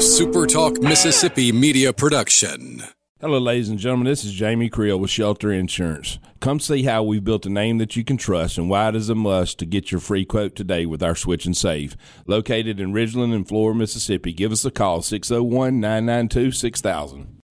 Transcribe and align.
Super 0.00 0.46
Talk 0.46 0.80
Mississippi 0.80 1.52
media 1.52 1.92
production. 1.92 2.82
Hello, 3.20 3.38
ladies 3.38 3.68
and 3.68 3.78
gentlemen. 3.78 4.06
This 4.06 4.24
is 4.24 4.32
Jamie 4.32 4.70
Creel 4.70 4.98
with 4.98 5.10
Shelter 5.10 5.52
Insurance. 5.52 6.18
Come 6.40 6.58
see 6.58 6.84
how 6.84 7.02
we've 7.02 7.22
built 7.22 7.44
a 7.44 7.50
name 7.50 7.76
that 7.76 7.96
you 7.96 8.02
can 8.02 8.16
trust 8.16 8.56
and 8.56 8.70
why 8.70 8.88
it 8.88 8.96
is 8.96 9.10
a 9.10 9.14
must 9.14 9.58
to 9.58 9.66
get 9.66 9.92
your 9.92 10.00
free 10.00 10.24
quote 10.24 10.56
today 10.56 10.86
with 10.86 11.02
our 11.02 11.14
Switch 11.14 11.44
and 11.44 11.54
Save. 11.54 11.98
Located 12.26 12.80
in 12.80 12.94
Ridgeland 12.94 13.34
and 13.34 13.46
Flora, 13.46 13.74
Mississippi. 13.74 14.32
Give 14.32 14.52
us 14.52 14.64
a 14.64 14.70
call 14.70 15.02
601 15.02 15.78
992 15.78 16.52
6000 16.52 17.42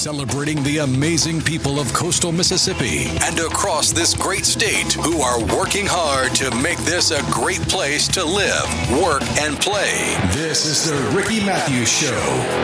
celebrating 0.00 0.62
the 0.62 0.78
amazing 0.78 1.42
people 1.42 1.78
of 1.78 1.92
coastal 1.92 2.32
Mississippi 2.32 3.04
and 3.20 3.38
across 3.38 3.92
this 3.92 4.14
great 4.14 4.46
state 4.46 4.94
who 4.94 5.20
are 5.20 5.38
working 5.54 5.84
hard 5.86 6.34
to 6.34 6.50
make 6.62 6.78
this 6.78 7.10
a 7.10 7.22
great 7.30 7.60
place 7.68 8.08
to 8.08 8.24
live, 8.24 8.64
work, 9.02 9.22
and 9.40 9.60
play. 9.60 10.16
This 10.32 10.64
is 10.64 10.90
the 10.90 10.96
Ricky 11.14 11.44
Mathews 11.44 11.92
Show 11.92 12.16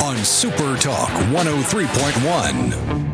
on 0.02 0.16
Super 0.16 0.78
Talk 0.78 1.10
103.1. 1.30 3.05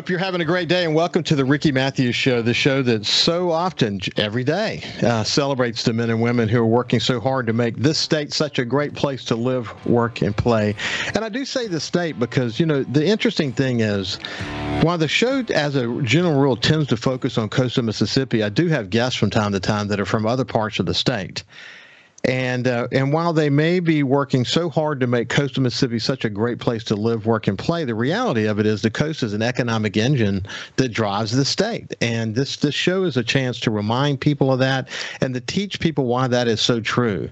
Hope 0.00 0.08
you're 0.08 0.18
having 0.18 0.40
a 0.40 0.46
great 0.46 0.66
day 0.66 0.86
and 0.86 0.94
welcome 0.94 1.22
to 1.24 1.36
the 1.36 1.44
Ricky 1.44 1.72
Mathews 1.72 2.16
Show, 2.16 2.40
the 2.40 2.54
show 2.54 2.80
that 2.84 3.04
so 3.04 3.50
often, 3.50 4.00
every 4.16 4.44
day, 4.44 4.82
uh, 5.02 5.24
celebrates 5.24 5.82
the 5.82 5.92
men 5.92 6.08
and 6.08 6.22
women 6.22 6.48
who 6.48 6.58
are 6.58 6.66
working 6.66 7.00
so 7.00 7.20
hard 7.20 7.46
to 7.48 7.52
make 7.52 7.76
this 7.76 7.98
state 7.98 8.32
such 8.32 8.58
a 8.58 8.64
great 8.64 8.94
place 8.94 9.26
to 9.26 9.36
live, 9.36 9.70
work, 9.84 10.22
and 10.22 10.34
play. 10.34 10.74
And 11.14 11.22
I 11.22 11.28
do 11.28 11.44
say 11.44 11.66
the 11.66 11.80
state 11.80 12.18
because, 12.18 12.58
you 12.58 12.64
know, 12.64 12.82
the 12.82 13.06
interesting 13.06 13.52
thing 13.52 13.80
is, 13.80 14.14
while 14.80 14.96
the 14.96 15.06
show, 15.06 15.44
as 15.54 15.76
a 15.76 16.00
general 16.00 16.40
rule, 16.40 16.56
tends 16.56 16.88
to 16.88 16.96
focus 16.96 17.36
on 17.36 17.50
coastal 17.50 17.82
Mississippi, 17.82 18.42
I 18.42 18.48
do 18.48 18.68
have 18.68 18.88
guests 18.88 19.18
from 19.18 19.28
time 19.28 19.52
to 19.52 19.60
time 19.60 19.88
that 19.88 20.00
are 20.00 20.06
from 20.06 20.24
other 20.24 20.46
parts 20.46 20.78
of 20.78 20.86
the 20.86 20.94
state. 20.94 21.44
And 22.24 22.68
uh, 22.68 22.88
and 22.92 23.12
while 23.12 23.32
they 23.32 23.48
may 23.48 23.80
be 23.80 24.02
working 24.02 24.44
so 24.44 24.68
hard 24.68 25.00
to 25.00 25.06
make 25.06 25.30
coastal 25.30 25.62
Mississippi 25.62 25.98
such 25.98 26.24
a 26.24 26.30
great 26.30 26.58
place 26.58 26.84
to 26.84 26.94
live, 26.94 27.24
work, 27.24 27.48
and 27.48 27.58
play, 27.58 27.84
the 27.84 27.94
reality 27.94 28.44
of 28.44 28.58
it 28.58 28.66
is 28.66 28.82
the 28.82 28.90
coast 28.90 29.22
is 29.22 29.32
an 29.32 29.40
economic 29.42 29.96
engine 29.96 30.44
that 30.76 30.90
drives 30.90 31.32
the 31.32 31.46
state. 31.46 31.94
And 32.02 32.34
this 32.34 32.56
this 32.56 32.74
show 32.74 33.04
is 33.04 33.16
a 33.16 33.24
chance 33.24 33.58
to 33.60 33.70
remind 33.70 34.20
people 34.20 34.52
of 34.52 34.58
that 34.58 34.88
and 35.22 35.32
to 35.32 35.40
teach 35.40 35.80
people 35.80 36.04
why 36.04 36.28
that 36.28 36.46
is 36.46 36.60
so 36.60 36.80
true. 36.80 37.30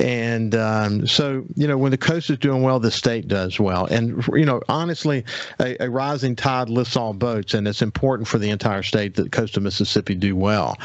And 0.00 0.54
um, 0.54 1.06
so, 1.06 1.44
you 1.56 1.66
know, 1.66 1.76
when 1.76 1.90
the 1.90 1.98
coast 1.98 2.30
is 2.30 2.38
doing 2.38 2.62
well, 2.62 2.78
the 2.78 2.90
state 2.90 3.26
does 3.26 3.58
well. 3.58 3.86
And, 3.86 4.24
you 4.28 4.44
know, 4.44 4.62
honestly, 4.68 5.24
a, 5.60 5.84
a, 5.84 5.90
rising 5.90 6.36
tide 6.36 6.68
lifts 6.68 6.96
all 6.96 7.12
boats, 7.12 7.54
and 7.54 7.66
it's 7.66 7.82
important 7.82 8.28
for 8.28 8.38
the 8.38 8.50
entire 8.50 8.84
state 8.84 9.16
that 9.16 9.32
coastal 9.32 9.62
Mississippi 9.62 10.14
do 10.14 10.36
well. 10.36 10.76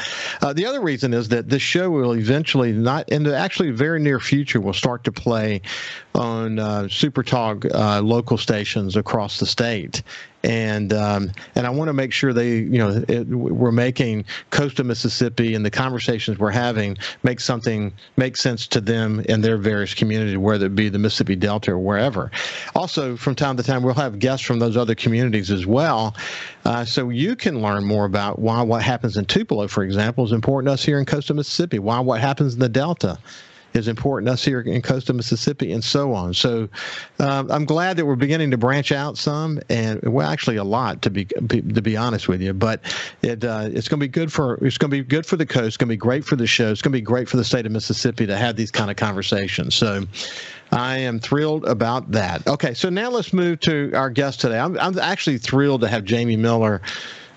Uh, 0.42 0.52
the 0.52 0.66
other 0.66 0.80
reason 0.80 1.14
is 1.14 1.28
that 1.28 1.48
this 1.48 1.62
show 1.62 1.90
will 1.90 2.16
eventually, 2.16 2.72
not 2.72 3.08
in 3.08 3.22
the 3.22 3.36
actually 3.36 3.70
very 3.70 4.00
near 4.00 4.18
future, 4.18 4.60
will 4.60 4.72
start 4.72 5.04
to 5.04 5.12
play 5.12 5.62
on 6.14 6.58
uh, 6.58 6.88
Super 6.88 7.22
Talk 7.22 7.64
uh, 7.66 8.00
local 8.00 8.36
stations 8.36 8.96
across 8.96 9.38
the 9.38 9.46
state 9.46 10.02
and 10.44 10.92
um, 10.92 11.32
and 11.54 11.66
I 11.66 11.70
want 11.70 11.88
to 11.88 11.92
make 11.92 12.12
sure 12.12 12.32
they, 12.32 12.56
you 12.58 12.78
know, 12.78 13.02
it, 13.08 13.26
we're 13.26 13.72
making 13.72 14.26
coastal 14.50 14.84
Mississippi 14.84 15.54
and 15.54 15.64
the 15.64 15.70
conversations 15.70 16.38
we're 16.38 16.50
having 16.50 16.98
make 17.22 17.40
something 17.40 17.92
make 18.16 18.36
sense 18.36 18.66
to 18.68 18.80
them 18.80 19.20
in 19.20 19.40
their 19.40 19.56
various 19.56 19.94
communities, 19.94 20.36
whether 20.36 20.66
it 20.66 20.74
be 20.74 20.90
the 20.90 20.98
Mississippi 20.98 21.34
Delta 21.34 21.72
or 21.72 21.78
wherever. 21.78 22.30
Also, 22.74 23.16
from 23.16 23.34
time 23.34 23.56
to 23.56 23.62
time, 23.62 23.82
we'll 23.82 23.94
have 23.94 24.18
guests 24.18 24.44
from 24.44 24.58
those 24.58 24.76
other 24.76 24.94
communities 24.94 25.50
as 25.50 25.66
well, 25.66 26.14
uh, 26.66 26.84
so 26.84 27.08
you 27.08 27.34
can 27.34 27.62
learn 27.62 27.84
more 27.84 28.04
about 28.04 28.38
why 28.38 28.60
what 28.62 28.82
happens 28.82 29.16
in 29.16 29.24
Tupelo, 29.24 29.66
for 29.66 29.82
example, 29.82 30.24
is 30.24 30.32
important 30.32 30.68
to 30.68 30.74
us 30.74 30.84
here 30.84 30.98
in 30.98 31.06
coastal 31.06 31.36
Mississippi. 31.36 31.78
Why 31.78 32.00
what 32.00 32.20
happens 32.20 32.54
in 32.54 32.60
the 32.60 32.68
Delta 32.68 33.18
is 33.74 33.88
important 33.88 34.30
us 34.30 34.44
here 34.44 34.60
in 34.60 34.80
coastal 34.80 35.14
Mississippi, 35.14 35.72
and 35.72 35.82
so 35.82 36.14
on. 36.14 36.32
So 36.32 36.68
um, 37.18 37.50
I'm 37.50 37.64
glad 37.64 37.96
that 37.96 38.06
we're 38.06 38.14
beginning 38.14 38.50
to 38.52 38.56
branch 38.56 38.92
out 38.92 39.18
some, 39.18 39.60
and 39.68 40.00
well, 40.02 40.28
actually 40.28 40.56
a 40.56 40.64
lot 40.64 41.02
to 41.02 41.10
be 41.10 41.24
to 41.24 41.82
be 41.82 41.96
honest 41.96 42.28
with 42.28 42.40
you. 42.40 42.52
But 42.54 42.80
it 43.22 43.44
uh, 43.44 43.68
it's 43.72 43.88
going 43.88 44.00
to 44.00 44.06
be 44.06 44.08
good 44.08 44.32
for 44.32 44.64
it's 44.64 44.78
going 44.78 44.90
to 44.90 44.96
be 44.96 45.02
good 45.02 45.26
for 45.26 45.36
the 45.36 45.46
coast. 45.46 45.66
It's 45.66 45.76
going 45.76 45.88
to 45.88 45.92
be 45.92 45.96
great 45.96 46.24
for 46.24 46.36
the 46.36 46.46
show. 46.46 46.70
It's 46.70 46.82
going 46.82 46.92
to 46.92 46.98
be 46.98 47.02
great 47.02 47.28
for 47.28 47.36
the 47.36 47.44
state 47.44 47.66
of 47.66 47.72
Mississippi 47.72 48.26
to 48.26 48.36
have 48.36 48.56
these 48.56 48.70
kind 48.70 48.90
of 48.90 48.96
conversations. 48.96 49.74
So. 49.74 50.04
I 50.72 50.96
am 50.96 51.20
thrilled 51.20 51.66
about 51.66 52.10
that. 52.12 52.48
Okay, 52.48 52.74
so 52.74 52.88
now 52.88 53.08
let's 53.08 53.32
move 53.32 53.60
to 53.60 53.92
our 53.94 54.10
guest 54.10 54.40
today. 54.40 54.58
I'm, 54.58 54.76
I'm 54.80 54.98
actually 54.98 55.38
thrilled 55.38 55.82
to 55.82 55.88
have 55.88 56.04
Jamie 56.04 56.36
Miller 56.36 56.82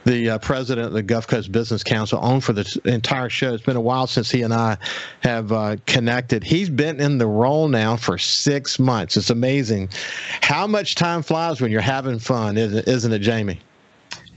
the 0.08 0.30
uh, 0.30 0.38
president 0.38 0.88
of 0.88 0.94
the 0.94 1.04
Gulf 1.04 1.28
Coast 1.28 1.52
Business 1.52 1.84
Council, 1.84 2.18
on 2.20 2.40
for 2.40 2.54
the 2.54 2.82
entire 2.86 3.30
show. 3.30 3.54
It's 3.54 3.64
been 3.64 3.76
a 3.76 3.82
while 3.82 4.08
since 4.08 4.32
he 4.32 4.42
and 4.42 4.54
I 4.54 4.78
have 5.20 5.52
uh, 5.52 5.76
connected. 5.86 6.46
He's 6.46 6.70
been 6.70 7.02
in 7.02 7.18
the 7.18 7.28
role 7.28 7.68
now 7.68 7.98
for 7.98 8.18
six 8.18 8.80
months. 8.80 9.18
It's 9.18 9.30
amazing 9.30 9.90
how 10.42 10.66
much 10.66 10.96
time 10.96 11.24
flies 11.24 11.60
when 11.60 11.72
you're 11.72 11.82
having 11.82 12.20
fun, 12.20 12.58
isn't 12.58 13.12
it, 13.12 13.20
Jamie? 13.20 13.60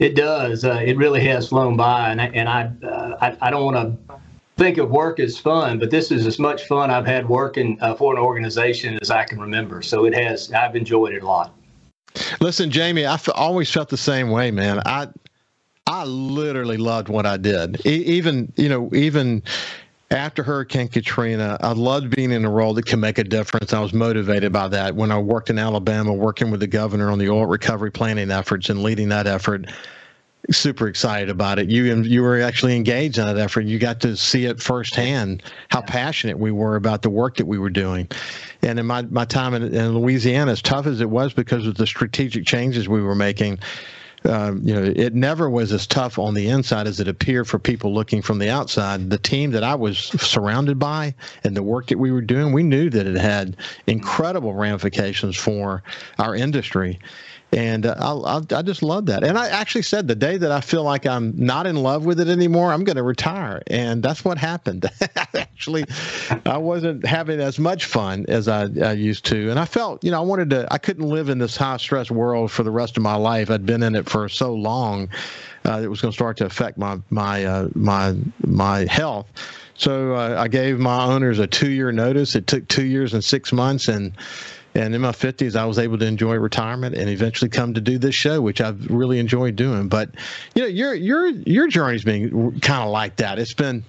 It 0.01 0.17
does. 0.17 0.65
Uh, 0.65 0.83
it 0.85 0.97
really 0.97 1.21
has 1.25 1.49
flown 1.49 1.77
by, 1.77 2.11
and 2.11 2.21
I, 2.21 2.27
and 2.27 2.49
I, 2.49 2.71
uh, 2.85 3.17
I, 3.21 3.37
I, 3.41 3.51
don't 3.51 3.65
want 3.65 3.77
to 4.09 4.15
think 4.57 4.79
of 4.79 4.91
work 4.91 5.21
as 5.21 5.39
fun, 5.39 5.79
but 5.79 5.91
this 5.91 6.11
is 6.11 6.27
as 6.27 6.39
much 6.41 6.67
fun 6.67 6.91
I've 6.91 7.07
had 7.07 7.29
working 7.29 7.79
uh, 7.81 7.95
for 7.95 8.13
an 8.13 8.19
organization 8.19 8.99
as 9.03 9.11
I 9.11 9.25
can 9.25 9.39
remember. 9.39 9.83
So 9.83 10.05
it 10.05 10.15
has. 10.15 10.51
I've 10.53 10.75
enjoyed 10.75 11.13
it 11.13 11.23
a 11.23 11.27
lot. 11.27 11.55
Listen, 12.41 12.73
Jamie, 12.73 13.07
I 13.07 13.21
always 13.37 13.71
felt 13.71 13.89
the 13.89 13.97
same 13.97 14.31
way, 14.31 14.51
man. 14.51 14.81
I 14.85 15.07
I 15.91 16.05
literally 16.05 16.77
loved 16.77 17.09
what 17.09 17.27
I 17.27 17.37
did. 17.37 17.85
even 17.85 18.53
you 18.57 18.69
know, 18.69 18.91
even 18.95 19.43
after 20.13 20.45
Hurricane 20.45 20.87
Katrina, 20.87 21.59
I 21.61 21.73
loved 21.73 22.15
being 22.15 22.31
in 22.31 22.45
a 22.45 22.51
role 22.51 22.75
that 22.75 22.87
can 22.87 23.01
make 23.01 23.19
a 23.19 23.25
difference. 23.25 23.73
I 23.73 23.81
was 23.81 23.93
motivated 23.93 24.53
by 24.53 24.69
that. 24.69 24.95
When 24.95 25.11
I 25.11 25.19
worked 25.19 25.51
in 25.51 25.59
Alabama, 25.59 26.13
working 26.13 26.53
with 26.53 26.61
the 26.61 26.69
governor 26.69 27.11
on 27.11 27.19
the 27.19 27.29
oil 27.29 27.47
recovery 27.47 27.91
planning 27.91 28.31
efforts 28.31 28.69
and 28.69 28.85
leading 28.85 29.09
that 29.09 29.27
effort, 29.27 29.67
super 30.53 30.87
excited 30.87 31.29
about 31.29 31.59
it. 31.59 31.69
You 31.69 31.93
and 31.93 32.07
you 32.07 32.23
were 32.23 32.41
actually 32.41 32.77
engaged 32.77 33.19
in 33.19 33.27
that 33.27 33.37
effort. 33.37 33.63
You 33.63 33.81
got 33.81 34.01
to 34.03 34.17
see 34.17 34.45
it 34.45 34.63
firsthand 34.63 35.43
how 35.71 35.83
passionate 35.83 36.39
we 36.39 36.53
were 36.53 36.77
about 36.77 37.03
the 37.03 37.11
work 37.11 37.37
that 37.39 37.47
we 37.47 37.59
were 37.59 37.69
doing. 37.69 38.07
And 38.63 38.79
in 38.79 38.87
my, 38.87 39.03
my 39.03 39.25
time 39.25 39.55
in, 39.55 39.75
in 39.75 39.99
Louisiana, 39.99 40.53
as 40.53 40.63
tough 40.63 40.87
as 40.87 41.01
it 41.01 41.11
was 41.11 41.35
because 41.35 41.67
of 41.67 41.75
the 41.75 41.87
strategic 41.87 42.47
changes 42.47 42.89
we 42.89 43.03
were 43.03 43.17
making, 43.17 43.59
um, 44.25 44.61
you 44.67 44.75
know, 44.75 44.83
it 44.83 45.15
never 45.15 45.49
was 45.49 45.73
as 45.73 45.87
tough 45.87 46.19
on 46.19 46.35
the 46.35 46.49
inside 46.49 46.87
as 46.87 47.01
it 47.01 47.09
appeared 47.09 47.49
for 47.49 47.59
people 47.59 47.95
looking 47.95 48.21
from 48.21 48.39
the 48.39 48.51
outside. 48.51 49.09
The 49.09 49.19
team 49.19 49.51
that 49.53 49.65
I 49.65 49.75
was 49.75 49.99
surrounded 49.99 50.79
by 50.79 51.15
and 51.43 51.57
the 51.57 51.63
work 51.63 51.87
that 51.87 51.99
we 51.99 52.11
were 52.11 52.21
doing, 52.21 52.53
we 52.53 52.63
knew 52.63 52.91
that 52.91 53.07
it 53.07 53.17
had 53.17 53.57
incredible 53.87 54.53
ramifications 54.55 55.37
for 55.37 55.83
our 56.19 56.35
industry 56.35 56.99
and 57.53 57.87
uh, 57.87 57.95
I, 58.25 58.55
I 58.55 58.63
just 58.63 58.83
love 58.83 59.07
that. 59.07 59.25
And 59.25 59.37
I 59.37 59.49
actually 59.49 59.83
said 59.83 60.07
the 60.07 60.15
day 60.15 60.37
that 60.37 60.53
I 60.53 60.61
feel 60.61 60.85
like 60.85 61.07
I'm 61.07 61.33
not 61.37 61.67
in 61.67 61.77
love 61.77 62.05
with 62.05 62.21
it 62.21 62.29
anymore, 62.29 62.73
I'm 62.73 62.85
going 62.85 62.97
to 62.97 63.03
retire, 63.03 63.63
and 63.67 64.03
that's 64.03 64.25
what 64.25 64.39
happened. 64.39 64.89
actually, 65.35 65.85
I 66.47 66.59
wasn't 66.59 67.05
having 67.05 67.41
as 67.41 67.59
much 67.59 67.87
fun 67.87 68.25
as 68.29 68.49
I, 68.49 68.69
I, 68.83 68.93
used 68.93 69.25
to, 69.27 69.51
and 69.51 69.59
I 69.59 69.65
felt, 69.65 70.05
you 70.05 70.11
know, 70.11 70.19
I 70.19 70.25
wanted 70.25 70.51
to. 70.51 70.69
I 70.71 70.79
couldn't 70.79 71.09
live 71.09 71.29
in 71.29 71.39
this 71.39 71.57
high 71.57 71.79
stress 71.79 72.11
world 72.11 72.53
for 72.53 72.63
the 72.63 72.71
rest 72.71 72.97
of 72.97 73.03
my 73.03 73.17
life. 73.17 73.51
I'd 73.51 73.67
been 73.67 73.83
in 73.83 73.95
it 73.97 74.09
for 74.09 74.29
so 74.29 74.55
long. 74.55 75.09
Uh, 75.67 75.81
it 75.83 75.89
was 75.89 76.01
going 76.01 76.13
to 76.13 76.17
start 76.17 76.37
to 76.39 76.47
affect 76.47 76.79
my 76.79 76.99
my 77.11 77.45
uh, 77.45 77.69
my 77.75 78.15
my 78.47 78.87
health. 78.87 79.27
So 79.75 80.15
uh, 80.15 80.37
I 80.39 80.49
gave 80.49 80.79
my 80.79 81.05
owners 81.05 81.39
a 81.39 81.47
two 81.47 81.71
year 81.71 81.91
notice. 81.91 82.35
It 82.35 82.47
took 82.47 82.69
two 82.69 82.85
years 82.85 83.15
and 83.15 83.25
six 83.25 83.53
months, 83.53 83.89
and 83.89 84.13
and 84.75 84.95
in 84.95 85.01
my 85.01 85.13
50s 85.13 85.57
i 85.57 85.65
was 85.65 85.79
able 85.79 85.99
to 85.99 86.07
enjoy 86.07 86.37
retirement 86.37 86.95
and 86.95 87.09
eventually 87.09 87.49
come 87.49 87.75
to 87.75 87.81
do 87.81 87.99
this 87.99 88.15
show 88.15 88.41
which 88.41 88.61
i've 88.61 88.91
really 88.91 89.19
enjoyed 89.19 89.57
doing 89.57 89.89
but 89.89 90.11
you 90.55 90.63
know 90.63 90.69
your 90.69 90.95
your 90.95 91.29
your 91.29 91.69
journey's 91.69 92.05
been 92.05 92.61
kind 92.61 92.83
of 92.85 92.91
like 92.91 93.17
that 93.17 93.39
it's 93.39 93.55
been 93.55 93.85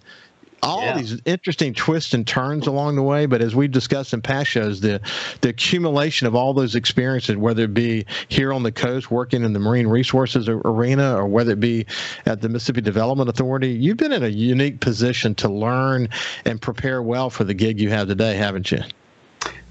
all 0.63 0.81
yeah. 0.81 0.97
these 0.97 1.19
interesting 1.25 1.73
twists 1.73 2.13
and 2.13 2.27
turns 2.27 2.67
along 2.67 2.95
the 2.95 3.03
way. 3.03 3.25
But 3.25 3.41
as 3.41 3.55
we've 3.55 3.71
discussed 3.71 4.13
in 4.13 4.21
past 4.21 4.49
shows, 4.49 4.81
the 4.81 5.01
the 5.41 5.49
accumulation 5.49 6.27
of 6.27 6.35
all 6.35 6.53
those 6.53 6.75
experiences, 6.75 7.35
whether 7.35 7.63
it 7.63 7.73
be 7.73 8.05
here 8.29 8.53
on 8.53 8.63
the 8.63 8.71
coast 8.71 9.11
working 9.11 9.43
in 9.43 9.53
the 9.53 9.59
marine 9.59 9.87
resources 9.87 10.47
arena, 10.47 11.15
or 11.15 11.25
whether 11.25 11.53
it 11.53 11.59
be 11.59 11.85
at 12.25 12.41
the 12.41 12.49
Mississippi 12.49 12.81
Development 12.81 13.29
Authority, 13.29 13.69
you've 13.69 13.97
been 13.97 14.11
in 14.11 14.23
a 14.23 14.29
unique 14.29 14.79
position 14.79 15.35
to 15.35 15.49
learn 15.49 16.09
and 16.45 16.61
prepare 16.61 17.01
well 17.01 17.29
for 17.29 17.43
the 17.43 17.53
gig 17.53 17.79
you 17.79 17.89
have 17.89 18.07
today, 18.07 18.35
haven't 18.35 18.71
you? 18.71 18.81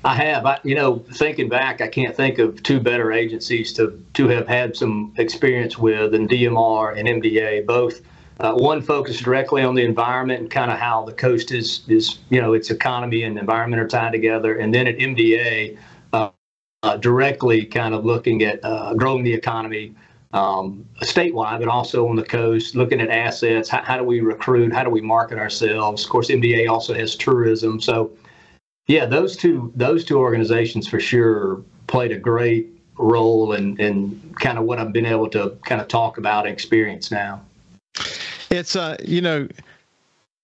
I 0.05 0.15
have. 0.15 0.47
I, 0.47 0.59
you 0.65 0.75
know, 0.75 1.05
thinking 1.13 1.49
back, 1.49 1.81
I 1.81 1.89
can't 1.89 2.17
think 2.17 2.39
of 2.39 2.63
two 2.63 2.81
better 2.81 3.13
agencies 3.13 3.73
to 3.75 4.03
to 4.15 4.29
have 4.29 4.49
had 4.49 4.75
some 4.75 5.13
experience 5.19 5.77
with 5.77 6.13
than 6.13 6.27
DMR 6.27 6.99
and 6.99 7.07
MDA. 7.07 7.67
Both, 7.67 8.01
uh, 8.41 8.55
one 8.55 8.81
focused 8.81 9.23
directly 9.23 9.63
on 9.63 9.75
the 9.75 9.85
environment 9.85 10.41
and 10.41 10.51
kind 10.51 10.71
of 10.71 10.79
how 10.79 11.05
the 11.05 11.13
coast 11.13 11.53
is 11.53 11.83
is 11.89 12.19
you 12.31 12.41
know 12.41 12.55
its 12.55 12.71
economy 12.71 13.25
and 13.25 13.39
environment 13.39 13.83
are 13.83 13.89
tied 13.89 14.13
together, 14.13 14.57
and 14.57 14.75
then 14.75 14.87
at 14.87 14.97
MDA, 14.97 15.77
uh, 16.15 16.31
uh, 16.83 16.97
directly 16.97 17.67
kind 17.67 17.95
of 17.95 18.07
looking 18.07 18.43
at 18.43 18.65
uh, 18.65 18.95
growing 18.95 19.23
the 19.23 19.35
economy. 19.35 19.95
Um, 20.33 20.87
statewide, 21.03 21.59
but 21.59 21.67
also 21.67 22.07
on 22.07 22.15
the 22.15 22.23
coast, 22.23 22.77
looking 22.77 23.01
at 23.01 23.11
assets. 23.11 23.69
How, 23.69 23.83
how 23.83 23.97
do 23.97 24.05
we 24.05 24.21
recruit? 24.21 24.73
How 24.73 24.85
do 24.85 24.91
we 24.91 25.01
market 25.01 25.39
ourselves? 25.39 26.05
Of 26.05 26.09
course, 26.09 26.29
MDA 26.29 26.71
also 26.71 26.95
has 26.95 27.17
tourism. 27.17 27.81
So 27.81 28.13
yeah, 28.91 29.07
those 29.07 29.37
two 29.37 29.73
those 29.77 30.05
two 30.05 30.19
organizations 30.19 30.89
for 30.89 30.99
sure 30.99 31.63
played 31.87 32.11
a 32.11 32.19
great 32.19 32.67
role 32.99 33.53
in, 33.53 33.77
in 33.79 34.35
kind 34.41 34.59
of 34.59 34.65
what 34.65 34.81
I've 34.81 34.93
been 34.93 35.07
able 35.07 35.29
to 35.31 35.57
kind 35.65 35.81
of 35.81 35.87
talk 35.87 36.19
about 36.19 36.45
and 36.45 36.53
experience 36.53 37.13
now. 37.13 37.41
It's 38.51 38.75
uh, 38.75 38.97
you 39.05 39.21
know, 39.21 39.47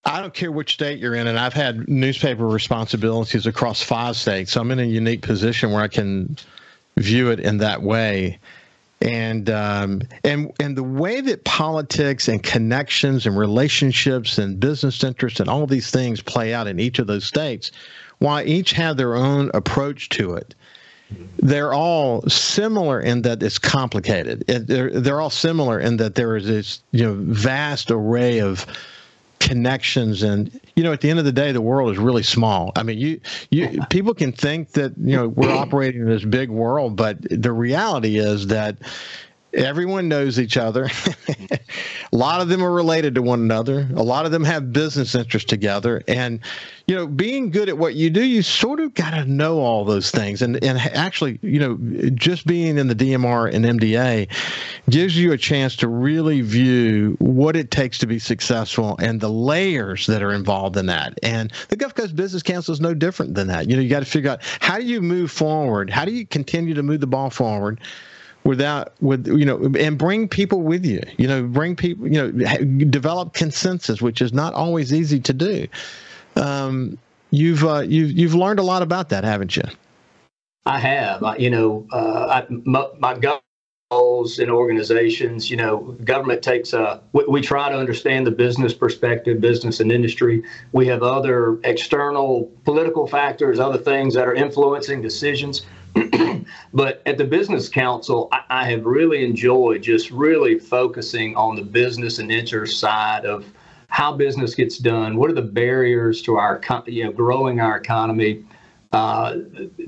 I 0.05 0.21
don't 0.21 0.33
care 0.33 0.53
which 0.53 0.75
state 0.75 1.01
you're 1.01 1.17
in, 1.17 1.27
and 1.27 1.41
I've 1.41 1.55
had 1.55 1.89
newspaper 1.89 2.47
responsibilities 2.47 3.49
across 3.49 3.83
five 3.83 4.15
states. 4.15 4.53
So 4.53 4.61
I'm 4.61 4.71
in 4.71 4.79
a 4.79 4.85
unique 4.85 5.23
position 5.23 5.73
where 5.73 5.83
I 5.83 5.89
can 5.89 6.39
view 6.99 7.31
it 7.31 7.41
in 7.41 7.59
that 7.59 7.83
way. 7.83 8.39
And 9.03 9.51
um, 9.51 10.03
and 10.23 10.53
and 10.61 10.77
the 10.77 10.85
way 10.85 11.21
that 11.21 11.43
politics 11.43 12.29
and 12.29 12.41
connections 12.41 13.27
and 13.27 13.37
relationships 13.37 14.39
and 14.39 14.61
business 14.61 15.03
interests 15.03 15.41
and 15.41 15.51
all 15.51 15.67
these 15.67 15.91
things 15.91 16.23
play 16.23 16.55
out 16.55 16.69
in 16.69 16.79
each 16.79 17.01
of 17.01 17.09
those 17.09 17.25
states, 17.25 17.73
while 18.19 18.47
each 18.47 18.73
have 18.73 18.97
their 18.97 19.15
own 19.15 19.51
approach 19.55 20.09
to 20.11 20.35
it, 20.35 20.55
they're 21.39 21.73
all 21.73 22.23
similar 22.23 23.01
in 23.01 23.23
that 23.23 23.43
it's 23.43 23.59
complicated. 23.59 24.45
They're, 24.47 24.91
they're 24.91 25.21
all 25.21 25.31
similar 25.31 25.79
in 25.79 25.99
that 25.99 26.15
there 26.17 26.37
is 26.37 26.47
this 26.47 26.83
you 26.91 27.05
know 27.05 27.15
vast 27.19 27.91
array 27.91 28.41
of 28.41 28.67
connections 29.39 30.23
and 30.23 30.61
you 30.75 30.83
know 30.83 30.93
at 30.93 31.03
the 31.03 31.11
end 31.11 31.19
of 31.19 31.25
the 31.25 31.31
day 31.31 31.53
the 31.53 31.61
world 31.61 31.93
is 31.93 31.99
really 31.99 32.23
small 32.23 32.73
i 32.75 32.83
mean 32.83 32.97
you 32.97 33.21
you 33.51 33.79
people 33.91 34.15
can 34.15 34.33
think 34.33 34.71
that 34.71 34.97
you 34.97 35.15
know 35.15 35.29
we're 35.29 35.53
operating 35.53 36.01
in 36.01 36.09
this 36.09 36.25
big 36.25 36.49
world 36.49 36.97
but 36.97 37.19
the 37.21 37.53
reality 37.53 38.19
is 38.19 38.47
that 38.47 38.77
Everyone 39.57 40.07
knows 40.07 40.39
each 40.39 40.59
other. 40.59 40.85
a 42.13 42.17
lot 42.17 42.43
of 42.43 42.49
them 42.49 42.63
are 42.63 42.71
related 42.71 43.15
to 43.15 43.23
one 43.23 43.41
another. 43.41 43.89
A 43.97 44.03
lot 44.03 44.27
of 44.27 44.31
them 44.31 44.45
have 44.45 44.71
business 44.71 45.15
interests 45.15 45.49
together. 45.49 46.03
And, 46.07 46.41
you 46.87 46.95
know, 46.95 47.07
being 47.07 47.51
good 47.51 47.71
at 47.71 47.79
what 47.79 47.95
you 47.95 48.11
do, 48.11 48.23
you 48.23 48.43
sort 48.43 48.81
of 48.81 48.93
got 48.93 49.11
to 49.11 49.25
know 49.25 49.59
all 49.59 49.87
those 49.87 50.11
things. 50.11 50.43
And, 50.43 50.63
and 50.63 50.79
actually, 50.79 51.39
you 51.41 51.59
know, 51.59 52.11
just 52.11 52.47
being 52.47 52.77
in 52.77 52.89
the 52.89 52.95
DMR 52.95 53.53
and 53.53 53.65
MDA 53.65 54.31
gives 54.91 55.17
you 55.17 55.33
a 55.33 55.39
chance 55.39 55.75
to 55.77 55.89
really 55.89 56.43
view 56.43 57.17
what 57.19 57.57
it 57.57 57.71
takes 57.71 57.97
to 57.99 58.07
be 58.07 58.19
successful 58.19 58.97
and 59.01 59.23
the 59.23 59.31
layers 59.31 60.07
that 60.07 60.23
are 60.23 60.35
involved 60.35 60.77
in 60.77 60.85
that. 60.87 61.19
And 61.23 61.51
the 61.69 61.77
Gulf 61.77 61.95
Coast 61.95 62.15
Business 62.15 62.43
Council 62.43 62.75
is 62.75 62.81
no 62.83 62.93
different 62.93 63.35
than 63.35 63.49
that. 63.49 63.71
You 63.71 63.77
know, 63.77 63.83
you 63.83 63.89
got 63.89 64.01
to 64.01 64.07
figure 64.07 64.33
out 64.33 64.43
how 64.61 64.77
do 64.77 64.85
you 64.85 65.01
move 65.01 65.31
forward? 65.31 65.89
How 65.89 66.05
do 66.05 66.13
you 66.13 66.27
continue 66.27 66.75
to 66.75 66.83
move 66.83 67.01
the 67.01 67.07
ball 67.07 67.31
forward? 67.31 67.81
Without 68.47 68.95
with 69.01 69.27
you 69.27 69.45
know 69.45 69.73
and 69.79 69.99
bring 69.99 70.29
people 70.29 70.63
with 70.63 70.87
you 70.87 71.03
you 71.19 71.27
know 71.27 71.43
bring 71.43 71.75
people 71.75 72.07
you 72.07 72.15
know 72.15 72.31
develop 72.85 73.35
consensus 73.35 74.01
which 74.01 74.23
is 74.23 74.33
not 74.33 74.55
always 74.55 74.93
easy 74.93 75.21
to 75.21 75.33
do. 75.33 75.67
Um, 76.37 76.99
you've 77.31 77.65
uh, 77.65 77.81
you've 77.81 78.13
you've 78.13 78.35
learned 78.35 78.59
a 78.59 78.63
lot 78.63 78.83
about 78.83 79.09
that 79.11 79.25
haven't 79.25 79.57
you? 79.57 79.65
I 80.65 80.79
have. 80.79 81.23
You 81.39 81.51
know 81.51 81.87
uh, 81.93 82.43
I, 82.43 82.47
my, 82.49 82.87
my 82.99 83.19
goals 83.91 84.39
in 84.39 84.51
organizations 84.51 85.51
you 85.51 85.57
know 85.57 85.97
government 86.05 86.43
takes 86.43 86.73
a 86.73 87.03
we, 87.13 87.25
we 87.27 87.41
try 87.41 87.69
to 87.69 87.77
understand 87.77 88.27
the 88.27 88.31
business 88.31 88.73
perspective 88.73 89.41
business 89.41 89.81
and 89.81 89.91
industry. 89.91 90.45
We 90.73 90.87
have 90.87 91.03
other 91.03 91.59
external 91.65 92.51
political 92.65 93.07
factors 93.07 93.59
other 93.59 93.79
things 93.79 94.15
that 94.15 94.29
are 94.29 94.35
influencing 94.35 95.03
decisions 95.03 95.67
but 96.75 97.03
at 97.07 97.19
the 97.19 97.25
Business 97.25 97.69
Council, 97.69 98.29
I, 98.33 98.43
I, 98.51 98.71
have 98.71 98.85
really 98.85 99.25
enjoyed 99.25 99.83
just 99.83 100.11
really 100.11 100.59
focusing 100.59 101.35
on 101.37 101.57
the 101.57 101.63
business 101.63 102.19
and 102.19 102.31
interest 102.31 102.79
side 102.79 103.25
of 103.25 103.47
how 103.89 104.13
business 104.13 104.55
gets 104.55 104.79
done. 104.79 105.17
What 105.17 105.31
are 105.31 105.35
the 105.35 105.43
barriers 105.43 106.21
to 106.23 106.37
our, 106.37 106.61
you 106.87 107.05
know, 107.05 107.13
growing 107.13 107.61
our 107.61 107.77
economy? 107.77 108.45
Uh, 108.93 109.39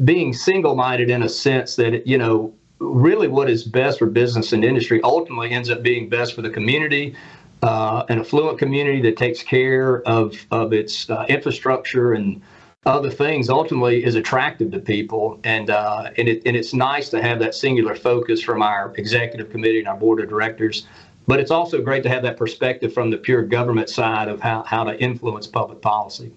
being 0.05 0.33
single-minded 0.33 1.09
in 1.09 1.23
a 1.23 1.29
sense 1.29 1.77
that 1.77 2.07
you 2.07 2.19
know 2.19 2.53
really 2.81 3.29
what 3.29 3.49
is 3.49 3.65
best 3.65 3.99
for 3.99 4.07
business 4.07 4.53
and 4.53 4.65
industry 4.65 5.01
ultimately 5.03 5.51
ends 5.51 5.71
up 5.71 5.83
being 5.83 6.09
best 6.09 6.35
for 6.35 6.43
the 6.43 6.51
community, 6.51 7.15
uh, 7.63 8.05
an 8.09 8.19
affluent 8.19 8.59
community 8.59 9.01
that 9.01 9.17
takes 9.17 9.43
care 9.43 10.03
of 10.03 10.35
of 10.51 10.73
its 10.73 11.09
uh, 11.11 11.25
infrastructure 11.29 12.13
and 12.13 12.43
other 12.89 13.11
things 13.11 13.49
ultimately 13.49 14.05
is 14.05 14.15
attractive 14.15 14.71
to 14.73 14.81
people. 14.81 15.39
And 15.45 15.71
uh, 15.71 16.11
and, 16.17 16.29
it, 16.29 16.43
and 16.47 16.57
it's 16.57 16.73
nice 16.73 17.09
to 17.11 17.23
have 17.23 17.39
that 17.41 17.55
singular 17.55 17.95
focus 17.95 18.43
from 18.43 18.63
our 18.63 18.95
executive 18.97 19.51
committee 19.51 19.79
and 19.79 19.89
our 19.89 19.97
board 19.97 20.21
of 20.21 20.29
directors. 20.29 20.87
But 21.27 21.41
it's 21.41 21.51
also 21.51 21.83
great 21.83 22.03
to 22.05 22.09
have 22.09 22.23
that 22.23 22.39
perspective 22.39 22.93
from 22.93 23.11
the 23.11 23.19
pure 23.19 23.43
government 23.43 23.91
side 23.91 24.29
of 24.29 24.41
how, 24.41 24.63
how 24.63 24.85
to 24.85 24.99
influence 24.99 25.47
public 25.47 25.83
policy. 25.83 26.33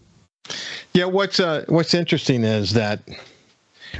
Yeah 0.93 1.05
what's 1.05 1.39
uh, 1.39 1.63
what's 1.69 1.93
interesting 1.93 2.43
is 2.43 2.73
that 2.73 2.99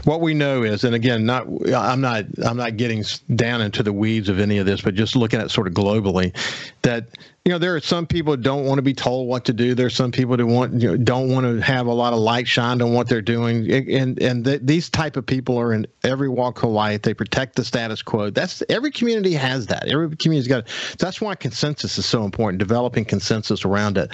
what 0.04 0.22
we 0.22 0.34
know 0.34 0.64
is, 0.64 0.84
and 0.84 0.96
again, 0.96 1.26
not 1.26 1.48
I'm 1.74 2.02
not 2.02 2.26
I'm 2.46 2.58
not 2.58 2.78
getting 2.78 3.04
down 3.36 3.62
into 3.62 3.84
the 3.84 3.94
weeds 3.94 4.30
of 4.30 4.40
any 4.40 4.58
of 4.58 4.66
this, 4.66 4.82
but 4.82 4.96
just 4.96 5.16
looking 5.16 5.40
at 5.40 5.52
sort 5.52 5.68
of 5.68 5.74
globally, 5.74 6.36
that 6.82 7.06
you 7.46 7.52
know 7.52 7.58
there 7.58 7.76
are 7.76 7.80
some 7.80 8.06
people 8.06 8.36
who 8.36 8.42
don't 8.42 8.66
want 8.66 8.78
to 8.78 8.84
be 8.84 8.94
told 8.94 9.28
what 9.28 9.46
to 9.46 9.54
do. 9.54 9.74
There's 9.74 9.96
some 9.96 10.12
people 10.12 10.38
who 10.38 10.46
want 10.46 10.80
you 10.80 10.90
know, 10.90 10.98
don't 10.98 11.30
want 11.30 11.46
to 11.46 11.60
have 11.60 11.88
a 11.88 11.94
lot 11.94 12.14
of 12.14 12.20
light 12.20 12.48
shined 12.48 12.84
on 12.84 12.94
what 12.94 13.10
they're 13.10 13.22
doing, 13.22 13.72
and 13.72 14.22
and 14.22 14.46
the, 14.46 14.60
these 14.62 14.92
type 14.92 15.18
of 15.18 15.26
people 15.26 15.60
are 15.60 15.74
in 15.74 15.88
every 16.04 16.30
walk 16.30 16.62
of 16.62 16.70
life. 16.70 17.02
They 17.02 17.16
protect 17.16 17.56
the 17.56 17.66
status 17.66 18.04
quo. 18.04 18.30
That's 18.30 18.62
every 18.70 18.92
community 18.92 19.34
has 19.34 19.66
that. 19.68 19.88
Every 19.88 20.16
community's 20.16 20.48
got. 20.48 20.68
That's 21.00 21.20
why 21.20 21.34
consensus 21.34 21.98
is 21.98 22.06
so 22.06 22.26
important. 22.26 22.60
Developing 22.60 23.06
consensus 23.06 23.66
around 23.66 23.98
it 23.98 24.12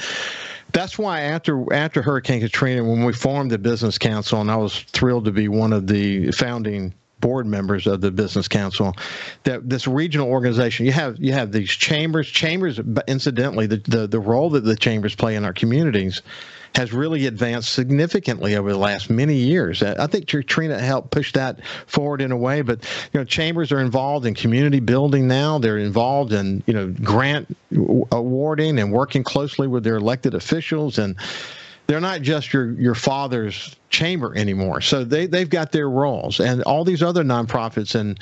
that's 0.73 0.97
why 0.99 1.21
after 1.21 1.73
after 1.73 2.01
Hurricane 2.01 2.41
Katrina, 2.41 2.83
when 2.83 3.05
we 3.05 3.13
formed 3.13 3.51
the 3.51 3.57
Business 3.57 3.97
Council, 3.97 4.41
and 4.41 4.51
I 4.51 4.57
was 4.57 4.79
thrilled 4.79 5.25
to 5.25 5.31
be 5.31 5.47
one 5.47 5.71
of 5.71 5.87
the 5.87 6.31
founding 6.31 6.93
board 7.19 7.45
members 7.45 7.87
of 7.87 8.01
the 8.01 8.11
business 8.11 8.47
council 8.47 8.93
that 9.43 9.67
this 9.67 9.87
regional 9.87 10.27
organization 10.27 10.85
you 10.85 10.91
have 10.91 11.17
you 11.19 11.33
have 11.33 11.51
these 11.51 11.69
chambers 11.69 12.27
chambers 12.29 12.79
incidentally 13.07 13.65
the, 13.65 13.77
the 13.87 14.07
the 14.07 14.19
role 14.19 14.51
that 14.51 14.63
the 14.63 14.75
chambers 14.75 15.15
play 15.15 15.35
in 15.35 15.43
our 15.43 15.53
communities 15.53 16.21
has 16.77 16.93
really 16.93 17.25
advanced 17.25 17.73
significantly 17.73 18.55
over 18.55 18.71
the 18.71 18.77
last 18.77 19.09
many 19.09 19.33
years. 19.33 19.81
I 19.81 20.05
think 20.05 20.27
Trina 20.27 20.79
helped 20.79 21.09
push 21.09 21.33
that 21.33 21.59
forward 21.87 22.21
in 22.21 22.31
a 22.31 22.37
way, 22.37 22.61
but 22.61 22.83
you 23.11 23.19
know, 23.19 23.23
chambers 23.23 23.71
are 23.71 23.79
involved 23.79 24.27
in 24.27 24.35
community 24.35 24.79
building 24.79 25.27
now. 25.27 25.57
They're 25.57 25.79
involved 25.79 26.33
in 26.33 26.61
you 26.67 26.73
know 26.75 26.93
grant 27.01 27.57
awarding 28.11 28.77
and 28.77 28.91
working 28.91 29.23
closely 29.23 29.67
with 29.67 29.83
their 29.83 29.95
elected 29.95 30.35
officials 30.35 30.99
and 30.99 31.15
they're 31.87 32.01
not 32.01 32.21
just 32.21 32.53
your 32.53 32.71
your 32.73 32.95
father's 32.95 33.75
chamber 33.89 34.35
anymore. 34.35 34.81
So 34.81 35.03
they 35.03 35.25
they've 35.25 35.49
got 35.49 35.71
their 35.71 35.89
roles, 35.89 36.39
and 36.39 36.61
all 36.63 36.83
these 36.83 37.01
other 37.01 37.23
nonprofits 37.23 37.95
and 37.95 38.19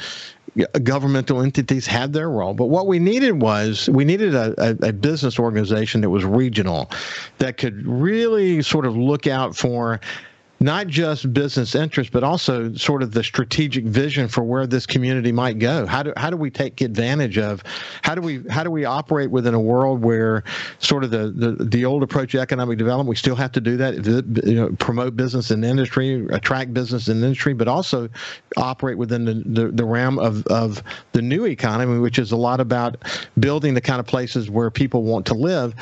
governmental 0.84 1.42
entities 1.42 1.86
had 1.86 2.14
their 2.14 2.30
role. 2.30 2.54
But 2.54 2.68
what 2.68 2.88
we 2.88 3.00
needed 3.00 3.42
was 3.42 3.90
we 3.90 4.06
needed 4.06 4.34
a, 4.34 4.54
a, 4.58 4.90
a 4.90 4.94
business 4.94 5.38
organization 5.38 6.02
that 6.02 6.10
was 6.10 6.24
regional, 6.24 6.90
that 7.40 7.58
could 7.58 7.86
really 7.86 8.62
sort 8.62 8.86
of 8.86 8.96
look 8.96 9.28
out 9.28 9.56
for 9.56 10.00
not 10.66 10.88
just 10.88 11.32
business 11.32 11.76
interest, 11.76 12.12
but 12.12 12.24
also 12.24 12.74
sort 12.74 13.04
of 13.04 13.12
the 13.12 13.24
strategic 13.24 13.86
vision 13.86 14.28
for 14.28 14.44
where 14.44 14.66
this 14.66 14.88
community 14.88 15.32
might 15.32 15.60
go. 15.60 15.86
How 15.86 16.02
do 16.02 16.12
how 16.18 16.32
do 16.32 16.38
we 16.38 16.50
take 16.50 16.82
advantage 16.82 17.38
of? 17.38 17.62
How 18.02 18.16
do 18.16 18.22
we 18.22 18.42
how 18.50 18.64
do 18.64 18.72
we 18.72 18.84
operate 18.84 19.30
within 19.30 19.54
a 19.54 19.60
world 19.60 20.04
where 20.04 20.44
sort 20.80 21.04
of 21.04 21.12
the 21.12 21.30
the, 21.30 21.64
the 21.64 21.86
old 21.86 22.02
approach 22.02 22.32
to 22.32 22.40
economic 22.40 22.80
development? 22.80 23.08
We 23.08 23.16
still 23.16 23.36
have 23.36 23.52
to 23.52 23.62
do 23.62 23.78
that. 23.78 24.06
You 24.44 24.56
know, 24.56 24.70
promote 24.80 25.16
business 25.16 25.52
and 25.52 25.64
industry, 25.64 26.26
attract 26.32 26.74
business 26.74 27.10
and 27.10 27.24
industry, 27.24 27.54
but 27.54 27.68
also 27.68 28.10
operate 28.58 28.98
within 28.98 29.26
the, 29.26 29.44
the, 29.46 29.68
the 29.72 29.86
realm 29.86 30.18
of 30.18 30.48
of 30.48 30.82
the 31.12 31.22
new 31.22 31.46
economy, 31.46 32.00
which 32.00 32.18
is 32.18 32.32
a 32.32 32.38
lot 32.38 32.60
about 32.60 32.98
building 33.40 33.76
the 33.76 33.82
kind 33.82 34.00
of 34.00 34.08
places 34.08 34.50
where 34.50 34.72
people 34.72 35.04
want 35.04 35.28
to 35.28 35.36
live 35.36 35.76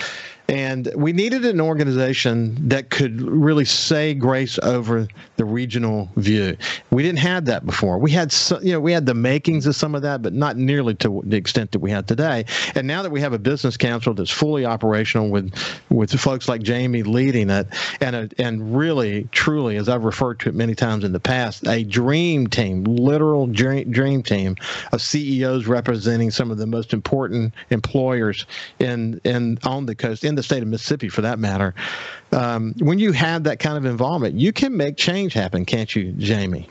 and 0.53 0.91
we 0.95 1.13
needed 1.13 1.45
an 1.45 1.59
organization 1.59 2.55
that 2.69 2.91
could 2.91 3.19
really 3.21 3.65
say 3.65 4.13
grace 4.13 4.59
over 4.59 5.07
the 5.37 5.45
regional 5.45 6.11
view. 6.17 6.55
We 6.91 7.01
didn't 7.01 7.19
have 7.19 7.45
that 7.45 7.65
before. 7.65 7.97
We 7.97 8.11
had, 8.11 8.35
you 8.61 8.73
know, 8.73 8.79
we 8.79 8.91
had 8.91 9.07
the 9.07 9.15
makings 9.15 9.65
of 9.65 9.75
some 9.75 9.95
of 9.95 10.03
that, 10.03 10.21
but 10.21 10.31
not 10.33 10.55
nearly 10.55 10.93
to 10.95 11.23
the 11.25 11.37
extent 11.37 11.71
that 11.71 11.79
we 11.79 11.89
have 11.89 12.05
today. 12.05 12.45
And 12.75 12.85
now 12.85 13.01
that 13.01 13.09
we 13.09 13.19
have 13.19 13.33
a 13.33 13.39
business 13.39 13.77
council 13.77 14.13
that's 14.13 14.29
fully 14.29 14.63
operational 14.63 15.29
with, 15.29 15.51
with 15.89 16.11
folks 16.19 16.47
like 16.47 16.61
Jamie 16.61 17.01
leading 17.01 17.49
it, 17.49 17.65
and 17.99 18.15
a, 18.15 18.29
and 18.37 18.77
really, 18.77 19.27
truly, 19.31 19.77
as 19.77 19.89
I've 19.89 20.03
referred 20.03 20.39
to 20.41 20.49
it 20.49 20.55
many 20.55 20.75
times 20.75 21.03
in 21.03 21.13
the 21.13 21.19
past, 21.19 21.67
a 21.67 21.83
dream 21.83 22.45
team, 22.45 22.83
literal 22.83 23.47
dream, 23.47 23.91
dream 23.91 24.21
team 24.21 24.55
of 24.91 25.01
CEOs 25.01 25.65
representing 25.65 26.29
some 26.29 26.51
of 26.51 26.57
the 26.59 26.67
most 26.67 26.93
important 26.93 27.55
employers 27.71 28.45
in 28.77 29.19
in 29.23 29.57
on 29.63 29.87
the 29.87 29.95
coast. 29.95 30.23
In 30.23 30.33
in 30.33 30.35
the 30.43 30.55
state 30.55 30.61
of 30.61 30.69
Mississippi 30.69 31.09
for 31.09 31.21
that 31.21 31.39
matter, 31.39 31.73
um, 32.31 32.73
when 32.79 32.99
you 32.99 33.11
have 33.11 33.43
that 33.45 33.59
kind 33.59 33.77
of 33.77 33.85
involvement, 33.85 34.35
you 34.35 34.51
can 34.51 34.75
make 34.75 34.97
change 34.97 35.33
happen, 35.33 35.65
can't 35.65 35.95
you, 35.95 36.11
Jamie? 36.13 36.69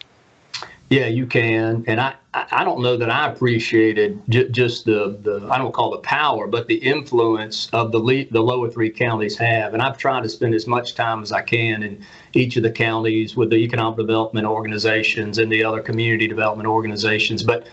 Yeah, 0.91 1.07
you 1.07 1.26
can, 1.26 1.85
and 1.87 1.99
I, 1.99 2.14
I 2.35 2.64
don't 2.64 2.83
know 2.83 2.99
that 2.99 3.09
I 3.09 3.33
appreciated 3.33 4.21
j- 4.29 4.50
just 4.50 4.85
the, 4.85 5.17
the 5.23 5.49
I 5.50 5.57
don't 5.57 5.73
call 5.73 5.91
the 5.91 5.99
power, 5.99 6.47
but 6.47 6.67
the 6.67 6.75
influence 6.75 7.71
of 7.73 7.93
the 7.93 7.99
le- 7.99 8.26
the 8.26 8.43
lower 8.43 8.69
three 8.69 8.91
counties 8.91 9.38
have. 9.38 9.73
And 9.73 9.83
I've 9.83 9.97
tried 9.97 10.23
to 10.25 10.29
spend 10.29 10.55
as 10.55 10.67
much 10.67 10.95
time 10.95 11.23
as 11.23 11.33
I 11.33 11.41
can 11.41 11.83
in 11.83 12.05
each 12.35 12.59
of 12.59 12.62
the 12.62 12.71
counties 12.71 13.35
with 13.35 13.49
the 13.49 13.57
economic 13.57 13.97
development 13.97 14.47
organizations 14.47 15.38
and 15.38 15.50
the 15.50 15.64
other 15.64 15.81
community 15.81 16.29
development 16.29 16.69
organizations. 16.69 17.43
But 17.43 17.69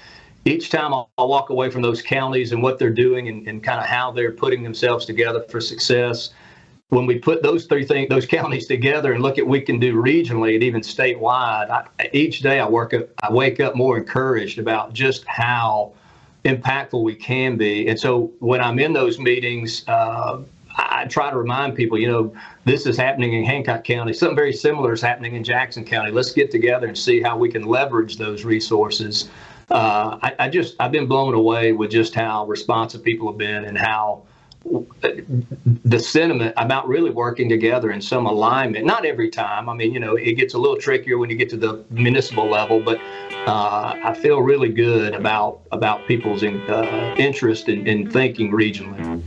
each 0.50 0.70
time 0.70 0.94
I'll, 0.94 1.10
I'll 1.18 1.27
walk 1.27 1.50
away 1.50 1.70
from 1.70 1.82
those 1.82 2.01
counties 2.01 2.51
and 2.51 2.62
what 2.62 2.79
they're 2.79 2.89
doing 2.89 3.27
and, 3.27 3.48
and 3.48 3.63
kind 3.63 3.79
of 3.79 3.86
how 3.86 4.12
they're 4.12 4.32
putting 4.32 4.63
themselves 4.63 5.06
together 5.06 5.44
for 5.50 5.62
success 5.62 6.32
when 6.89 7.06
we 7.06 7.20
put 7.20 7.41
those 7.44 7.65
three 7.65 7.86
things, 7.86 8.10
those 8.10 8.25
counties 8.38 8.68
together, 8.68 9.13
and 9.13 9.24
look 9.24 9.38
at 9.38 9.46
what 9.46 9.51
we 9.51 9.62
can 9.62 9.79
do 9.79 9.96
regionally 9.96 10.56
and 10.56 10.63
even 10.63 10.82
statewide, 10.82 11.70
I, 11.70 11.88
each 12.13 12.39
day 12.39 12.60
I 12.60 12.68
work, 12.68 12.94
up, 12.94 13.08
I 13.24 13.32
wake 13.32 13.60
up 13.60 13.75
more 13.75 13.98
encouraged 13.98 14.60
about 14.60 14.94
just 14.94 15.25
how 15.25 15.94
impactful 16.46 17.01
we 17.03 17.15
can 17.15 17.58
be. 17.58 17.88
And 17.88 18.00
so 18.00 18.32
when 18.39 18.62
I'm 18.62 18.79
in 18.79 18.94
those 18.94 19.20
meetings, 19.20 19.84
uh, 19.88 20.41
I 20.77 21.06
try 21.06 21.29
to 21.29 21.38
remind 21.38 21.75
people, 21.75 22.00
you 22.00 22.08
know, 22.08 22.34
this 22.63 22.86
is 22.86 22.96
happening 22.96 23.34
in 23.34 23.44
Hancock 23.44 23.84
County. 23.84 24.13
Something 24.13 24.36
very 24.36 24.53
similar 24.53 24.94
is 24.94 25.01
happening 25.01 25.36
in 25.36 25.44
Jackson 25.44 25.84
County. 25.84 26.12
Let's 26.12 26.32
get 26.32 26.51
together 26.51 26.88
and 26.88 26.98
see 26.98 27.22
how 27.22 27.38
we 27.38 27.50
can 27.50 27.63
leverage 27.63 28.18
those 28.18 28.46
resources. 28.46 29.29
Uh, 29.70 30.18
I, 30.22 30.36
I 30.40 30.50
just 30.50 30.76
I've 30.80 30.92
been 30.92 31.08
blown 31.08 31.34
away 31.34 31.74
with 31.74 31.92
just 31.92 32.16
how 32.16 32.46
responsive 32.48 33.04
people 33.04 33.28
have 33.28 33.38
been 33.38 33.66
and 33.66 33.78
how 33.78 34.24
the 35.86 36.00
sentiment 36.00 36.54
about 36.58 36.88
really 36.88 37.12
working 37.12 37.48
together 37.48 37.92
in 37.92 38.02
some 38.02 38.26
alignment. 38.26 38.86
Not 38.86 39.06
every 39.06 39.30
time. 39.30 39.70
I 39.70 39.74
mean, 39.74 39.94
you 39.94 40.00
know, 40.00 40.16
it 40.16 40.34
gets 40.34 40.54
a 40.54 40.58
little 40.58 40.78
trickier 40.78 41.18
when 41.18 41.30
you 41.30 41.38
get 41.38 41.50
to 41.50 41.58
the 41.58 41.86
municipal 41.90 42.46
level, 42.46 42.80
but 42.80 43.00
uh, 43.48 43.96
I 44.04 44.14
feel 44.14 44.42
really 44.42 44.70
good 44.70 45.14
about 45.14 45.62
about 45.72 46.06
people's 46.08 46.44
in, 46.44 46.62
uh, 46.70 47.16
interest 47.18 47.70
in, 47.70 47.88
in 47.88 48.10
thinking 48.10 48.52
regionally. 48.52 49.24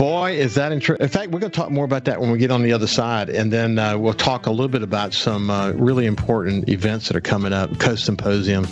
Boy, 0.00 0.32
is 0.32 0.54
that 0.54 0.72
interesting. 0.72 1.04
in 1.04 1.10
fact, 1.10 1.30
we're 1.30 1.40
going 1.40 1.52
to 1.52 1.56
talk 1.60 1.70
more 1.70 1.84
about 1.84 2.06
that 2.06 2.18
when 2.18 2.30
we 2.30 2.38
get 2.38 2.50
on 2.50 2.62
the 2.62 2.72
other 2.72 2.86
side, 2.86 3.28
and 3.28 3.52
then 3.52 3.78
uh, 3.78 3.98
we'll 3.98 4.14
talk 4.14 4.46
a 4.46 4.50
little 4.50 4.66
bit 4.66 4.82
about 4.82 5.12
some 5.12 5.50
uh, 5.50 5.72
really 5.72 6.06
important 6.06 6.70
events 6.70 7.08
that 7.08 7.18
are 7.18 7.20
coming 7.20 7.52
up, 7.52 7.78
Coast 7.78 8.06
Symposium, 8.06 8.66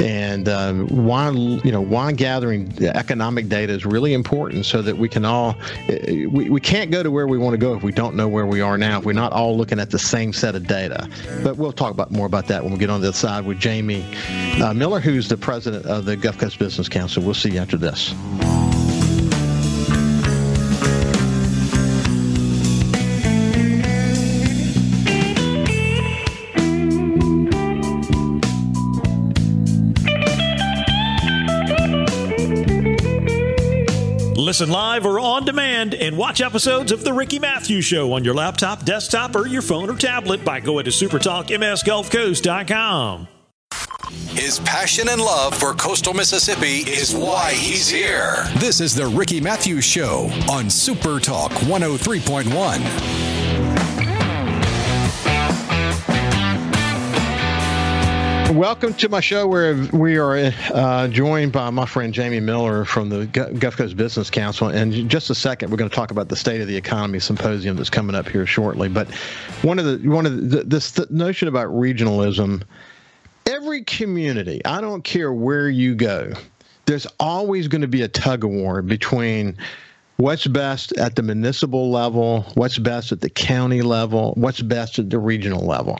and 0.00 0.48
uh, 0.48 0.72
why 0.72 1.28
you 1.28 1.70
know 1.70 1.82
why 1.82 2.10
gathering 2.12 2.72
economic 2.86 3.50
data 3.50 3.70
is 3.70 3.84
really 3.84 4.14
important, 4.14 4.64
so 4.64 4.80
that 4.80 4.96
we 4.96 5.10
can 5.10 5.26
all 5.26 5.58
we, 5.88 6.48
we 6.48 6.58
can't 6.58 6.90
go 6.90 7.02
to 7.02 7.10
where 7.10 7.26
we 7.26 7.36
want 7.36 7.52
to 7.52 7.58
go 7.58 7.74
if 7.74 7.82
we 7.82 7.92
don't 7.92 8.16
know 8.16 8.26
where 8.26 8.46
we 8.46 8.62
are 8.62 8.78
now. 8.78 9.00
If 9.00 9.04
we're 9.04 9.12
not 9.12 9.34
all 9.34 9.54
looking 9.54 9.78
at 9.78 9.90
the 9.90 9.98
same 9.98 10.32
set 10.32 10.54
of 10.54 10.66
data, 10.66 11.06
but 11.44 11.58
we'll 11.58 11.72
talk 11.72 11.90
about 11.90 12.10
more 12.12 12.24
about 12.24 12.46
that 12.46 12.62
when 12.62 12.72
we 12.72 12.78
get 12.78 12.88
on 12.88 13.02
the 13.02 13.08
other 13.08 13.14
side 13.14 13.44
with 13.44 13.60
Jamie 13.60 14.06
uh, 14.62 14.72
Miller, 14.72 15.00
who's 15.00 15.28
the 15.28 15.36
president 15.36 15.84
of 15.84 16.06
the 16.06 16.16
Gulf 16.16 16.38
Coast 16.38 16.58
Business 16.58 16.88
Council. 16.88 17.22
We'll 17.22 17.34
see 17.34 17.50
you 17.50 17.58
after 17.58 17.76
this. 17.76 18.14
Listen 34.52 34.68
live 34.68 35.06
or 35.06 35.18
on 35.18 35.46
demand 35.46 35.94
and 35.94 36.14
watch 36.14 36.42
episodes 36.42 36.92
of 36.92 37.04
The 37.04 37.12
Ricky 37.14 37.38
Mathews 37.38 37.86
Show 37.86 38.12
on 38.12 38.22
your 38.22 38.34
laptop, 38.34 38.84
desktop, 38.84 39.34
or 39.34 39.46
your 39.46 39.62
phone 39.62 39.88
or 39.88 39.96
tablet 39.96 40.44
by 40.44 40.60
going 40.60 40.84
to 40.84 40.90
supertalkmsgulfcoast.com. 40.90 43.28
His 44.32 44.60
passion 44.60 45.08
and 45.08 45.22
love 45.22 45.54
for 45.54 45.72
coastal 45.72 46.12
Mississippi 46.12 46.80
is 46.80 47.14
why 47.14 47.54
he's 47.54 47.88
here. 47.88 48.44
This 48.58 48.82
is 48.82 48.94
The 48.94 49.06
Ricky 49.06 49.40
Mathews 49.40 49.86
Show 49.86 50.30
on 50.50 50.68
Super 50.68 51.18
Talk 51.18 51.52
103.1. 51.52 53.31
Welcome 58.52 58.92
to 58.94 59.08
my 59.08 59.20
show 59.20 59.46
where 59.46 59.74
we 59.94 60.18
are 60.18 60.52
uh, 60.74 61.08
joined 61.08 61.52
by 61.52 61.70
my 61.70 61.86
friend 61.86 62.12
Jamie 62.12 62.38
Miller 62.38 62.84
from 62.84 63.08
the 63.08 63.24
Gulf 63.24 63.78
Coast 63.78 63.96
Business 63.96 64.28
Council. 64.28 64.68
And 64.68 64.92
in 64.92 65.08
just 65.08 65.30
a 65.30 65.34
second, 65.34 65.70
we're 65.70 65.78
going 65.78 65.88
to 65.88 65.96
talk 65.96 66.10
about 66.10 66.28
the 66.28 66.36
State 66.36 66.60
of 66.60 66.68
the 66.68 66.76
Economy 66.76 67.18
Symposium 67.18 67.76
that's 67.76 67.88
coming 67.88 68.14
up 68.14 68.28
here 68.28 68.44
shortly. 68.44 68.90
But 68.90 69.10
one 69.62 69.78
of 69.78 69.86
the 69.86 70.06
one 70.06 70.26
of 70.26 70.50
the, 70.50 70.64
this 70.64 70.90
the 70.90 71.06
notion 71.08 71.48
about 71.48 71.68
regionalism, 71.68 72.62
every 73.46 73.84
community, 73.84 74.62
I 74.66 74.82
don't 74.82 75.02
care 75.02 75.32
where 75.32 75.70
you 75.70 75.94
go, 75.94 76.34
there's 76.84 77.06
always 77.18 77.68
going 77.68 77.82
to 77.82 77.88
be 77.88 78.02
a 78.02 78.08
tug 78.08 78.44
of 78.44 78.50
war 78.50 78.82
between 78.82 79.56
what's 80.18 80.46
best 80.46 80.92
at 80.98 81.16
the 81.16 81.22
municipal 81.22 81.90
level, 81.90 82.42
what's 82.52 82.76
best 82.76 83.12
at 83.12 83.22
the 83.22 83.30
county 83.30 83.80
level, 83.80 84.34
what's 84.36 84.60
best 84.60 84.98
at 84.98 85.08
the 85.08 85.18
regional 85.18 85.64
level 85.64 85.98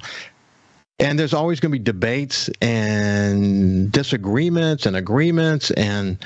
and 1.02 1.18
there's 1.18 1.34
always 1.34 1.58
going 1.58 1.72
to 1.72 1.78
be 1.78 1.84
debates 1.84 2.48
and 2.60 3.90
disagreements 3.90 4.86
and 4.86 4.96
agreements 4.96 5.72
and 5.72 6.24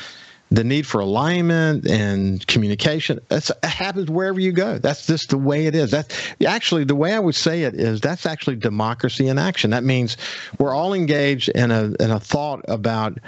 the 0.51 0.63
need 0.63 0.87
for 0.87 1.01
alignment 1.01 1.89
and 1.89 2.47
communication. 2.47 3.19
That's, 3.29 3.51
it 3.51 3.65
happens 3.65 4.11
wherever 4.11 4.39
you 4.39 4.53
go. 4.53 4.79
That's 4.79 5.07
just 5.07 5.31
the 5.31 5.39
way 5.39 5.67
it 5.67 5.75
is. 5.75 5.91
That's 5.91 6.15
actually 6.47 6.85
the 6.85 6.95
way 6.95 7.15
i 7.15 7.19
would 7.19 7.35
say 7.35 7.63
it 7.63 7.75
is 7.75 8.01
that's 8.01 8.27
actually 8.27 8.57
democracy 8.57 9.29
in 9.29 9.39
action. 9.39 9.71
That 9.71 9.83
means 9.83 10.19
we're 10.59 10.75
all 10.75 10.93
engaged 10.93 11.49
in 11.49 11.71
a 11.71 11.95
in 11.99 12.11
a 12.11 12.21
thought 12.21 12.65
about 12.69 13.19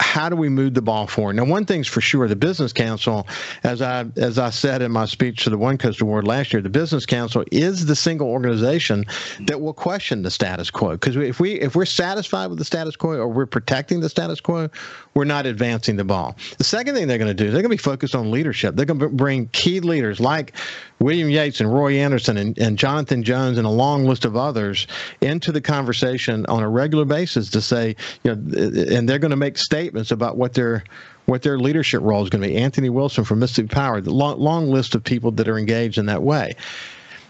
how 0.00 0.28
do 0.28 0.36
we 0.36 0.48
move 0.48 0.74
the 0.74 0.82
ball 0.82 1.06
forward? 1.06 1.36
Now, 1.36 1.44
one 1.44 1.64
thing's 1.64 1.86
for 1.86 2.00
sure: 2.00 2.28
the 2.28 2.36
Business 2.36 2.72
Council, 2.72 3.26
as 3.64 3.82
I 3.82 4.06
as 4.16 4.38
I 4.38 4.50
said 4.50 4.82
in 4.82 4.92
my 4.92 5.06
speech 5.06 5.44
to 5.44 5.50
the 5.50 5.58
One 5.58 5.78
Coast 5.78 6.00
Award 6.00 6.26
last 6.26 6.52
year, 6.52 6.62
the 6.62 6.68
Business 6.68 7.06
Council 7.06 7.44
is 7.50 7.86
the 7.86 7.96
single 7.96 8.28
organization 8.28 9.04
that 9.46 9.60
will 9.60 9.72
question 9.72 10.22
the 10.22 10.30
status 10.30 10.70
quo. 10.70 10.92
Because 10.92 11.16
if 11.16 11.40
we 11.40 11.54
if 11.60 11.74
we're 11.74 11.86
satisfied 11.86 12.48
with 12.48 12.58
the 12.58 12.64
status 12.64 12.96
quo 12.96 13.12
or 13.12 13.28
we're 13.28 13.46
protecting 13.46 14.00
the 14.00 14.08
status 14.08 14.40
quo, 14.40 14.68
we're 15.14 15.24
not 15.24 15.46
advancing 15.46 15.96
the 15.96 16.04
ball. 16.04 16.36
The 16.58 16.64
second 16.64 16.94
thing 16.94 17.08
they're 17.08 17.18
going 17.18 17.28
to 17.28 17.34
do 17.34 17.46
is 17.46 17.52
they're 17.52 17.62
going 17.62 17.70
to 17.70 17.76
be 17.76 17.82
focused 17.82 18.14
on 18.14 18.30
leadership. 18.30 18.76
They're 18.76 18.86
going 18.86 19.00
to 19.00 19.08
bring 19.08 19.48
key 19.48 19.80
leaders 19.80 20.20
like 20.20 20.54
William 20.98 21.30
Yates 21.30 21.60
and 21.60 21.72
Roy 21.72 21.94
Anderson 21.98 22.36
and, 22.36 22.58
and 22.58 22.78
Jonathan 22.78 23.22
Jones 23.22 23.58
and 23.58 23.66
a 23.66 23.70
long 23.70 24.06
list 24.06 24.24
of 24.24 24.36
others 24.36 24.86
into 25.20 25.52
the 25.52 25.60
conversation 25.60 26.44
on 26.46 26.62
a 26.62 26.68
regular 26.68 27.04
basis 27.04 27.50
to 27.50 27.60
say, 27.60 27.96
you 28.24 28.34
know, 28.34 28.94
and 28.96 29.08
they're 29.08 29.18
going 29.18 29.30
to 29.30 29.36
make 29.36 29.58
statements 29.58 29.85
about 30.10 30.36
what 30.36 30.54
their 30.54 30.84
what 31.26 31.42
their 31.42 31.58
leadership 31.58 32.02
role 32.02 32.22
is 32.22 32.30
going 32.30 32.42
to 32.42 32.48
be. 32.48 32.56
Anthony 32.56 32.88
Wilson 32.88 33.24
from 33.24 33.40
Mississippi 33.40 33.68
Power, 33.68 34.00
the 34.00 34.12
long, 34.12 34.38
long 34.38 34.70
list 34.70 34.94
of 34.94 35.02
people 35.02 35.32
that 35.32 35.48
are 35.48 35.58
engaged 35.58 35.98
in 35.98 36.06
that 36.06 36.22
way. 36.22 36.54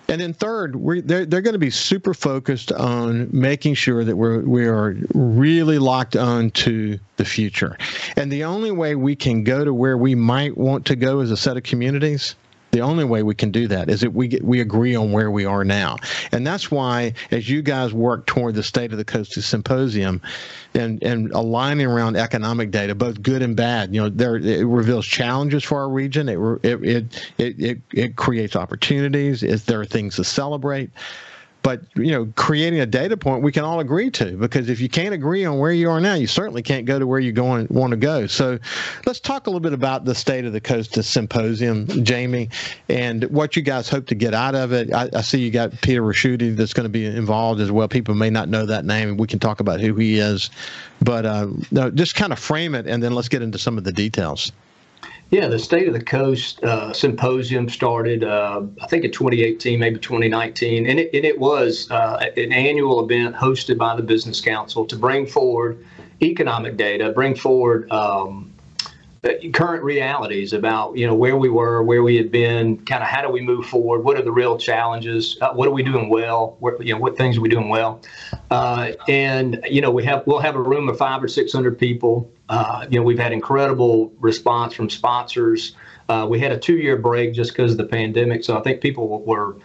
And 0.08 0.20
then 0.20 0.34
third, 0.34 0.76
they're, 1.08 1.26
they're 1.26 1.40
going 1.40 1.54
to 1.54 1.58
be 1.58 1.70
super 1.70 2.14
focused 2.14 2.70
on 2.70 3.28
making 3.32 3.74
sure 3.74 4.04
that 4.04 4.16
we're, 4.16 4.40
we 4.42 4.66
are 4.66 4.96
really 5.14 5.78
locked 5.78 6.14
on 6.14 6.50
to 6.52 6.98
the 7.16 7.24
future. 7.24 7.76
And 8.16 8.30
the 8.30 8.44
only 8.44 8.70
way 8.70 8.94
we 8.94 9.16
can 9.16 9.42
go 9.42 9.64
to 9.64 9.74
where 9.74 9.96
we 9.96 10.14
might 10.14 10.56
want 10.56 10.84
to 10.86 10.96
go 10.96 11.20
as 11.20 11.30
a 11.30 11.36
set 11.36 11.56
of 11.56 11.64
communities 11.64 12.36
the 12.76 12.82
only 12.82 13.04
way 13.04 13.22
we 13.22 13.34
can 13.34 13.50
do 13.50 13.66
that 13.68 13.88
is 13.88 14.02
that 14.02 14.12
we 14.12 14.28
get, 14.28 14.44
we 14.44 14.60
agree 14.60 14.94
on 14.94 15.10
where 15.10 15.30
we 15.30 15.46
are 15.46 15.64
now, 15.64 15.96
and 16.30 16.46
that's 16.46 16.70
why 16.70 17.14
as 17.30 17.48
you 17.48 17.62
guys 17.62 17.94
work 17.94 18.26
toward 18.26 18.54
the 18.54 18.62
State 18.62 18.92
of 18.92 18.98
the 18.98 19.04
Coast 19.04 19.32
Symposium, 19.32 20.20
and 20.74 21.02
and 21.02 21.32
aligning 21.32 21.86
around 21.86 22.16
economic 22.16 22.70
data, 22.70 22.94
both 22.94 23.22
good 23.22 23.40
and 23.40 23.56
bad, 23.56 23.94
you 23.94 24.02
know, 24.02 24.10
there 24.10 24.36
it 24.36 24.66
reveals 24.66 25.06
challenges 25.06 25.64
for 25.64 25.80
our 25.80 25.88
region. 25.88 26.28
It 26.28 26.38
it 26.62 26.82
it 27.38 27.60
it, 27.60 27.78
it 27.94 28.16
creates 28.16 28.54
opportunities. 28.54 29.42
Is 29.42 29.64
there 29.64 29.80
are 29.80 29.86
things 29.86 30.16
to 30.16 30.24
celebrate? 30.24 30.90
But 31.66 31.80
you 31.96 32.12
know 32.12 32.32
creating 32.36 32.78
a 32.78 32.86
data 32.86 33.16
point 33.16 33.42
we 33.42 33.50
can 33.50 33.64
all 33.64 33.80
agree 33.80 34.08
to 34.08 34.36
because 34.36 34.68
if 34.68 34.78
you 34.78 34.88
can't 34.88 35.12
agree 35.12 35.44
on 35.44 35.58
where 35.58 35.72
you 35.72 35.90
are 35.90 36.00
now 36.00 36.14
you 36.14 36.28
certainly 36.28 36.62
can't 36.62 36.86
go 36.86 36.96
to 36.96 37.08
where 37.08 37.18
you 37.18 37.32
going 37.32 37.66
want 37.70 37.90
to 37.90 37.96
go. 37.96 38.28
So 38.28 38.60
let's 39.04 39.18
talk 39.18 39.48
a 39.48 39.50
little 39.50 39.58
bit 39.58 39.72
about 39.72 40.04
the 40.04 40.14
state 40.14 40.44
of 40.44 40.52
the 40.52 40.60
coast 40.60 40.94
symposium 41.02 41.88
jamie 42.04 42.50
and 42.88 43.24
what 43.24 43.56
you 43.56 43.62
guys 43.62 43.88
hope 43.88 44.06
to 44.06 44.14
get 44.14 44.32
out 44.32 44.54
of 44.54 44.72
it. 44.72 44.94
I, 44.94 45.10
I 45.12 45.22
see 45.22 45.40
you 45.40 45.50
got 45.50 45.72
peter 45.80 46.02
Ricchiuti 46.02 46.54
that's 46.54 46.72
going 46.72 46.84
to 46.84 46.88
be 46.88 47.04
involved 47.04 47.60
as 47.60 47.72
well. 47.72 47.88
People 47.88 48.14
may 48.14 48.30
not 48.30 48.48
know 48.48 48.64
that 48.64 48.84
name. 48.84 49.16
We 49.16 49.26
can 49.26 49.40
talk 49.40 49.58
about 49.58 49.80
who 49.80 49.92
he 49.96 50.20
is 50.20 50.50
but 51.02 51.26
uh, 51.26 51.48
no, 51.72 51.90
just 51.90 52.14
kind 52.14 52.32
of 52.32 52.38
frame 52.38 52.76
it 52.76 52.86
and 52.86 53.02
then 53.02 53.12
let's 53.12 53.28
get 53.28 53.42
into 53.42 53.58
some 53.58 53.76
of 53.76 53.82
the 53.82 53.92
details 53.92 54.52
yeah, 55.30 55.48
the 55.48 55.58
State 55.58 55.88
of 55.88 55.94
the 55.94 56.02
Coast 56.02 56.62
uh, 56.62 56.92
symposium 56.92 57.68
started, 57.68 58.22
uh, 58.22 58.62
I 58.80 58.86
think, 58.86 59.04
in 59.04 59.10
2018, 59.10 59.78
maybe 59.80 59.98
2019, 59.98 60.88
and 60.88 61.00
it, 61.00 61.10
and 61.12 61.24
it 61.24 61.38
was 61.38 61.90
uh, 61.90 62.24
an 62.36 62.52
annual 62.52 63.04
event 63.04 63.34
hosted 63.34 63.76
by 63.76 63.96
the 63.96 64.02
Business 64.02 64.40
Council 64.40 64.86
to 64.86 64.96
bring 64.96 65.26
forward 65.26 65.84
economic 66.22 66.76
data, 66.76 67.10
bring 67.10 67.34
forward 67.34 67.90
um, 67.90 68.45
current 69.52 69.82
realities 69.82 70.52
about 70.52 70.96
you 70.96 71.06
know 71.06 71.14
where 71.14 71.36
we 71.36 71.48
were, 71.48 71.82
where 71.82 72.02
we 72.02 72.16
had 72.16 72.30
been, 72.30 72.84
kind 72.84 73.02
of 73.02 73.08
how 73.08 73.22
do 73.22 73.30
we 73.30 73.40
move 73.40 73.66
forward? 73.66 74.00
What 74.00 74.16
are 74.16 74.22
the 74.22 74.32
real 74.32 74.58
challenges? 74.58 75.38
Uh, 75.40 75.52
what 75.52 75.68
are 75.68 75.72
we 75.72 75.82
doing 75.82 76.08
well? 76.08 76.56
What, 76.60 76.84
you 76.84 76.92
know, 76.94 77.00
what 77.00 77.16
things 77.16 77.38
are 77.38 77.40
we 77.40 77.48
doing 77.48 77.68
well? 77.68 78.02
Uh, 78.50 78.92
and 79.08 79.60
you 79.68 79.80
know, 79.80 79.90
we 79.90 80.04
have 80.04 80.26
we'll 80.26 80.40
have 80.40 80.56
a 80.56 80.62
room 80.62 80.88
of 80.88 80.98
five 80.98 81.22
or 81.22 81.28
six 81.28 81.52
hundred 81.52 81.78
people. 81.78 82.30
Uh, 82.48 82.86
you 82.88 82.98
know, 82.98 83.04
we've 83.04 83.18
had 83.18 83.32
incredible 83.32 84.12
response 84.20 84.74
from 84.74 84.88
sponsors. 84.88 85.74
Uh, 86.08 86.26
we 86.28 86.38
had 86.38 86.52
a 86.52 86.58
two-year 86.58 86.96
break 86.96 87.34
just 87.34 87.50
because 87.50 87.72
of 87.72 87.78
the 87.78 87.86
pandemic, 87.86 88.44
so 88.44 88.56
I 88.56 88.62
think 88.62 88.80
people 88.80 89.22
were 89.22 89.56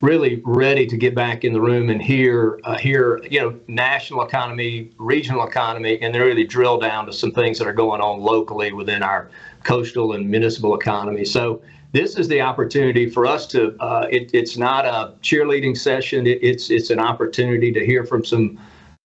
really 0.00 0.42
ready 0.44 0.86
to 0.86 0.96
get 0.96 1.14
back 1.14 1.44
in 1.44 1.52
the 1.52 1.60
room 1.60 1.90
and 1.90 2.02
hear 2.02 2.60
uh, 2.64 2.76
hear 2.76 3.22
you 3.30 3.40
know 3.40 3.58
national 3.68 4.22
economy, 4.22 4.90
regional 4.98 5.46
economy, 5.46 5.98
and 6.00 6.14
then 6.14 6.22
really 6.22 6.44
drill 6.44 6.78
down 6.78 7.06
to 7.06 7.12
some 7.12 7.32
things 7.32 7.58
that 7.58 7.66
are 7.66 7.72
going 7.72 8.00
on 8.00 8.20
locally 8.20 8.72
within 8.72 9.02
our 9.02 9.30
coastal 9.62 10.12
and 10.12 10.28
municipal 10.28 10.74
economy. 10.78 11.24
So 11.24 11.62
this 11.92 12.16
is 12.16 12.28
the 12.28 12.40
opportunity 12.40 13.08
for 13.08 13.26
us 13.26 13.46
to. 13.48 13.76
Uh, 13.80 14.06
it, 14.10 14.30
it's 14.32 14.56
not 14.56 14.84
a 14.84 15.14
cheerleading 15.22 15.76
session. 15.76 16.26
It, 16.26 16.38
it's 16.42 16.70
it's 16.70 16.90
an 16.90 17.00
opportunity 17.00 17.72
to 17.72 17.84
hear 17.84 18.04
from 18.04 18.24
some 18.24 18.58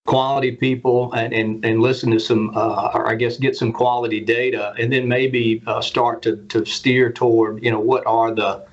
quality 0.09 0.51
people 0.55 1.13
and, 1.13 1.31
and, 1.33 1.63
and 1.63 1.81
listen 1.81 2.09
to 2.09 2.19
some, 2.19 2.49
uh, 2.57 2.89
or 2.95 3.07
I 3.07 3.13
guess 3.13 3.37
get 3.37 3.55
some 3.55 3.71
quality 3.71 4.19
data, 4.19 4.73
and 4.79 4.91
then 4.91 5.07
maybe 5.07 5.61
uh, 5.67 5.81
start 5.81 6.23
to, 6.23 6.37
to 6.47 6.65
steer 6.65 7.11
toward, 7.11 7.63
you 7.63 7.69
know, 7.69 7.79
what 7.79 8.03
are 8.07 8.33
the 8.33 8.65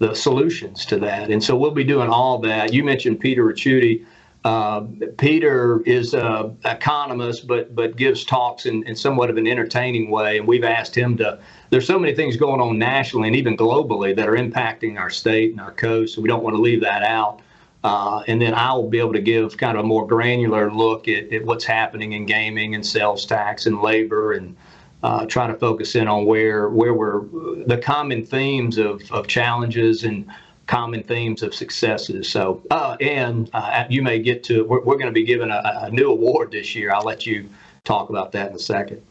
the 0.00 0.14
solutions 0.14 0.86
to 0.86 0.96
that. 0.98 1.30
And 1.30 1.44
so 1.44 1.54
we'll 1.54 1.70
be 1.70 1.84
doing 1.84 2.08
all 2.08 2.38
that. 2.38 2.72
You 2.72 2.82
mentioned 2.82 3.20
Peter 3.20 3.44
Ricchiuti. 3.44 4.04
Uh, 4.42 4.86
Peter 5.18 5.82
is 5.84 6.14
an 6.14 6.56
economist, 6.64 7.46
but 7.46 7.76
but 7.76 7.96
gives 7.96 8.24
talks 8.24 8.64
in, 8.64 8.82
in 8.84 8.96
somewhat 8.96 9.28
of 9.28 9.36
an 9.36 9.46
entertaining 9.46 10.10
way. 10.10 10.38
And 10.38 10.48
we've 10.48 10.64
asked 10.64 10.94
him 10.94 11.18
to. 11.18 11.38
There's 11.68 11.86
so 11.86 11.98
many 11.98 12.14
things 12.14 12.38
going 12.38 12.62
on 12.62 12.78
nationally 12.78 13.28
and 13.28 13.36
even 13.36 13.56
globally 13.58 14.16
that 14.16 14.26
are 14.26 14.36
impacting 14.36 14.98
our 14.98 15.10
state 15.10 15.52
and 15.52 15.60
our 15.60 15.72
coast. 15.72 16.14
So 16.14 16.22
we 16.22 16.28
don't 16.28 16.42
want 16.42 16.56
to 16.56 16.62
leave 16.62 16.80
that 16.80 17.02
out. 17.02 17.42
Uh, 17.84 18.22
and 18.26 18.40
then 18.40 18.54
I 18.54 18.72
will 18.72 18.88
be 18.88 18.98
able 18.98 19.12
to 19.12 19.20
give 19.20 19.56
kind 19.58 19.76
of 19.76 19.84
a 19.84 19.86
more 19.86 20.06
granular 20.06 20.72
look 20.72 21.08
at, 21.08 21.30
at 21.32 21.44
what's 21.44 21.64
happening 21.64 22.12
in 22.12 22.24
gaming 22.24 22.74
and 22.74 22.84
sales 22.84 23.26
tax 23.26 23.66
and 23.66 23.82
labor 23.82 24.32
and 24.32 24.56
uh, 25.02 25.26
try 25.26 25.46
to 25.46 25.54
focus 25.54 25.94
in 25.94 26.08
on 26.08 26.26
where 26.26 26.68
where 26.68 26.94
we're 26.94 27.22
the 27.66 27.78
common 27.82 28.24
themes 28.24 28.78
of, 28.78 29.02
of 29.10 29.26
challenges 29.26 30.04
and 30.04 30.30
common 30.66 31.02
themes 31.02 31.42
of 31.42 31.52
successes. 31.54 32.30
So, 32.30 32.62
uh, 32.70 32.96
and 33.00 33.50
uh, 33.52 33.84
you 33.88 34.02
may 34.02 34.20
get 34.20 34.44
to 34.44 34.64
we're, 34.64 34.80
we're 34.80 34.96
going 34.96 35.06
to 35.06 35.12
be 35.12 35.24
given 35.24 35.50
a, 35.50 35.80
a, 35.82 35.90
new 35.90 36.10
award 36.10 36.52
this 36.52 36.74
year. 36.74 36.92
I'll 36.92 37.04
let 37.04 37.26
you 37.26 37.48
talk 37.84 38.08
about 38.08 38.32
that 38.32 38.50
in 38.50 38.56
a 38.56 38.60
second. 38.60 39.02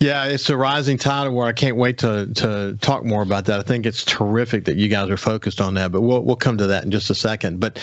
Yeah, 0.00 0.26
it's 0.26 0.48
a 0.48 0.56
rising 0.56 0.98
tide 0.98 1.28
where 1.28 1.46
I 1.46 1.52
can't 1.52 1.76
wait 1.76 1.98
to 1.98 2.26
to 2.34 2.78
talk 2.80 3.04
more 3.04 3.22
about 3.22 3.46
that. 3.46 3.58
I 3.58 3.62
think 3.62 3.84
it's 3.84 4.04
terrific 4.04 4.64
that 4.66 4.76
you 4.76 4.88
guys 4.88 5.10
are 5.10 5.16
focused 5.16 5.60
on 5.60 5.74
that, 5.74 5.92
but 5.92 6.02
we'll 6.02 6.22
we'll 6.22 6.36
come 6.36 6.56
to 6.58 6.66
that 6.68 6.84
in 6.84 6.90
just 6.90 7.10
a 7.10 7.14
second. 7.14 7.60
But 7.60 7.78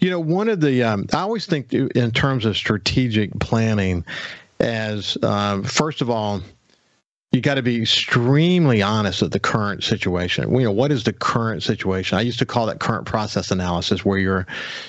you 0.00 0.10
know, 0.10 0.20
one 0.20 0.48
of 0.48 0.60
the 0.60 0.82
um, 0.82 1.06
I 1.12 1.20
always 1.20 1.46
think 1.46 1.72
in 1.72 2.10
terms 2.10 2.44
of 2.44 2.56
strategic 2.56 3.32
planning, 3.38 4.04
as 4.60 5.18
uh, 5.22 5.62
first 5.62 6.00
of 6.00 6.10
all 6.10 6.42
you 7.36 7.42
got 7.42 7.56
to 7.56 7.62
be 7.62 7.82
extremely 7.82 8.80
honest 8.80 9.20
with 9.20 9.30
the 9.30 9.38
current 9.38 9.84
situation. 9.84 10.50
You 10.50 10.64
know, 10.64 10.72
what 10.72 10.90
is 10.90 11.04
the 11.04 11.12
current 11.12 11.62
situation? 11.62 12.16
I 12.16 12.22
used 12.22 12.38
to 12.38 12.46
call 12.46 12.66
that 12.66 12.80
current 12.80 13.04
process 13.04 13.50
analysis, 13.50 14.04
where 14.04 14.18
you're, 14.18 14.46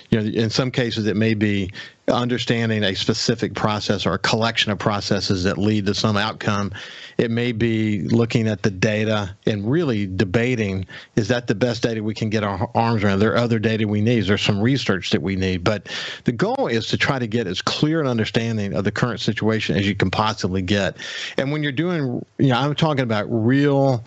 you 0.09 0.19
know, 0.19 0.25
in 0.25 0.49
some 0.49 0.71
cases 0.71 1.05
it 1.07 1.17
may 1.17 1.33
be 1.33 1.71
understanding 2.07 2.83
a 2.83 2.95
specific 2.95 3.53
process 3.53 4.05
or 4.05 4.13
a 4.13 4.19
collection 4.19 4.71
of 4.71 4.79
processes 4.79 5.43
that 5.43 5.57
lead 5.57 5.85
to 5.85 5.93
some 5.93 6.15
outcome. 6.15 6.71
It 7.17 7.31
may 7.31 7.51
be 7.51 8.01
looking 8.01 8.47
at 8.47 8.61
the 8.61 8.71
data 8.71 9.35
and 9.45 9.69
really 9.69 10.07
debating 10.07 10.85
is 11.15 11.27
that 11.27 11.47
the 11.47 11.55
best 11.55 11.83
data 11.83 12.01
we 12.01 12.13
can 12.13 12.29
get 12.29 12.43
our 12.43 12.69
arms 12.75 13.03
around? 13.03 13.19
There 13.19 13.33
are 13.33 13.37
other 13.37 13.59
data 13.59 13.87
we 13.87 14.01
need. 14.01 14.21
There's 14.21 14.41
some 14.41 14.61
research 14.61 15.09
that 15.09 15.21
we 15.21 15.35
need. 15.35 15.63
But 15.63 15.89
the 16.23 16.31
goal 16.31 16.67
is 16.67 16.87
to 16.89 16.97
try 16.97 17.19
to 17.19 17.27
get 17.27 17.47
as 17.47 17.61
clear 17.61 17.99
an 17.99 18.07
understanding 18.07 18.73
of 18.73 18.83
the 18.83 18.91
current 18.91 19.19
situation 19.19 19.75
as 19.75 19.87
you 19.87 19.95
can 19.95 20.11
possibly 20.11 20.61
get. 20.61 20.97
And 21.37 21.51
when 21.51 21.63
you're 21.63 21.71
doing, 21.71 22.25
you 22.37 22.49
know, 22.49 22.57
I'm 22.57 22.75
talking 22.75 23.03
about 23.03 23.25
real, 23.29 24.05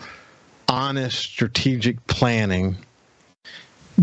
honest 0.68 1.18
strategic 1.18 2.06
planning 2.06 2.76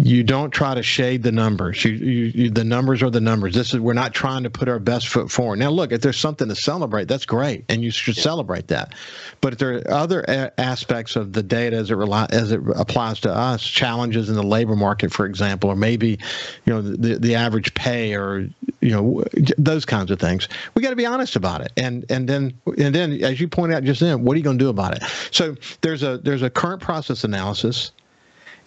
you 0.03 0.23
don't 0.23 0.51
try 0.51 0.75
to 0.75 0.83
shade 0.83 1.23
the 1.23 1.31
numbers. 1.31 1.83
You, 1.83 1.91
you, 1.91 2.31
you, 2.35 2.49
the 2.51 2.63
numbers 2.63 3.01
are 3.01 3.09
the 3.09 3.21
numbers. 3.21 3.55
This 3.55 3.73
is 3.73 3.79
we're 3.79 3.93
not 3.93 4.13
trying 4.13 4.43
to 4.43 4.49
put 4.49 4.69
our 4.69 4.77
best 4.77 5.07
foot 5.07 5.31
forward. 5.31 5.57
Now, 5.57 5.71
look, 5.71 5.91
if 5.91 6.01
there's 6.01 6.19
something 6.19 6.47
to 6.49 6.55
celebrate, 6.55 7.07
that's 7.07 7.25
great, 7.25 7.65
and 7.69 7.81
you 7.81 7.89
should 7.89 8.15
yeah. 8.15 8.23
celebrate 8.23 8.67
that. 8.67 8.93
But 9.41 9.53
if 9.53 9.59
there 9.59 9.77
are 9.77 9.91
other 9.91 10.21
a- 10.27 10.51
aspects 10.59 11.15
of 11.15 11.33
the 11.33 11.41
data 11.41 11.77
as 11.77 11.89
it 11.89 11.97
as 12.31 12.51
it 12.51 12.61
applies 12.75 13.19
to 13.21 13.33
us, 13.33 13.63
challenges 13.63 14.29
in 14.29 14.35
the 14.35 14.43
labor 14.43 14.75
market, 14.75 15.11
for 15.11 15.25
example, 15.25 15.71
or 15.71 15.75
maybe 15.75 16.19
you 16.65 16.73
know 16.73 16.81
the 16.81 17.17
the 17.17 17.35
average 17.35 17.73
pay, 17.73 18.13
or 18.13 18.47
you 18.81 18.91
know 18.91 19.23
those 19.57 19.85
kinds 19.85 20.11
of 20.11 20.19
things, 20.19 20.47
we 20.75 20.81
got 20.83 20.91
to 20.91 20.95
be 20.95 21.07
honest 21.07 21.35
about 21.35 21.61
it. 21.61 21.71
And 21.75 22.05
and 22.09 22.29
then 22.29 22.53
and 22.77 22.93
then, 22.93 23.23
as 23.23 23.39
you 23.41 23.47
point 23.47 23.73
out 23.73 23.83
just 23.83 24.01
then, 24.01 24.23
what 24.23 24.35
are 24.35 24.37
you 24.37 24.43
going 24.43 24.59
to 24.59 24.63
do 24.63 24.69
about 24.69 24.95
it? 24.95 25.03
So 25.31 25.55
there's 25.81 26.03
a 26.03 26.19
there's 26.19 26.43
a 26.43 26.49
current 26.51 26.81
process 26.81 27.23
analysis 27.23 27.91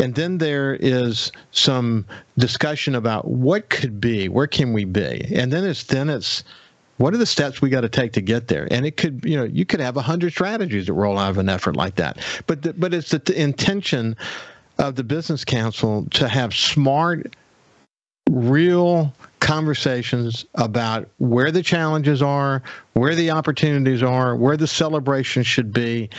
and 0.01 0.15
then 0.15 0.39
there 0.39 0.75
is 0.77 1.31
some 1.53 2.07
discussion 2.39 2.95
about 2.95 3.29
what 3.29 3.69
could 3.69 4.01
be, 4.01 4.29
where 4.29 4.47
can 4.47 4.73
we 4.73 4.85
be, 4.85 5.27
and 5.35 5.53
then 5.53 5.65
it's 5.65 5.85
then 5.85 6.09
it's 6.09 6.43
what 7.01 7.15
are 7.15 7.19
the 7.19 7.27
steps 7.27 7.63
we 7.63 7.71
got 7.71 7.81
to 7.81 7.89
take 7.89 8.13
to 8.13 8.21
get 8.21 8.49
there? 8.49 8.69
And 8.71 8.85
it 8.85 8.99
could, 8.99 9.25
you 9.25 9.35
know, 9.35 9.45
you 9.45 9.65
could 9.65 9.81
have 9.81 9.97
a 9.97 10.03
hundred 10.03 10.33
strategies 10.33 10.87
that 10.87 10.93
roll 10.93 11.17
out 11.17 11.31
of 11.31 11.39
an 11.39 11.49
effort 11.49 11.75
like 11.75 11.95
that. 11.95 12.19
But 12.47 12.61
the, 12.61 12.75
but 12.75 12.93
it's 12.93 13.11
the 13.11 13.21
t- 13.21 13.35
intention 13.37 14.15
of 14.77 14.97
the 14.97 15.05
business 15.05 15.43
council 15.43 16.07
to 16.11 16.29
have 16.29 16.55
smart, 16.55 17.35
real 18.29 19.15
conversations 19.41 20.45
about 20.57 21.09
where 21.19 21.51
the 21.51 21.63
challenges 21.63 22.21
are, 22.21 22.63
where 22.93 23.15
the 23.15 23.31
opportunities 23.31 24.03
are, 24.03 24.37
where 24.37 24.59
the 24.59 24.67
celebration 24.67 25.43
should 25.43 25.73
be, 25.73 26.11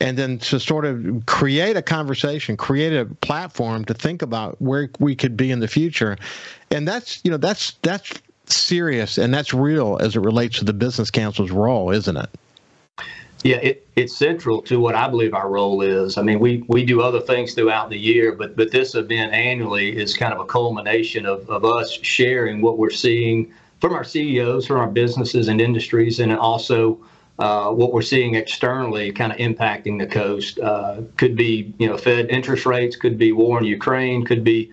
and 0.00 0.16
then 0.16 0.38
to 0.38 0.58
sort 0.58 0.84
of 0.84 1.24
create 1.26 1.76
a 1.76 1.82
conversation, 1.82 2.56
create 2.56 2.94
a 2.94 3.04
platform 3.06 3.84
to 3.84 3.94
think 3.94 4.22
about 4.22 4.60
where 4.60 4.88
we 4.98 5.14
could 5.14 5.36
be 5.36 5.50
in 5.50 5.60
the 5.60 5.68
future. 5.68 6.16
And 6.70 6.88
that's, 6.88 7.20
you 7.24 7.30
know, 7.30 7.36
that's 7.36 7.72
that's 7.82 8.12
serious 8.46 9.18
and 9.18 9.32
that's 9.32 9.54
real 9.54 9.98
as 10.00 10.16
it 10.16 10.20
relates 10.20 10.58
to 10.58 10.64
the 10.64 10.72
business 10.72 11.10
council's 11.10 11.50
role, 11.50 11.90
isn't 11.90 12.16
it? 12.16 12.30
Yeah, 13.42 13.56
it, 13.56 13.86
it's 13.96 14.14
central 14.14 14.60
to 14.62 14.78
what 14.78 14.94
I 14.94 15.08
believe 15.08 15.32
our 15.32 15.48
role 15.48 15.80
is. 15.80 16.18
I 16.18 16.22
mean, 16.22 16.40
we, 16.40 16.62
we 16.68 16.84
do 16.84 17.00
other 17.00 17.20
things 17.20 17.54
throughout 17.54 17.88
the 17.88 17.96
year, 17.96 18.32
but 18.32 18.54
but 18.54 18.70
this 18.70 18.94
event 18.94 19.32
annually 19.32 19.96
is 19.96 20.14
kind 20.16 20.34
of 20.34 20.40
a 20.40 20.44
culmination 20.44 21.24
of, 21.24 21.48
of 21.48 21.64
us 21.64 21.90
sharing 21.90 22.60
what 22.60 22.76
we're 22.76 22.90
seeing 22.90 23.52
from 23.80 23.94
our 23.94 24.04
CEOs, 24.04 24.66
from 24.66 24.78
our 24.78 24.88
businesses 24.88 25.48
and 25.48 25.58
industries, 25.58 26.20
and 26.20 26.32
also 26.36 26.98
uh, 27.40 27.70
what 27.70 27.92
we're 27.92 28.02
seeing 28.02 28.34
externally 28.34 29.10
kind 29.10 29.32
of 29.32 29.38
impacting 29.38 29.98
the 29.98 30.06
coast. 30.06 30.58
Uh, 30.60 31.00
could 31.16 31.34
be, 31.34 31.72
you 31.78 31.88
know, 31.88 31.96
Fed 31.96 32.28
interest 32.28 32.66
rates, 32.66 32.96
could 32.96 33.16
be 33.16 33.32
war 33.32 33.58
in 33.58 33.64
Ukraine, 33.64 34.24
could 34.24 34.44
be 34.44 34.70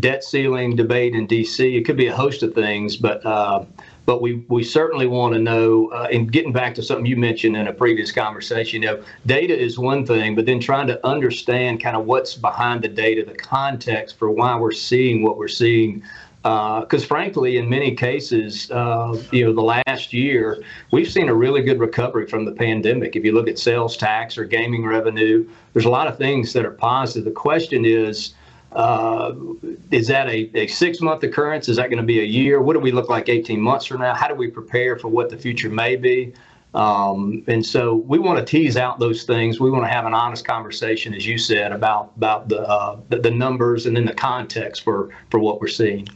debt 0.00 0.24
ceiling 0.24 0.76
debate 0.76 1.14
in 1.14 1.26
D.C. 1.26 1.76
It 1.76 1.84
could 1.84 1.96
be 1.96 2.06
a 2.06 2.16
host 2.16 2.42
of 2.42 2.54
things, 2.54 2.96
but 2.96 3.24
uh, 3.24 3.64
but 4.06 4.22
we 4.22 4.36
we 4.48 4.64
certainly 4.64 5.06
want 5.06 5.34
to 5.34 5.40
know. 5.40 5.88
Uh, 5.88 6.08
and 6.10 6.32
getting 6.32 6.52
back 6.52 6.74
to 6.76 6.82
something 6.82 7.04
you 7.04 7.16
mentioned 7.16 7.54
in 7.54 7.68
a 7.68 7.72
previous 7.72 8.12
conversation, 8.12 8.82
you 8.82 8.88
know, 8.88 9.04
data 9.26 9.58
is 9.58 9.78
one 9.78 10.06
thing, 10.06 10.34
but 10.34 10.46
then 10.46 10.58
trying 10.58 10.86
to 10.86 11.06
understand 11.06 11.82
kind 11.82 11.96
of 11.96 12.06
what's 12.06 12.34
behind 12.34 12.82
the 12.82 12.88
data, 12.88 13.24
the 13.24 13.34
context 13.34 14.18
for 14.18 14.30
why 14.30 14.56
we're 14.56 14.72
seeing 14.72 15.22
what 15.22 15.36
we're 15.36 15.48
seeing 15.48 16.02
because 16.46 17.02
uh, 17.02 17.06
frankly, 17.06 17.56
in 17.56 17.68
many 17.68 17.92
cases, 17.96 18.70
uh, 18.70 19.20
you 19.32 19.44
know, 19.44 19.52
the 19.52 19.82
last 19.86 20.12
year 20.12 20.62
we've 20.92 21.10
seen 21.10 21.28
a 21.28 21.34
really 21.34 21.60
good 21.60 21.80
recovery 21.80 22.24
from 22.26 22.44
the 22.44 22.52
pandemic. 22.52 23.16
If 23.16 23.24
you 23.24 23.32
look 23.32 23.48
at 23.48 23.58
sales 23.58 23.96
tax 23.96 24.38
or 24.38 24.44
gaming 24.44 24.86
revenue, 24.86 25.48
there's 25.72 25.86
a 25.86 25.90
lot 25.90 26.06
of 26.06 26.16
things 26.16 26.52
that 26.52 26.64
are 26.64 26.70
positive. 26.70 27.24
The 27.24 27.32
question 27.32 27.84
is, 27.84 28.34
uh, 28.70 29.34
is 29.90 30.06
that 30.06 30.28
a, 30.28 30.48
a 30.56 30.68
six 30.68 31.00
month 31.00 31.24
occurrence? 31.24 31.68
Is 31.68 31.78
that 31.78 31.90
going 31.90 32.00
to 32.00 32.06
be 32.06 32.20
a 32.20 32.24
year? 32.24 32.60
What 32.60 32.74
do 32.74 32.80
we 32.80 32.92
look 32.92 33.08
like 33.08 33.28
18 33.28 33.60
months 33.60 33.84
from 33.84 34.00
now? 34.00 34.14
How 34.14 34.28
do 34.28 34.36
we 34.36 34.48
prepare 34.48 34.96
for 34.96 35.08
what 35.08 35.30
the 35.30 35.36
future 35.36 35.68
may 35.68 35.96
be? 35.96 36.32
Um, 36.74 37.42
and 37.48 37.66
so 37.66 37.96
we 37.96 38.20
want 38.20 38.38
to 38.38 38.44
tease 38.44 38.76
out 38.76 39.00
those 39.00 39.24
things. 39.24 39.58
We 39.58 39.72
want 39.72 39.84
to 39.84 39.88
have 39.88 40.04
an 40.04 40.14
honest 40.14 40.44
conversation, 40.44 41.12
as 41.12 41.26
you 41.26 41.38
said, 41.38 41.72
about 41.72 42.12
about 42.16 42.48
the, 42.48 42.60
uh, 42.60 43.00
the, 43.08 43.18
the 43.18 43.30
numbers 43.32 43.86
and 43.86 43.96
then 43.96 44.04
the 44.04 44.14
context 44.14 44.84
for 44.84 45.08
for 45.30 45.40
what 45.40 45.60
we're 45.60 45.66
seeing. 45.66 46.06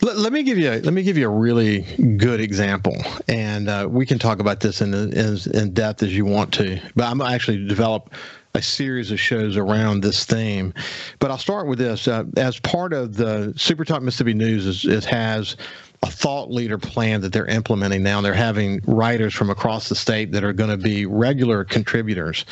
Let, 0.00 0.16
let, 0.18 0.32
me 0.32 0.42
give 0.42 0.58
you 0.58 0.70
a, 0.70 0.80
let 0.80 0.92
me 0.92 1.02
give 1.02 1.16
you 1.16 1.26
a 1.26 1.32
really 1.32 1.82
good 2.16 2.40
example, 2.40 2.96
and 3.28 3.68
uh, 3.68 3.86
we 3.88 4.04
can 4.04 4.18
talk 4.18 4.40
about 4.40 4.60
this 4.60 4.80
in, 4.80 4.92
in 4.92 5.38
in 5.52 5.72
depth 5.72 6.02
as 6.02 6.14
you 6.14 6.24
want 6.24 6.52
to. 6.54 6.80
But 6.96 7.04
I'm 7.04 7.20
actually 7.20 7.66
develop 7.66 8.12
a 8.54 8.62
series 8.62 9.10
of 9.10 9.18
shows 9.18 9.56
around 9.56 10.00
this 10.00 10.24
theme. 10.24 10.72
But 11.18 11.30
I'll 11.30 11.38
start 11.38 11.66
with 11.66 11.78
this. 11.78 12.06
Uh, 12.06 12.24
as 12.36 12.58
part 12.60 12.92
of 12.92 13.16
the 13.16 13.52
Super 13.56 13.84
Talk 13.84 14.02
Mississippi 14.02 14.34
News, 14.34 14.66
is, 14.66 14.84
it 14.84 15.04
has 15.04 15.56
a 16.02 16.10
thought 16.10 16.50
leader 16.50 16.78
plan 16.78 17.20
that 17.22 17.32
they're 17.32 17.46
implementing 17.46 18.02
now. 18.02 18.20
They're 18.20 18.34
having 18.34 18.80
writers 18.86 19.34
from 19.34 19.50
across 19.50 19.88
the 19.88 19.94
state 19.94 20.32
that 20.32 20.44
are 20.44 20.52
going 20.52 20.70
to 20.70 20.76
be 20.76 21.06
regular 21.06 21.64
contributors. 21.64 22.44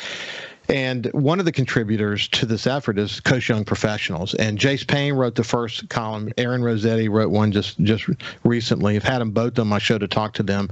And 0.69 1.07
one 1.13 1.39
of 1.39 1.45
the 1.45 1.51
contributors 1.51 2.27
to 2.29 2.45
this 2.45 2.65
effort 2.65 2.97
is 2.97 3.19
Coast 3.19 3.49
Young 3.49 3.65
Professionals. 3.65 4.33
And 4.35 4.57
Jace 4.57 4.87
Payne 4.87 5.13
wrote 5.13 5.35
the 5.35 5.43
first 5.43 5.89
column. 5.89 6.31
Aaron 6.37 6.63
Rossetti 6.63 7.09
wrote 7.09 7.31
one 7.31 7.51
just 7.51 7.77
just 7.79 8.05
recently. 8.43 8.95
I've 8.95 9.03
had 9.03 9.19
them 9.19 9.31
both 9.31 9.59
on 9.59 9.67
my 9.67 9.79
show 9.79 9.97
to 9.97 10.07
talk 10.07 10.33
to 10.35 10.43
them. 10.43 10.69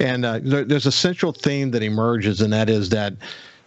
And 0.00 0.24
uh, 0.24 0.40
there, 0.42 0.64
there's 0.64 0.86
a 0.86 0.92
central 0.92 1.32
theme 1.32 1.70
that 1.70 1.82
emerges, 1.82 2.40
and 2.40 2.52
that 2.52 2.68
is 2.68 2.88
that 2.90 3.14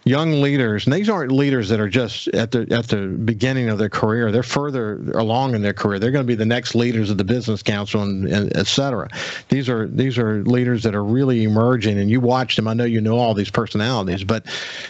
young 0.04 0.40
leaders, 0.40 0.84
and 0.86 0.92
these 0.92 1.08
aren't 1.08 1.30
leaders 1.30 1.68
that 1.68 1.78
are 1.78 1.88
just 1.88 2.28
at 2.28 2.50
the 2.50 2.66
at 2.70 2.88
the 2.88 3.06
beginning 3.06 3.68
of 3.68 3.78
their 3.78 3.88
career. 3.88 4.32
They're 4.32 4.42
further 4.42 4.94
along 5.12 5.54
in 5.54 5.62
their 5.62 5.72
career. 5.72 5.98
They're 5.98 6.10
going 6.10 6.24
to 6.24 6.28
be 6.28 6.34
the 6.34 6.44
next 6.44 6.74
leaders 6.74 7.10
of 7.10 7.18
the 7.18 7.24
business 7.24 7.62
council 7.62 8.02
and, 8.02 8.26
and 8.26 8.56
et 8.56 8.66
cetera. 8.66 9.08
These 9.48 9.68
are 9.68 9.86
these 9.86 10.18
are 10.18 10.42
leaders 10.44 10.82
that 10.82 10.94
are 10.94 11.04
really 11.04 11.44
emerging, 11.44 11.98
and 11.98 12.10
you 12.10 12.20
watch 12.20 12.56
them. 12.56 12.66
I 12.66 12.74
know 12.74 12.84
you 12.84 13.00
know 13.00 13.16
all 13.16 13.34
these 13.34 13.50
personalities, 13.50 14.24
but 14.24 14.46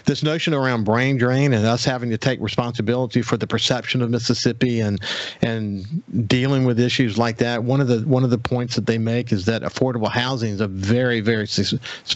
this 0.06 0.22
notion 0.22 0.54
around 0.54 0.84
brain 0.84 1.18
drain 1.18 1.52
and 1.52 1.66
us 1.66 1.84
having 1.84 2.08
to 2.10 2.18
take 2.18 2.40
responsibility 2.40 3.20
for 3.20 3.36
the 3.36 3.46
perception 3.46 4.00
of 4.00 4.10
Mississippi 4.10 4.80
and 4.80 5.00
and 5.42 6.28
dealing 6.28 6.64
with 6.64 6.80
issues 6.80 7.18
like 7.18 7.36
that. 7.38 7.62
One 7.62 7.82
of 7.82 7.88
the 7.88 8.00
one 8.00 8.24
of 8.24 8.30
the 8.30 8.38
points 8.38 8.76
that 8.76 8.86
they 8.86 8.98
make 8.98 9.30
is 9.30 9.44
that 9.44 9.62
affordable 9.62 10.10
housing 10.10 10.52
is 10.52 10.60
a 10.60 10.68
very 10.68 11.20
very 11.20 11.46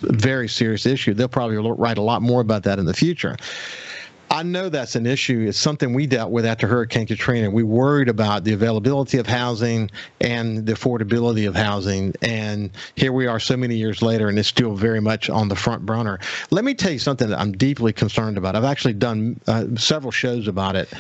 very 0.01 0.49
serious 0.49 0.87
issue. 0.87 1.13
They'll 1.13 1.29
probably 1.29 1.57
write 1.59 1.99
a 1.99 2.03
lot 2.03 2.23
more 2.23 2.41
about 2.41 2.63
that 2.63 2.79
in 2.79 2.86
the 2.87 2.95
future. 2.95 3.37
I 4.31 4.43
know 4.43 4.69
that's 4.69 4.97
an 4.97 5.07
issue. 5.07 5.47
It's 5.49 5.59
something 5.59 5.95
we 5.95 6.07
dealt 6.07 6.33
with 6.33 6.45
after 6.45 6.67
Hurricane 6.67 7.07
Katrina. 7.07 7.49
We 7.51 7.63
worried 7.63 8.09
about 8.09 8.43
the 8.43 8.53
availability 8.53 9.19
of 9.19 9.27
housing 9.27 9.91
and 10.21 10.67
the 10.67 10.73
affordability 10.73 11.47
of 11.47 11.55
housing. 11.55 12.13
And 12.23 12.71
here 12.97 13.13
we 13.13 13.27
are 13.29 13.39
so 13.39 13.57
many 13.57 13.77
years 13.77 14.03
later, 14.03 14.29
and 14.29 14.39
it's 14.39 14.49
still 14.49 14.75
very 14.75 15.01
much 15.01 15.31
on 15.31 15.49
the 15.49 15.55
front 15.55 15.87
burner. 15.87 16.19
Let 16.51 16.65
me 16.65 16.75
tell 16.75 16.91
you 16.91 16.99
something 16.99 17.29
that 17.29 17.39
I'm 17.39 17.53
deeply 17.53 17.93
concerned 17.93 18.37
about. 18.37 18.57
I've 18.57 18.65
actually 18.65 18.95
done 18.95 19.41
uh, 19.47 19.67
several 19.77 20.11
shows 20.11 20.49
about 20.49 20.75
it. 20.75 20.93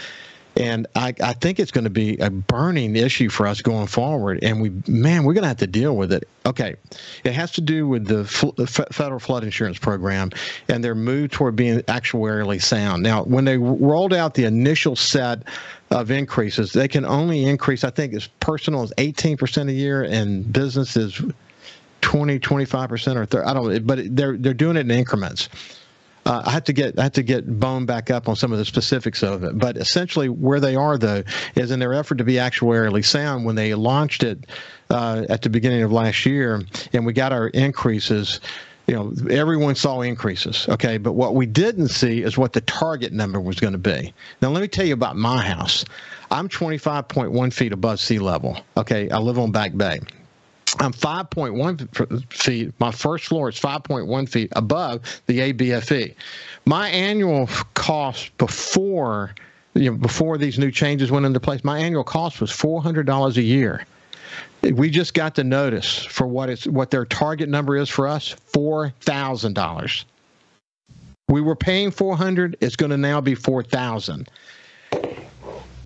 And 0.56 0.86
I, 0.96 1.12
I 1.22 1.34
think 1.34 1.60
it's 1.60 1.70
going 1.70 1.84
to 1.84 1.90
be 1.90 2.16
a 2.16 2.30
burning 2.30 2.96
issue 2.96 3.28
for 3.28 3.46
us 3.46 3.60
going 3.60 3.86
forward. 3.86 4.38
And 4.42 4.62
we, 4.62 4.72
man, 4.86 5.24
we're 5.24 5.34
going 5.34 5.42
to 5.42 5.48
have 5.48 5.58
to 5.58 5.66
deal 5.66 5.96
with 5.96 6.12
it. 6.12 6.26
Okay. 6.46 6.76
It 7.24 7.32
has 7.32 7.52
to 7.52 7.60
do 7.60 7.86
with 7.86 8.06
the 8.06 8.20
f- 8.20 8.88
federal 8.90 9.20
flood 9.20 9.44
insurance 9.44 9.78
program 9.78 10.30
and 10.68 10.82
their 10.82 10.94
move 10.94 11.30
toward 11.30 11.56
being 11.56 11.80
actuarially 11.80 12.62
sound. 12.62 13.02
Now, 13.02 13.24
when 13.24 13.44
they 13.44 13.58
rolled 13.58 14.14
out 14.14 14.34
the 14.34 14.44
initial 14.44 14.96
set 14.96 15.42
of 15.90 16.10
increases, 16.10 16.72
they 16.72 16.88
can 16.88 17.04
only 17.04 17.44
increase, 17.44 17.84
I 17.84 17.90
think, 17.90 18.14
as 18.14 18.26
personal 18.40 18.82
as 18.82 18.92
18% 18.96 19.68
a 19.68 19.72
year 19.72 20.04
and 20.04 20.50
business 20.50 20.96
is 20.96 21.20
20, 22.00 22.38
25% 22.38 23.16
or 23.16 23.26
30, 23.26 23.46
I 23.46 23.52
don't 23.52 23.68
know, 23.68 23.80
but 23.80 24.16
they're, 24.16 24.36
they're 24.38 24.54
doing 24.54 24.76
it 24.76 24.80
in 24.80 24.90
increments. 24.90 25.50
Uh, 26.26 26.42
I 26.44 26.50
have 26.50 26.64
to 26.64 26.72
get 26.72 26.98
I 26.98 27.04
have 27.04 27.12
to 27.12 27.22
get 27.22 27.60
bone 27.60 27.86
back 27.86 28.10
up 28.10 28.28
on 28.28 28.34
some 28.34 28.52
of 28.52 28.58
the 28.58 28.64
specifics 28.64 29.22
of 29.22 29.44
it. 29.44 29.56
But 29.56 29.76
essentially, 29.76 30.28
where 30.28 30.58
they 30.58 30.74
are 30.74 30.98
though 30.98 31.22
is 31.54 31.70
in 31.70 31.78
their 31.78 31.94
effort 31.94 32.18
to 32.18 32.24
be 32.24 32.34
actuarially 32.34 33.04
sound. 33.04 33.44
When 33.44 33.54
they 33.54 33.74
launched 33.74 34.24
it 34.24 34.44
uh, 34.90 35.24
at 35.28 35.42
the 35.42 35.50
beginning 35.50 35.82
of 35.82 35.92
last 35.92 36.26
year, 36.26 36.62
and 36.92 37.06
we 37.06 37.12
got 37.12 37.32
our 37.32 37.48
increases 37.48 38.40
you 38.86 38.94
know, 38.94 39.12
everyone 39.30 39.74
saw 39.74 40.00
increases. 40.00 40.68
Okay. 40.68 40.98
But 40.98 41.12
what 41.14 41.34
we 41.34 41.46
didn't 41.46 41.88
see 41.88 42.22
is 42.22 42.38
what 42.38 42.52
the 42.52 42.60
target 42.60 43.12
number 43.12 43.40
was 43.40 43.58
going 43.58 43.72
to 43.72 43.78
be. 43.78 44.14
Now, 44.40 44.50
let 44.50 44.60
me 44.60 44.68
tell 44.68 44.86
you 44.86 44.94
about 44.94 45.16
my 45.16 45.44
house. 45.44 45.84
I'm 46.30 46.48
25.1 46.48 47.52
feet 47.52 47.72
above 47.72 47.98
sea 47.98 48.20
level. 48.20 48.58
Okay. 48.76 49.10
I 49.10 49.18
live 49.18 49.38
on 49.38 49.50
Back 49.50 49.76
Bay. 49.76 50.00
I'm 50.78 50.92
5.1 50.92 52.32
feet. 52.32 52.72
My 52.78 52.90
first 52.90 53.26
floor 53.26 53.48
is 53.48 53.58
5.1 53.58 54.28
feet 54.28 54.52
above 54.54 55.22
the 55.26 55.52
ABFE. 55.52 56.14
My 56.64 56.88
annual 56.90 57.48
cost 57.74 58.36
before 58.38 59.34
you 59.74 59.90
know, 59.90 59.96
before 59.96 60.38
these 60.38 60.58
new 60.58 60.70
changes 60.70 61.10
went 61.10 61.26
into 61.26 61.40
place, 61.40 61.62
my 61.62 61.78
annual 61.78 62.04
cost 62.04 62.40
was 62.40 62.50
$400 62.50 63.36
a 63.36 63.42
year. 63.42 63.84
We 64.62 64.90
just 64.90 65.14
got 65.14 65.34
the 65.34 65.44
notice 65.44 66.04
for 66.04 66.26
what 66.26 66.48
it's 66.50 66.66
what 66.66 66.90
their 66.90 67.04
target 67.04 67.48
number 67.48 67.76
is 67.76 67.88
for 67.88 68.08
us, 68.08 68.30
four 68.46 68.92
thousand 69.00 69.54
dollars. 69.54 70.04
We 71.28 71.40
were 71.40 71.54
paying 71.54 71.90
four 71.90 72.16
hundred. 72.16 72.56
It's 72.60 72.74
going 72.74 72.90
to 72.90 72.96
now 72.96 73.20
be 73.20 73.34
four 73.36 73.62
thousand. 73.62 74.28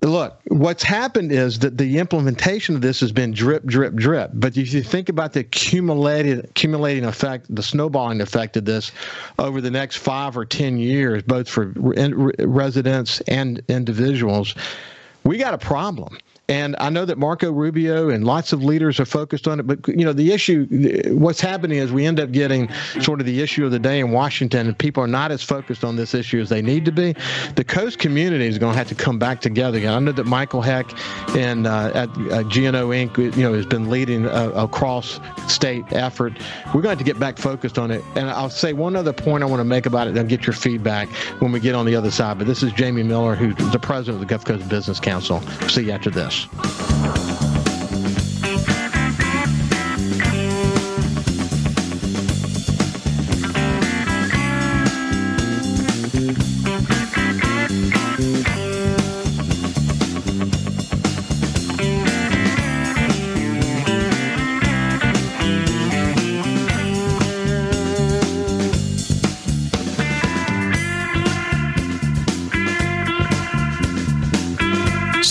Look, 0.03 0.39
what's 0.47 0.81
happened 0.81 1.31
is 1.31 1.59
that 1.59 1.77
the 1.77 1.99
implementation 1.99 2.73
of 2.73 2.81
this 2.81 2.99
has 3.01 3.11
been 3.11 3.33
drip, 3.33 3.63
drip, 3.65 3.93
drip. 3.93 4.31
But 4.33 4.57
if 4.57 4.73
you 4.73 4.81
think 4.81 5.09
about 5.09 5.33
the 5.33 5.41
accumulated, 5.41 6.45
accumulating 6.45 7.05
effect, 7.05 7.53
the 7.53 7.61
snowballing 7.61 8.19
effect 8.19 8.57
of 8.57 8.65
this 8.65 8.91
over 9.37 9.61
the 9.61 9.69
next 9.69 9.97
five 9.97 10.35
or 10.35 10.43
10 10.43 10.79
years, 10.79 11.21
both 11.21 11.47
for 11.47 11.71
residents 11.75 13.21
and 13.21 13.61
individuals, 13.67 14.55
we 15.23 15.37
got 15.37 15.53
a 15.53 15.59
problem. 15.59 16.17
And 16.51 16.75
I 16.79 16.89
know 16.89 17.05
that 17.05 17.17
Marco 17.17 17.51
Rubio 17.51 18.09
and 18.09 18.25
lots 18.25 18.51
of 18.51 18.63
leaders 18.63 18.99
are 18.99 19.05
focused 19.05 19.47
on 19.47 19.59
it. 19.59 19.63
But, 19.67 19.87
you 19.87 20.03
know, 20.03 20.11
the 20.11 20.33
issue, 20.33 20.67
what's 21.15 21.39
happening 21.39 21.77
is 21.77 21.91
we 21.91 22.05
end 22.05 22.19
up 22.19 22.31
getting 22.31 22.69
sort 22.99 23.21
of 23.21 23.25
the 23.25 23.41
issue 23.41 23.63
of 23.65 23.71
the 23.71 23.79
day 23.79 23.99
in 23.99 24.11
Washington, 24.11 24.67
and 24.67 24.77
people 24.77 25.01
are 25.01 25.07
not 25.07 25.31
as 25.31 25.41
focused 25.41 25.85
on 25.85 25.95
this 25.95 26.13
issue 26.13 26.41
as 26.41 26.49
they 26.49 26.61
need 26.61 26.83
to 26.85 26.91
be. 26.91 27.15
The 27.55 27.63
coast 27.63 27.99
community 27.99 28.47
is 28.47 28.57
going 28.57 28.73
to 28.73 28.77
have 28.77 28.89
to 28.89 28.95
come 28.95 29.17
back 29.17 29.39
together 29.39 29.77
again. 29.77 29.93
I 29.93 29.99
know 29.99 30.11
that 30.11 30.25
Michael 30.25 30.61
Hecht 30.61 30.93
and 31.37 31.67
uh, 31.67 31.91
at 31.93 32.09
uh, 32.09 32.43
GNO 32.43 32.89
Inc., 32.89 33.17
you 33.17 33.43
know, 33.43 33.53
has 33.53 33.65
been 33.65 33.89
leading 33.89 34.25
a, 34.25 34.49
a 34.51 34.67
cross 34.67 35.19
state 35.47 35.85
effort. 35.91 36.33
We're 36.73 36.81
going 36.81 36.97
to, 36.97 37.01
to 37.01 37.05
get 37.05 37.19
back 37.19 37.37
focused 37.37 37.79
on 37.79 37.91
it. 37.91 38.03
And 38.15 38.29
I'll 38.29 38.49
say 38.49 38.73
one 38.73 38.95
other 38.95 39.13
point 39.13 39.43
I 39.43 39.47
want 39.47 39.59
to 39.59 39.65
make 39.65 39.85
about 39.85 40.07
it, 40.07 40.17
and 40.17 40.29
get 40.29 40.45
your 40.45 40.53
feedback 40.53 41.09
when 41.39 41.51
we 41.51 41.59
get 41.59 41.75
on 41.75 41.85
the 41.85 41.95
other 41.95 42.11
side. 42.11 42.37
But 42.37 42.47
this 42.47 42.61
is 42.61 42.71
Jamie 42.73 43.03
Miller, 43.03 43.35
who's 43.35 43.55
the 43.71 43.79
president 43.79 44.15
of 44.15 44.19
the 44.19 44.25
Gulf 44.25 44.45
Coast 44.45 44.67
Business 44.69 44.99
Council. 44.99 45.41
See 45.69 45.85
you 45.85 45.91
after 45.91 46.09
this. 46.09 46.40
Tschüss. 46.41 47.50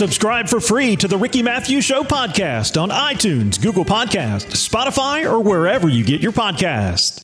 Subscribe 0.01 0.49
for 0.49 0.61
free 0.61 0.97
to 0.97 1.07
the 1.07 1.19
Ricky 1.19 1.43
Mathews 1.43 1.85
Show 1.85 2.03
podcast 2.03 2.81
on 2.81 2.89
iTunes, 2.89 3.61
Google 3.61 3.85
Podcast, 3.85 4.47
Spotify, 4.47 5.31
or 5.31 5.41
wherever 5.41 5.91
you 5.91 6.03
get 6.03 6.23
your 6.23 6.33
podcast. 6.33 7.21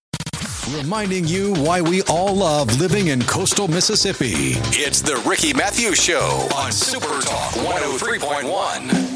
Reminding 0.76 1.26
you 1.26 1.54
why 1.54 1.80
we 1.80 2.02
all 2.02 2.36
love 2.36 2.78
living 2.78 3.06
in 3.06 3.22
coastal 3.22 3.66
Mississippi. 3.66 4.60
It's 4.76 5.00
the 5.00 5.16
Ricky 5.26 5.54
Mathews 5.54 6.04
Show 6.04 6.48
on 6.54 6.70
Super 6.70 7.22
Talk 7.22 7.52
103.1. 7.52 9.15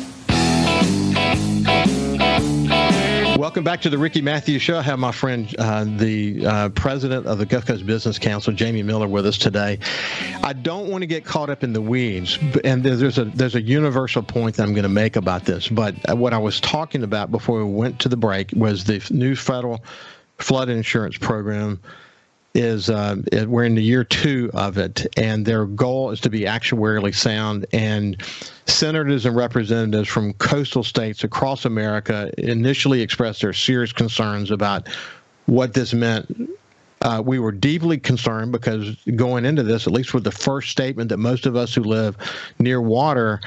Welcome 3.50 3.64
back 3.64 3.80
to 3.80 3.90
the 3.90 3.98
Ricky 3.98 4.22
Mathews 4.22 4.62
Show. 4.62 4.78
I 4.78 4.82
have 4.82 5.00
my 5.00 5.10
friend, 5.10 5.52
uh, 5.58 5.82
the 5.82 6.46
uh, 6.46 6.68
president 6.68 7.26
of 7.26 7.38
the 7.38 7.46
Gulf 7.46 7.66
Coast 7.66 7.84
Business 7.84 8.16
Council, 8.16 8.52
Jamie 8.52 8.84
Miller, 8.84 9.08
with 9.08 9.26
us 9.26 9.36
today. 9.36 9.80
I 10.44 10.52
don't 10.52 10.88
want 10.88 11.02
to 11.02 11.06
get 11.08 11.24
caught 11.24 11.50
up 11.50 11.64
in 11.64 11.72
the 11.72 11.80
weeds, 11.80 12.38
and 12.62 12.84
there's 12.84 13.18
a 13.18 13.24
there's 13.24 13.56
a 13.56 13.60
universal 13.60 14.22
point 14.22 14.54
that 14.54 14.62
I'm 14.62 14.72
going 14.72 14.84
to 14.84 14.88
make 14.88 15.16
about 15.16 15.46
this. 15.46 15.66
But 15.66 15.96
what 16.16 16.32
I 16.32 16.38
was 16.38 16.60
talking 16.60 17.02
about 17.02 17.32
before 17.32 17.64
we 17.64 17.72
went 17.72 17.98
to 18.02 18.08
the 18.08 18.16
break 18.16 18.52
was 18.54 18.84
the 18.84 19.04
new 19.10 19.34
federal 19.34 19.82
flood 20.38 20.68
insurance 20.68 21.18
program 21.18 21.80
is 22.54 22.90
uh, 22.90 23.16
we're 23.46 23.64
in 23.64 23.74
the 23.74 23.82
year 23.82 24.04
two 24.04 24.50
of 24.54 24.76
it, 24.76 25.06
and 25.16 25.46
their 25.46 25.66
goal 25.66 26.10
is 26.10 26.20
to 26.20 26.30
be 26.30 26.40
actuarially 26.40 27.14
sound. 27.14 27.66
And 27.72 28.20
senators 28.66 29.24
and 29.26 29.36
representatives 29.36 30.08
from 30.08 30.32
coastal 30.34 30.82
states 30.82 31.22
across 31.22 31.64
America 31.64 32.32
initially 32.38 33.02
expressed 33.02 33.42
their 33.42 33.52
serious 33.52 33.92
concerns 33.92 34.50
about 34.50 34.88
what 35.46 35.74
this 35.74 35.94
meant. 35.94 36.50
Uh, 37.02 37.22
we 37.24 37.38
were 37.38 37.52
deeply 37.52 37.96
concerned 37.96 38.52
because 38.52 38.94
going 39.16 39.46
into 39.46 39.62
this, 39.62 39.86
at 39.86 39.92
least 39.92 40.12
with 40.12 40.24
the 40.24 40.30
first 40.30 40.70
statement 40.70 41.08
that 41.08 41.16
most 41.16 41.46
of 41.46 41.56
us 41.56 41.74
who 41.74 41.82
live 41.82 42.16
near 42.58 42.80
water 42.80 43.40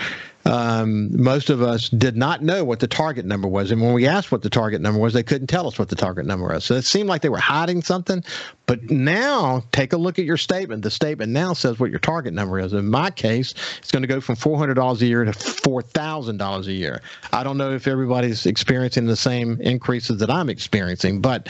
um, 0.45 1.21
most 1.21 1.49
of 1.49 1.61
us 1.61 1.89
did 1.89 2.17
not 2.17 2.43
know 2.43 2.63
what 2.63 2.79
the 2.79 2.87
target 2.87 3.25
number 3.25 3.47
was. 3.47 3.71
And 3.71 3.81
when 3.81 3.93
we 3.93 4.07
asked 4.07 4.31
what 4.31 4.41
the 4.41 4.49
target 4.49 4.81
number 4.81 4.99
was, 4.99 5.13
they 5.13 5.23
couldn't 5.23 5.47
tell 5.47 5.67
us 5.67 5.79
what 5.79 5.89
the 5.89 5.95
target 5.95 6.25
number 6.25 6.47
was. 6.47 6.65
So 6.65 6.75
it 6.75 6.83
seemed 6.83 7.07
like 7.07 7.21
they 7.21 7.29
were 7.29 7.37
hiding 7.37 7.81
something. 7.81 8.23
But 8.65 8.89
now, 8.89 9.63
take 9.71 9.93
a 9.93 9.97
look 9.97 10.19
at 10.19 10.25
your 10.25 10.37
statement. 10.37 10.83
The 10.83 10.91
statement 10.91 11.31
now 11.31 11.53
says 11.53 11.79
what 11.79 11.89
your 11.89 11.99
target 11.99 12.33
number 12.33 12.59
is. 12.59 12.73
In 12.73 12.89
my 12.89 13.09
case, 13.09 13.53
it's 13.79 13.91
going 13.91 14.03
to 14.03 14.07
go 14.07 14.21
from 14.21 14.35
$400 14.35 15.01
a 15.01 15.05
year 15.05 15.25
to 15.25 15.31
$4,000 15.31 16.67
a 16.67 16.71
year. 16.71 17.01
I 17.33 17.43
don't 17.43 17.57
know 17.57 17.71
if 17.71 17.87
everybody's 17.87 18.45
experiencing 18.45 19.05
the 19.05 19.17
same 19.17 19.59
increases 19.61 20.17
that 20.19 20.29
I'm 20.29 20.49
experiencing, 20.49 21.19
but 21.19 21.49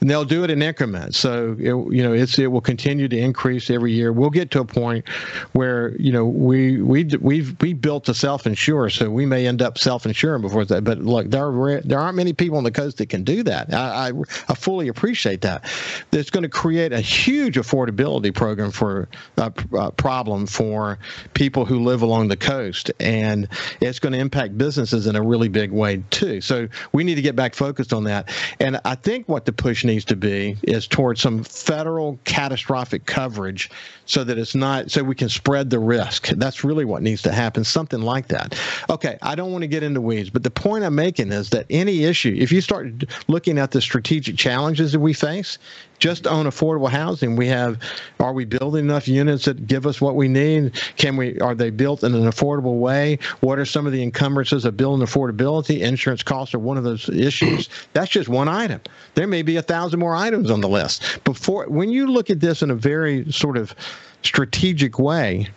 they'll 0.00 0.24
do 0.24 0.44
it 0.44 0.50
in 0.50 0.62
increments. 0.62 1.18
So, 1.18 1.56
it, 1.58 1.74
you 1.92 2.02
know, 2.02 2.12
it's 2.12 2.38
it 2.38 2.46
will 2.50 2.60
continue 2.60 3.08
to 3.08 3.18
increase 3.18 3.70
every 3.70 3.92
year. 3.92 4.12
We'll 4.12 4.30
get 4.30 4.50
to 4.52 4.60
a 4.60 4.64
point 4.64 5.08
where, 5.52 5.94
you 5.96 6.12
know, 6.12 6.24
we 6.24 6.80
we 6.80 7.04
we've 7.20 7.60
we 7.60 7.72
built 7.72 8.08
a 8.08 8.14
self-insure, 8.34 8.90
so 8.90 9.08
we 9.08 9.24
may 9.24 9.46
end 9.46 9.62
up 9.62 9.78
self-insuring 9.78 10.42
before 10.42 10.64
that. 10.64 10.82
But 10.82 10.98
look, 10.98 11.30
there 11.30 11.46
are 11.46 11.80
there 11.82 12.00
aren't 12.00 12.16
many 12.16 12.32
people 12.32 12.58
on 12.58 12.64
the 12.64 12.72
coast 12.72 12.98
that 12.98 13.08
can 13.08 13.22
do 13.22 13.44
that. 13.44 13.72
I 13.72 14.08
I, 14.08 14.12
I 14.48 14.54
fully 14.54 14.88
appreciate 14.88 15.40
that. 15.42 15.64
It's 16.10 16.30
going 16.30 16.42
to 16.42 16.48
create 16.48 16.92
a 16.92 17.00
huge 17.00 17.56
affordability 17.56 18.34
program 18.34 18.72
for 18.72 19.08
uh, 19.38 19.50
a, 19.72 19.76
a 19.76 19.80
uh, 19.80 19.90
problem 19.92 20.46
for 20.46 20.98
people 21.34 21.64
who 21.64 21.84
live 21.84 22.02
along 22.02 22.26
the 22.26 22.36
coast, 22.36 22.90
and 22.98 23.48
it's 23.80 24.00
going 24.00 24.12
to 24.12 24.18
impact 24.18 24.58
businesses 24.58 25.06
in 25.06 25.14
a 25.14 25.22
really 25.22 25.48
big 25.48 25.70
way 25.70 26.02
too. 26.10 26.40
So 26.40 26.66
we 26.92 27.04
need 27.04 27.14
to 27.14 27.22
get 27.22 27.36
back 27.36 27.54
focused 27.54 27.92
on 27.92 28.02
that. 28.04 28.30
And 28.58 28.80
I 28.84 28.96
think 28.96 29.28
what 29.28 29.44
the 29.44 29.52
push 29.52 29.84
needs 29.84 30.04
to 30.06 30.16
be 30.16 30.56
is 30.64 30.88
towards 30.88 31.20
some 31.20 31.44
federal 31.44 32.18
catastrophic 32.24 33.06
coverage, 33.06 33.70
so 34.06 34.24
that 34.24 34.38
it's 34.38 34.56
not 34.56 34.90
so 34.90 35.04
we 35.04 35.14
can 35.14 35.28
spread 35.28 35.70
the 35.70 35.78
risk. 35.78 36.28
That's 36.28 36.64
really 36.64 36.84
what 36.84 37.02
needs 37.02 37.22
to 37.22 37.32
happen. 37.32 37.62
Something 37.62 38.02
like 38.02 38.23
that. 38.28 38.58
Okay, 38.90 39.18
I 39.22 39.34
don't 39.34 39.52
want 39.52 39.62
to 39.62 39.68
get 39.68 39.82
into 39.82 40.00
weeds, 40.00 40.30
but 40.30 40.42
the 40.42 40.50
point 40.50 40.84
I'm 40.84 40.94
making 40.94 41.32
is 41.32 41.50
that 41.50 41.66
any 41.70 42.04
issue, 42.04 42.34
if 42.38 42.52
you 42.52 42.60
start 42.60 43.04
looking 43.28 43.58
at 43.58 43.70
the 43.70 43.80
strategic 43.80 44.36
challenges 44.36 44.92
that 44.92 45.00
we 45.00 45.12
face, 45.12 45.58
just 45.98 46.26
on 46.26 46.46
affordable 46.46 46.90
housing, 46.90 47.36
we 47.36 47.46
have 47.46 47.78
are 48.20 48.32
we 48.32 48.44
building 48.44 48.84
enough 48.84 49.08
units 49.08 49.44
that 49.44 49.66
give 49.66 49.86
us 49.86 50.00
what 50.00 50.16
we 50.16 50.28
need? 50.28 50.74
Can 50.96 51.16
we 51.16 51.38
are 51.40 51.54
they 51.54 51.70
built 51.70 52.02
in 52.02 52.14
an 52.14 52.24
affordable 52.24 52.78
way? 52.78 53.18
What 53.40 53.58
are 53.58 53.64
some 53.64 53.86
of 53.86 53.92
the 53.92 54.02
encumbrances 54.02 54.64
of 54.64 54.76
building 54.76 55.06
affordability? 55.06 55.80
Insurance 55.80 56.22
costs 56.22 56.54
are 56.54 56.58
one 56.58 56.76
of 56.76 56.84
those 56.84 57.08
issues. 57.08 57.68
That's 57.92 58.10
just 58.10 58.28
one 58.28 58.48
item. 58.48 58.80
There 59.14 59.26
may 59.26 59.42
be 59.42 59.56
a 59.56 59.62
thousand 59.62 60.00
more 60.00 60.14
items 60.14 60.50
on 60.50 60.60
the 60.60 60.68
list. 60.68 61.24
Before 61.24 61.66
when 61.68 61.90
you 61.90 62.06
look 62.06 62.30
at 62.30 62.40
this 62.40 62.62
in 62.62 62.70
a 62.70 62.74
very 62.74 63.30
sort 63.32 63.56
of 63.56 63.74
strategic 64.22 64.98
way, 64.98 65.48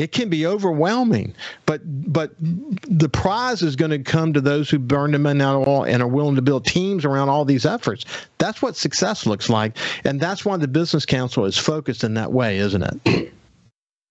it 0.00 0.12
can 0.12 0.30
be 0.30 0.46
overwhelming 0.46 1.34
but 1.66 1.80
but 2.10 2.32
the 2.40 3.08
prize 3.08 3.60
is 3.60 3.76
going 3.76 3.90
to 3.90 3.98
come 3.98 4.32
to 4.32 4.40
those 4.40 4.70
who 4.70 4.78
burn 4.78 5.12
the 5.12 5.18
men 5.18 5.40
out 5.40 5.66
all 5.66 5.84
and 5.84 6.02
are 6.02 6.08
willing 6.08 6.34
to 6.34 6.42
build 6.42 6.64
teams 6.64 7.04
around 7.04 7.28
all 7.28 7.44
these 7.44 7.66
efforts 7.66 8.04
that's 8.38 8.62
what 8.62 8.76
success 8.76 9.26
looks 9.26 9.50
like 9.50 9.76
and 10.04 10.18
that's 10.18 10.44
why 10.44 10.56
the 10.56 10.68
business 10.68 11.04
council 11.04 11.44
is 11.44 11.58
focused 11.58 12.02
in 12.02 12.14
that 12.14 12.32
way 12.32 12.58
isn't 12.58 12.82
it 12.82 13.32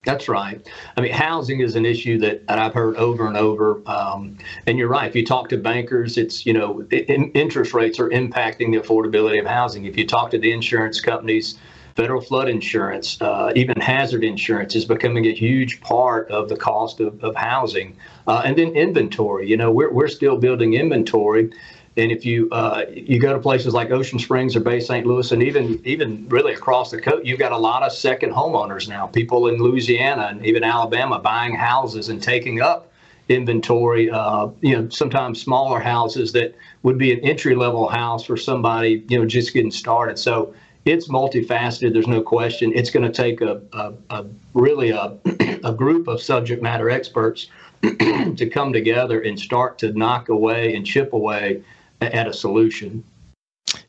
that's 0.05 0.29
right. 0.29 0.65
I 0.95 1.01
mean, 1.01 1.11
housing 1.11 1.59
is 1.59 1.75
an 1.75 1.85
issue 1.85 2.17
that, 2.19 2.47
that 2.47 2.57
I've 2.57 2.73
heard 2.73 2.95
over 2.95 3.27
and 3.27 3.35
over. 3.35 3.81
Um, 3.85 4.37
and 4.65 4.77
you're 4.77 4.87
right. 4.87 5.09
If 5.09 5.15
you 5.15 5.25
talk 5.25 5.49
to 5.49 5.57
bankers, 5.57 6.17
it's, 6.17 6.45
you 6.45 6.53
know, 6.53 6.87
in, 6.89 7.31
interest 7.33 7.73
rates 7.73 7.99
are 7.99 8.09
impacting 8.09 8.71
the 8.71 8.79
affordability 8.79 9.41
of 9.41 9.45
housing. 9.45 9.83
If 9.83 9.97
you 9.97 10.07
talk 10.07 10.31
to 10.31 10.37
the 10.37 10.53
insurance 10.53 11.01
companies, 11.01 11.59
federal 11.95 12.21
flood 12.21 12.49
insurance, 12.49 13.21
uh, 13.21 13.51
even 13.55 13.79
hazard 13.79 14.23
insurance 14.23 14.75
is 14.75 14.85
becoming 14.85 15.25
a 15.25 15.33
huge 15.33 15.81
part 15.81 16.29
of 16.29 16.49
the 16.49 16.55
cost 16.55 16.99
of, 16.99 17.21
of 17.23 17.35
housing. 17.35 17.95
Uh, 18.27 18.41
and 18.45 18.57
then 18.57 18.69
inventory, 18.75 19.49
you 19.49 19.57
know, 19.57 19.71
we're, 19.71 19.91
we're 19.91 20.07
still 20.07 20.37
building 20.37 20.73
inventory. 20.73 21.49
And 21.97 22.11
if 22.11 22.25
you 22.25 22.47
uh, 22.51 22.85
you 22.93 23.19
go 23.19 23.33
to 23.33 23.39
places 23.39 23.73
like 23.73 23.91
Ocean 23.91 24.19
Springs 24.19 24.55
or 24.55 24.61
Bay 24.61 24.79
St. 24.79 25.05
Louis, 25.05 25.31
and 25.31 25.43
even 25.43 25.81
even 25.85 26.27
really 26.29 26.53
across 26.53 26.91
the 26.91 27.01
coast, 27.01 27.25
you've 27.25 27.39
got 27.39 27.51
a 27.51 27.57
lot 27.57 27.83
of 27.83 27.91
second 27.91 28.31
homeowners 28.31 28.87
now. 28.87 29.07
People 29.07 29.47
in 29.47 29.57
Louisiana 29.57 30.27
and 30.31 30.45
even 30.45 30.63
Alabama 30.63 31.19
buying 31.19 31.55
houses 31.55 32.07
and 32.07 32.21
taking 32.21 32.61
up 32.61 32.91
inventory. 33.27 34.09
Uh, 34.09 34.47
you 34.61 34.77
know, 34.77 34.87
sometimes 34.89 35.41
smaller 35.41 35.79
houses 35.79 36.31
that 36.33 36.55
would 36.83 36.97
be 36.97 37.11
an 37.11 37.19
entry 37.19 37.55
level 37.55 37.89
house 37.89 38.23
for 38.23 38.37
somebody 38.37 39.03
you 39.09 39.19
know 39.19 39.25
just 39.25 39.53
getting 39.53 39.71
started. 39.71 40.17
So 40.17 40.53
it's 40.85 41.07
multifaceted. 41.07 41.93
There's 41.93 42.07
no 42.07 42.21
question. 42.21 42.71
It's 42.73 42.89
going 42.89 43.05
to 43.05 43.11
take 43.11 43.41
a, 43.41 43.61
a, 43.73 43.93
a 44.09 44.25
really 44.53 44.89
a, 44.89 45.17
a 45.63 45.73
group 45.73 46.07
of 46.07 46.21
subject 46.21 46.61
matter 46.61 46.89
experts 46.89 47.47
to 47.81 48.49
come 48.51 48.73
together 48.73 49.21
and 49.21 49.39
start 49.39 49.77
to 49.79 49.91
knock 49.93 50.29
away 50.29 50.75
and 50.75 50.85
chip 50.85 51.13
away 51.13 51.63
at 52.01 52.27
a 52.27 52.33
solution. 52.33 53.03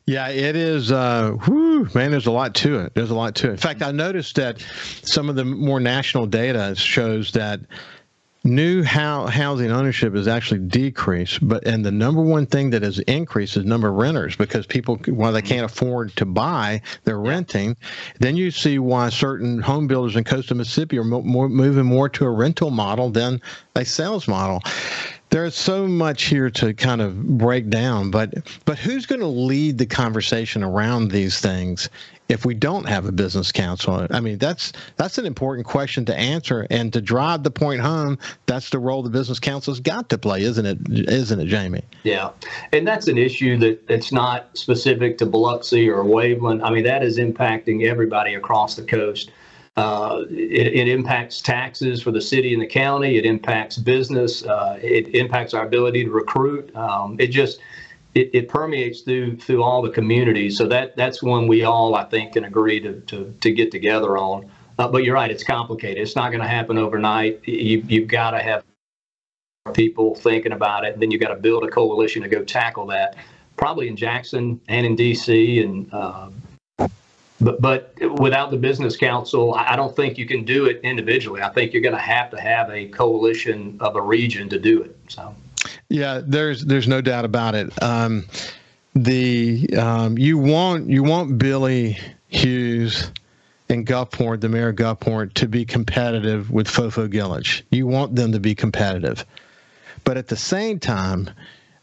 Yeah, 0.05 0.29
it 0.29 0.55
is. 0.55 0.91
Uh, 0.91 1.31
whew, 1.45 1.87
man, 1.93 2.11
there's 2.11 2.27
a 2.27 2.31
lot 2.31 2.53
to 2.55 2.79
it. 2.79 2.93
There's 2.95 3.11
a 3.11 3.15
lot 3.15 3.35
to 3.35 3.47
it. 3.47 3.51
In 3.51 3.57
fact, 3.57 3.81
I 3.81 3.91
noticed 3.91 4.35
that 4.35 4.59
some 5.03 5.29
of 5.29 5.35
the 5.35 5.45
more 5.45 5.79
national 5.79 6.27
data 6.27 6.75
shows 6.75 7.31
that 7.31 7.61
new 8.43 8.81
housing 8.81 9.71
ownership 9.71 10.15
has 10.15 10.27
actually 10.27 10.59
decreased 10.59 11.47
but 11.47 11.65
and 11.67 11.85
the 11.85 11.91
number 11.91 12.21
one 12.21 12.45
thing 12.47 12.71
that 12.71 12.81
has 12.81 12.97
increased 12.99 13.55
is 13.55 13.65
number 13.65 13.89
of 13.89 13.95
renters 13.95 14.35
because 14.35 14.65
people 14.65 14.95
while 15.07 15.31
they 15.31 15.41
can't 15.43 15.65
afford 15.65 16.15
to 16.15 16.25
buy 16.25 16.81
they're 17.03 17.19
renting. 17.19 17.77
Then 18.19 18.35
you 18.35 18.49
see 18.49 18.79
why 18.79 19.09
certain 19.09 19.59
home 19.59 19.87
builders 19.87 20.15
in 20.15 20.23
coastal 20.23 20.57
mississippi 20.57 20.97
are 20.97 21.03
more, 21.03 21.49
moving 21.49 21.85
more 21.85 22.09
to 22.09 22.25
a 22.25 22.31
rental 22.31 22.71
model 22.71 23.09
than 23.11 23.41
a 23.75 23.85
sales 23.85 24.27
model 24.27 24.61
there's 25.31 25.55
so 25.55 25.87
much 25.87 26.23
here 26.23 26.49
to 26.49 26.73
kind 26.73 27.01
of 27.01 27.37
break 27.37 27.69
down 27.69 28.11
but 28.11 28.33
but 28.65 28.77
who's 28.77 29.05
going 29.05 29.21
to 29.21 29.27
lead 29.27 29.77
the 29.77 29.85
conversation 29.85 30.63
around 30.63 31.09
these 31.09 31.39
things 31.39 31.89
if 32.31 32.45
we 32.45 32.53
don't 32.53 32.87
have 32.87 33.05
a 33.05 33.11
business 33.11 33.51
council? 33.51 34.07
I 34.09 34.19
mean, 34.19 34.37
that's 34.37 34.71
that's 34.95 35.17
an 35.17 35.25
important 35.25 35.67
question 35.67 36.05
to 36.05 36.15
answer 36.15 36.65
and 36.69 36.91
to 36.93 37.01
drive 37.01 37.43
the 37.43 37.51
point 37.51 37.81
home. 37.81 38.17
That's 38.45 38.69
the 38.69 38.79
role 38.79 39.03
the 39.03 39.09
business 39.09 39.39
council's 39.39 39.79
got 39.79 40.09
to 40.09 40.17
play, 40.17 40.43
isn't 40.43 40.65
it? 40.65 40.77
Isn't 40.89 41.39
it, 41.39 41.45
Jamie? 41.45 41.83
Yeah, 42.03 42.31
and 42.71 42.87
that's 42.87 43.07
an 43.07 43.17
issue 43.17 43.57
that 43.57 43.87
that's 43.87 44.11
not 44.11 44.57
specific 44.57 45.17
to 45.19 45.25
Biloxi 45.25 45.89
or 45.89 46.03
Waveland. 46.03 46.63
I 46.63 46.71
mean, 46.71 46.83
that 46.85 47.03
is 47.03 47.17
impacting 47.17 47.85
everybody 47.85 48.33
across 48.33 48.75
the 48.75 48.83
coast. 48.83 49.31
Uh, 49.77 50.23
it, 50.29 50.67
it, 50.67 50.87
impacts 50.89 51.41
taxes 51.41 52.01
for 52.03 52.11
the 52.11 52.19
city 52.19 52.53
and 52.53 52.61
the 52.61 52.67
county. 52.67 53.17
It 53.17 53.25
impacts 53.25 53.77
business. 53.77 54.43
Uh, 54.43 54.77
it 54.81 55.15
impacts 55.15 55.53
our 55.53 55.65
ability 55.65 56.03
to 56.03 56.11
recruit. 56.11 56.75
Um, 56.75 57.15
it 57.19 57.27
just 57.27 57.61
it, 58.13 58.29
it, 58.33 58.49
permeates 58.49 59.01
through 59.01 59.37
through 59.37 59.63
all 59.63 59.81
the 59.81 59.89
communities. 59.89 60.57
So 60.57 60.67
that 60.67 60.97
that's 60.97 61.23
one 61.23 61.47
we 61.47 61.63
all 61.63 61.95
I 61.95 62.03
think 62.03 62.33
can 62.33 62.43
agree 62.43 62.81
to 62.81 62.99
to, 62.99 63.33
to 63.39 63.51
get 63.51 63.71
together 63.71 64.17
on. 64.17 64.51
Uh, 64.77 64.89
but 64.89 65.05
you're 65.05 65.15
right, 65.15 65.31
it's 65.31 65.43
complicated. 65.43 65.99
It's 65.99 66.17
not 66.17 66.31
going 66.31 66.41
to 66.41 66.49
happen 66.49 66.77
overnight. 66.77 67.39
You 67.47 67.81
you've 67.87 68.09
got 68.09 68.31
to 68.31 68.39
have 68.39 68.65
people 69.73 70.15
thinking 70.15 70.51
about 70.51 70.83
it, 70.83 70.93
and 70.93 71.01
then 71.01 71.11
you've 71.11 71.21
got 71.21 71.29
to 71.29 71.35
build 71.35 71.63
a 71.63 71.69
coalition 71.69 72.23
to 72.23 72.27
go 72.27 72.43
tackle 72.43 72.87
that. 72.87 73.15
Probably 73.55 73.87
in 73.87 73.95
Jackson 73.95 74.59
and 74.67 74.85
in 74.85 74.95
D.C. 74.95 75.61
and 75.61 75.93
uh, 75.93 76.29
but 77.41 77.61
but 77.61 77.93
without 78.19 78.51
the 78.51 78.57
business 78.57 78.95
council, 78.95 79.53
I 79.55 79.75
don't 79.75 79.95
think 79.95 80.17
you 80.17 80.25
can 80.25 80.45
do 80.45 80.65
it 80.65 80.79
individually. 80.83 81.41
I 81.41 81.49
think 81.49 81.73
you're 81.73 81.81
going 81.81 81.95
to 81.95 82.01
have 82.01 82.29
to 82.31 82.39
have 82.39 82.69
a 82.69 82.87
coalition 82.87 83.77
of 83.79 83.95
a 83.95 84.01
region 84.01 84.47
to 84.49 84.59
do 84.59 84.81
it. 84.83 84.95
So. 85.09 85.35
Yeah, 85.89 86.21
there's 86.23 86.63
there's 86.65 86.87
no 86.87 87.01
doubt 87.01 87.25
about 87.25 87.55
it. 87.55 87.81
Um, 87.83 88.25
the 88.95 89.69
um, 89.77 90.17
you 90.17 90.37
want 90.37 90.89
you 90.89 91.03
want 91.03 91.37
Billy 91.37 91.97
Hewes 92.27 93.11
and 93.69 93.85
Gulfport, 93.85 94.41
the 94.41 94.49
mayor 94.49 94.69
of 94.69 94.75
Gulfport, 94.75 95.33
to 95.35 95.47
be 95.47 95.65
competitive 95.65 96.51
with 96.51 96.67
Fofo 96.67 97.07
Gilich. 97.07 97.63
You 97.71 97.87
want 97.87 98.15
them 98.15 98.31
to 98.33 98.39
be 98.39 98.55
competitive, 98.55 99.25
but 100.03 100.17
at 100.17 100.27
the 100.27 100.35
same 100.35 100.79
time, 100.79 101.29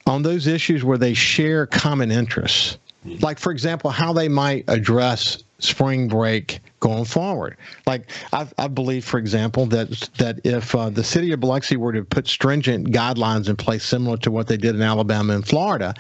on 0.07 0.23
those 0.23 0.47
issues 0.47 0.85
where 0.85 0.99
they 0.99 1.15
share 1.15 1.67
common 1.67 2.11
interests, 2.11 2.79
like 3.21 3.39
for 3.39 3.53
example, 3.53 3.91
how 3.91 4.13
they 4.13 4.29
might 4.29 4.65
address 4.69 5.43
spring 5.61 6.09
break 6.09 6.61
going 6.81 7.05
forward. 7.05 7.57
Like 7.87 8.11
I, 8.33 8.47
I 8.59 8.69
believe, 8.69 9.05
for 9.05 9.19
example, 9.19 9.67
that 9.67 9.91
that 10.19 10.41
if 10.45 10.75
uh, 10.75 10.91
the 10.91 11.05
city 11.05 11.33
of 11.33 11.41
Biloxi 11.41 11.77
were 11.77 11.93
to 11.93 12.05
put 12.05 12.29
stringent 12.29 12.91
guidelines 12.91 13.49
in 13.49 13.57
place 13.57 13.85
similar 13.85 14.17
to 14.19 14.31
what 14.31 14.47
they 14.47 14.57
did 14.57 14.75
in 14.75 14.83
Alabama 14.83 15.35
and 15.35 15.47
Florida, 15.47 15.95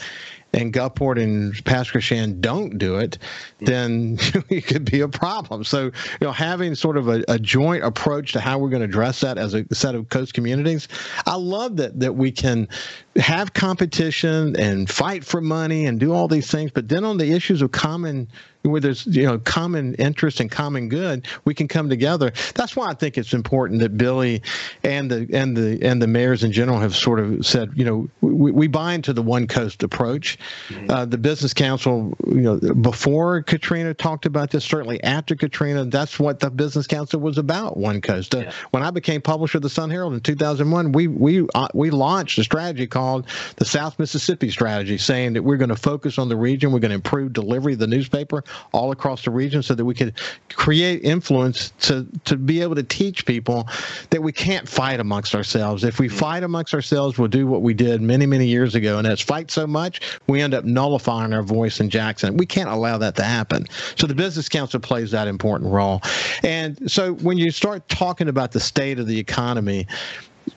and 0.54 0.72
Gulfport 0.72 1.22
and 1.22 1.52
Pasquotank 1.64 2.40
don't 2.40 2.78
do 2.78 2.96
it, 2.96 3.18
then 3.60 4.18
it 4.48 4.66
could 4.66 4.90
be 4.90 5.00
a 5.00 5.08
problem. 5.08 5.64
So, 5.64 5.84
you 5.84 5.92
know, 6.22 6.32
having 6.32 6.74
sort 6.74 6.96
of 6.96 7.08
a, 7.08 7.24
a 7.28 7.38
joint 7.38 7.84
approach 7.84 8.32
to 8.32 8.40
how 8.40 8.58
we're 8.58 8.70
going 8.70 8.80
to 8.80 8.88
address 8.88 9.20
that 9.20 9.36
as 9.36 9.54
a 9.54 9.64
set 9.74 9.94
of 9.94 10.08
coast 10.08 10.34
communities, 10.34 10.88
I 11.26 11.36
love 11.36 11.76
that 11.76 12.00
that 12.00 12.14
we 12.14 12.32
can 12.32 12.68
have 13.16 13.52
competition 13.52 14.56
and 14.56 14.88
fight 14.88 15.24
for 15.24 15.40
money 15.40 15.86
and 15.86 16.00
do 16.00 16.12
all 16.12 16.28
these 16.28 16.50
things, 16.50 16.70
but 16.70 16.88
then 16.88 17.04
on 17.04 17.18
the 17.18 17.32
issues 17.32 17.62
of 17.62 17.72
common 17.72 18.28
where 18.62 18.80
there's 18.80 19.06
you 19.06 19.24
know 19.24 19.38
common 19.38 19.94
interest 19.94 20.40
and 20.40 20.50
common 20.50 20.88
good, 20.88 21.26
we 21.44 21.54
can 21.54 21.68
come 21.68 21.88
together. 21.88 22.32
That's 22.54 22.74
why 22.74 22.88
I 22.88 22.94
think 22.94 23.16
it's 23.16 23.32
important 23.32 23.80
that 23.80 23.96
Billy 23.96 24.42
and 24.82 25.10
the 25.10 25.28
and 25.32 25.56
the 25.56 25.78
and 25.82 26.02
the 26.02 26.06
mayors 26.06 26.42
in 26.42 26.52
general 26.52 26.78
have 26.80 26.94
sort 26.94 27.20
of 27.20 27.46
said, 27.46 27.70
you 27.74 27.84
know, 27.84 28.08
we, 28.20 28.50
we 28.50 28.66
buy 28.66 28.94
into 28.94 29.12
the 29.12 29.22
one 29.22 29.46
coast 29.46 29.82
approach. 29.82 30.38
Mm-hmm. 30.68 30.90
Uh, 30.90 31.04
the 31.04 31.18
business 31.18 31.54
council, 31.54 32.16
you 32.26 32.40
know, 32.40 32.58
before 32.74 33.42
Katrina 33.42 33.94
talked 33.94 34.26
about 34.26 34.50
this, 34.50 34.64
certainly 34.64 35.02
after 35.04 35.36
Katrina, 35.36 35.84
that's 35.84 36.18
what 36.18 36.40
the 36.40 36.50
business 36.50 36.86
council 36.86 37.20
was 37.20 37.38
about. 37.38 37.76
One 37.76 38.00
coast. 38.00 38.34
Uh, 38.34 38.38
yeah. 38.38 38.52
When 38.70 38.82
I 38.82 38.90
became 38.90 39.20
publisher 39.20 39.58
of 39.58 39.62
the 39.62 39.70
Sun 39.70 39.90
Herald 39.90 40.14
in 40.14 40.20
2001, 40.20 40.92
we 40.92 41.06
we 41.06 41.46
uh, 41.54 41.68
we 41.74 41.90
launched 41.90 42.38
a 42.38 42.44
strategy 42.44 42.86
called 42.86 43.26
the 43.56 43.64
South 43.64 43.98
Mississippi 43.98 44.50
Strategy, 44.50 44.98
saying 44.98 45.34
that 45.34 45.42
we're 45.42 45.56
going 45.56 45.68
to 45.68 45.76
focus 45.76 46.18
on 46.18 46.28
the 46.28 46.36
region, 46.36 46.72
we're 46.72 46.80
going 46.80 46.90
to 46.90 46.96
improve 46.96 47.32
delivery 47.32 47.74
of 47.74 47.78
the 47.78 47.86
newspaper 47.86 48.42
all 48.72 48.92
across 48.92 49.24
the 49.24 49.30
region 49.30 49.62
so 49.62 49.74
that 49.74 49.84
we 49.84 49.94
could 49.94 50.14
create 50.50 51.02
influence 51.02 51.72
to, 51.80 52.06
to 52.24 52.37
be 52.37 52.62
able 52.62 52.74
to 52.74 52.82
teach 52.82 53.26
people 53.26 53.68
that 54.11 54.22
we 54.22 54.32
can't 54.32 54.68
fight 54.68 55.00
amongst 55.00 55.34
ourselves. 55.34 55.84
If 55.84 55.98
we 55.98 56.08
mm-hmm. 56.08 56.16
fight 56.16 56.42
amongst 56.42 56.74
ourselves, 56.74 57.18
we'll 57.18 57.28
do 57.28 57.46
what 57.46 57.62
we 57.62 57.74
did 57.74 58.00
many, 58.00 58.26
many 58.26 58.46
years 58.46 58.74
ago. 58.74 58.98
And 58.98 59.06
as 59.06 59.20
fight 59.20 59.50
so 59.50 59.66
much, 59.66 60.00
we 60.26 60.40
end 60.40 60.54
up 60.54 60.64
nullifying 60.64 61.32
our 61.32 61.42
voice 61.42 61.80
in 61.80 61.90
Jackson. 61.90 62.37
We 62.37 62.46
can't 62.46 62.68
allow 62.68 62.98
that 62.98 63.16
to 63.16 63.24
happen. 63.24 63.66
So 63.96 64.06
the 64.06 64.14
Business 64.14 64.48
Council 64.48 64.80
plays 64.80 65.11
that 65.11 65.28
important 65.28 65.70
role. 65.70 66.00
And 66.42 66.90
so 66.90 67.14
when 67.14 67.38
you 67.38 67.50
start 67.50 67.88
talking 67.88 68.28
about 68.28 68.52
the 68.52 68.61
state 68.61 68.98
of 68.98 69.06
the 69.06 69.18
economy, 69.18 69.87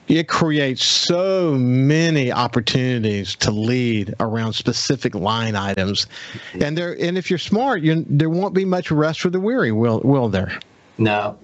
it 0.08 0.28
creates 0.28 0.84
so 0.84 1.54
many 1.54 2.32
opportunities 2.32 3.34
to 3.36 3.50
lead 3.50 4.14
around 4.20 4.52
specific 4.54 5.14
line 5.14 5.56
items, 5.56 6.06
and 6.60 6.76
there. 6.76 6.96
And 7.00 7.16
if 7.18 7.30
you're 7.30 7.38
smart, 7.38 7.82
you, 7.82 8.04
there 8.08 8.30
won't 8.30 8.54
be 8.54 8.64
much 8.64 8.90
rest 8.90 9.20
for 9.20 9.30
the 9.30 9.40
weary. 9.40 9.72
Will 9.72 10.00
will 10.04 10.28
there? 10.28 10.58
No. 10.98 11.38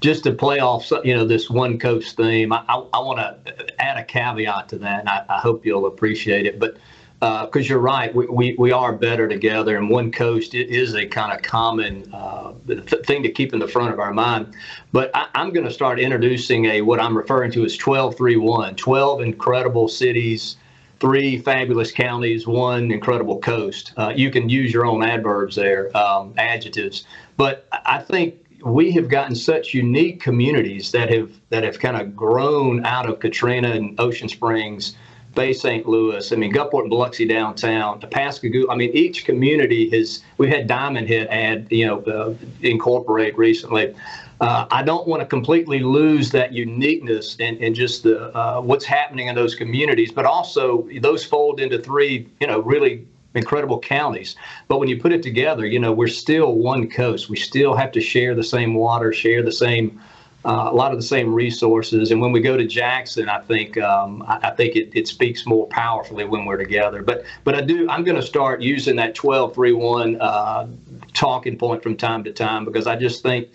Just 0.00 0.24
to 0.24 0.32
play 0.32 0.60
off, 0.60 0.90
you 1.04 1.14
know, 1.14 1.26
this 1.26 1.50
one 1.50 1.78
coach 1.78 2.12
theme, 2.12 2.52
I, 2.52 2.64
I, 2.68 2.76
I 2.94 3.00
want 3.00 3.18
to 3.18 3.82
add 3.82 3.98
a 3.98 4.04
caveat 4.04 4.68
to 4.70 4.78
that, 4.78 5.00
and 5.00 5.08
I, 5.08 5.24
I 5.28 5.38
hope 5.38 5.66
you'll 5.66 5.86
appreciate 5.86 6.46
it. 6.46 6.58
But 6.58 6.78
because 7.20 7.66
uh, 7.66 7.68
you're 7.68 7.78
right, 7.78 8.14
we, 8.14 8.26
we, 8.28 8.56
we 8.58 8.72
are 8.72 8.94
better 8.94 9.28
together, 9.28 9.76
and 9.76 9.90
one 9.90 10.10
coast 10.10 10.54
is 10.54 10.94
a 10.94 11.06
kind 11.06 11.36
of 11.36 11.42
common 11.42 12.10
uh, 12.14 12.54
th- 12.66 13.04
thing 13.04 13.22
to 13.22 13.30
keep 13.30 13.52
in 13.52 13.58
the 13.58 13.68
front 13.68 13.92
of 13.92 14.00
our 14.00 14.12
mind. 14.12 14.54
But 14.92 15.10
I, 15.12 15.28
am 15.34 15.52
going 15.52 15.66
to 15.66 15.72
start 15.72 16.00
introducing 16.00 16.64
a 16.64 16.80
what 16.80 16.98
I'm 16.98 17.14
referring 17.14 17.52
to 17.52 17.64
as 17.66 17.76
12 17.76 18.16
3 18.16 18.36
1 18.36 18.74
12 18.74 19.20
incredible 19.20 19.86
cities, 19.86 20.56
three 20.98 21.38
fabulous 21.38 21.92
counties, 21.92 22.46
one 22.46 22.90
incredible 22.90 23.38
coast. 23.38 23.92
Uh, 23.98 24.14
you 24.16 24.30
can 24.30 24.48
use 24.48 24.72
your 24.72 24.86
own 24.86 25.02
adverbs 25.02 25.56
there, 25.56 25.94
um, 25.94 26.32
adjectives. 26.38 27.04
But 27.36 27.68
I 27.84 27.98
think 27.98 28.36
we 28.64 28.92
have 28.92 29.08
gotten 29.08 29.34
such 29.34 29.74
unique 29.74 30.22
communities 30.22 30.90
that 30.92 31.12
have 31.12 31.32
that 31.50 31.64
have 31.64 31.78
kind 31.80 32.00
of 32.00 32.16
grown 32.16 32.86
out 32.86 33.06
of 33.06 33.20
Katrina 33.20 33.72
and 33.72 34.00
Ocean 34.00 34.28
Springs 34.30 34.96
Bay 35.34 35.52
St. 35.52 35.86
Louis. 35.86 36.32
I 36.32 36.36
mean, 36.36 36.52
Gulfport 36.52 36.82
and 36.82 36.90
Biloxi 36.90 37.26
downtown, 37.26 38.00
to 38.00 38.06
Pascagoula. 38.06 38.72
I 38.72 38.76
mean, 38.76 38.90
each 38.92 39.24
community 39.24 39.88
has. 39.90 40.22
We've 40.38 40.50
had 40.50 40.66
Diamond 40.66 41.08
Head 41.08 41.28
add, 41.28 41.68
you 41.70 41.86
know, 41.86 42.00
uh, 42.02 42.34
incorporate 42.62 43.36
recently. 43.38 43.94
Uh, 44.40 44.66
I 44.70 44.82
don't 44.82 45.06
want 45.06 45.20
to 45.20 45.26
completely 45.26 45.80
lose 45.80 46.30
that 46.30 46.52
uniqueness 46.52 47.36
and, 47.38 47.58
and 47.58 47.74
just 47.74 48.02
the 48.02 48.34
uh, 48.36 48.60
what's 48.60 48.86
happening 48.86 49.28
in 49.28 49.34
those 49.34 49.54
communities, 49.54 50.10
but 50.10 50.24
also 50.24 50.88
those 51.00 51.24
fold 51.24 51.60
into 51.60 51.78
three, 51.78 52.26
you 52.40 52.46
know, 52.46 52.60
really 52.60 53.06
incredible 53.34 53.78
counties. 53.78 54.36
But 54.66 54.78
when 54.78 54.88
you 54.88 54.98
put 54.98 55.12
it 55.12 55.22
together, 55.22 55.66
you 55.66 55.78
know, 55.78 55.92
we're 55.92 56.08
still 56.08 56.54
one 56.54 56.88
coast. 56.88 57.28
We 57.28 57.36
still 57.36 57.74
have 57.74 57.92
to 57.92 58.00
share 58.00 58.34
the 58.34 58.42
same 58.42 58.74
water, 58.74 59.12
share 59.12 59.42
the 59.42 59.52
same 59.52 60.00
uh, 60.44 60.68
a 60.70 60.74
lot 60.74 60.92
of 60.92 60.98
the 60.98 61.04
same 61.04 61.34
resources. 61.34 62.10
And 62.10 62.20
when 62.20 62.32
we 62.32 62.40
go 62.40 62.56
to 62.56 62.66
Jackson, 62.66 63.28
I 63.28 63.40
think 63.40 63.76
um, 63.78 64.22
I, 64.26 64.48
I, 64.48 64.50
think 64.52 64.74
it, 64.74 64.90
it 64.94 65.06
speaks 65.06 65.44
more 65.46 65.66
powerfully 65.68 66.24
when 66.24 66.46
we're 66.46 66.56
together. 66.56 67.02
But 67.02 67.24
but 67.44 67.54
I 67.54 67.60
do 67.60 67.88
I'm 67.90 68.04
going 68.04 68.16
to 68.16 68.26
start 68.26 68.62
using 68.62 68.96
that 68.96 69.14
12-3-1 69.14 70.16
uh, 70.20 70.66
talking 71.12 71.58
point 71.58 71.82
from 71.82 71.96
time 71.96 72.24
to 72.24 72.32
time 72.32 72.64
because 72.64 72.86
I 72.86 72.96
just 72.96 73.22
think 73.22 73.48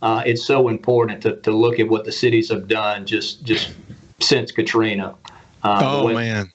uh, 0.00 0.22
it's 0.24 0.44
so 0.44 0.68
important 0.68 1.22
to, 1.22 1.36
to 1.36 1.50
look 1.50 1.78
at 1.78 1.88
what 1.88 2.04
the 2.04 2.12
cities 2.12 2.48
have 2.48 2.68
done 2.68 3.04
just 3.04 3.44
just 3.44 3.74
since 4.20 4.50
Katrina. 4.50 5.14
Uh, 5.62 5.82
oh 5.84 6.08
man, 6.08 6.50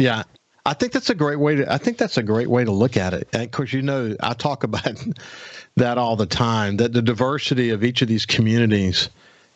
yeah. 0.00 0.24
I 0.64 0.74
think 0.74 0.92
that's 0.92 1.10
a 1.10 1.14
great 1.14 1.40
way 1.40 1.56
to. 1.56 1.72
I 1.72 1.78
think 1.78 1.98
that's 1.98 2.16
a 2.16 2.22
great 2.22 2.48
way 2.48 2.64
to 2.64 2.70
look 2.70 2.96
at 2.96 3.14
it. 3.14 3.28
And 3.32 3.42
of 3.42 3.50
course, 3.50 3.72
you 3.72 3.82
know, 3.82 4.16
I 4.20 4.34
talk 4.34 4.62
about 4.62 5.04
that 5.76 5.98
all 5.98 6.16
the 6.16 6.26
time. 6.26 6.76
That 6.76 6.92
the 6.92 7.02
diversity 7.02 7.70
of 7.70 7.84
each 7.84 8.02
of 8.02 8.08
these 8.08 8.26
communities, 8.26 9.08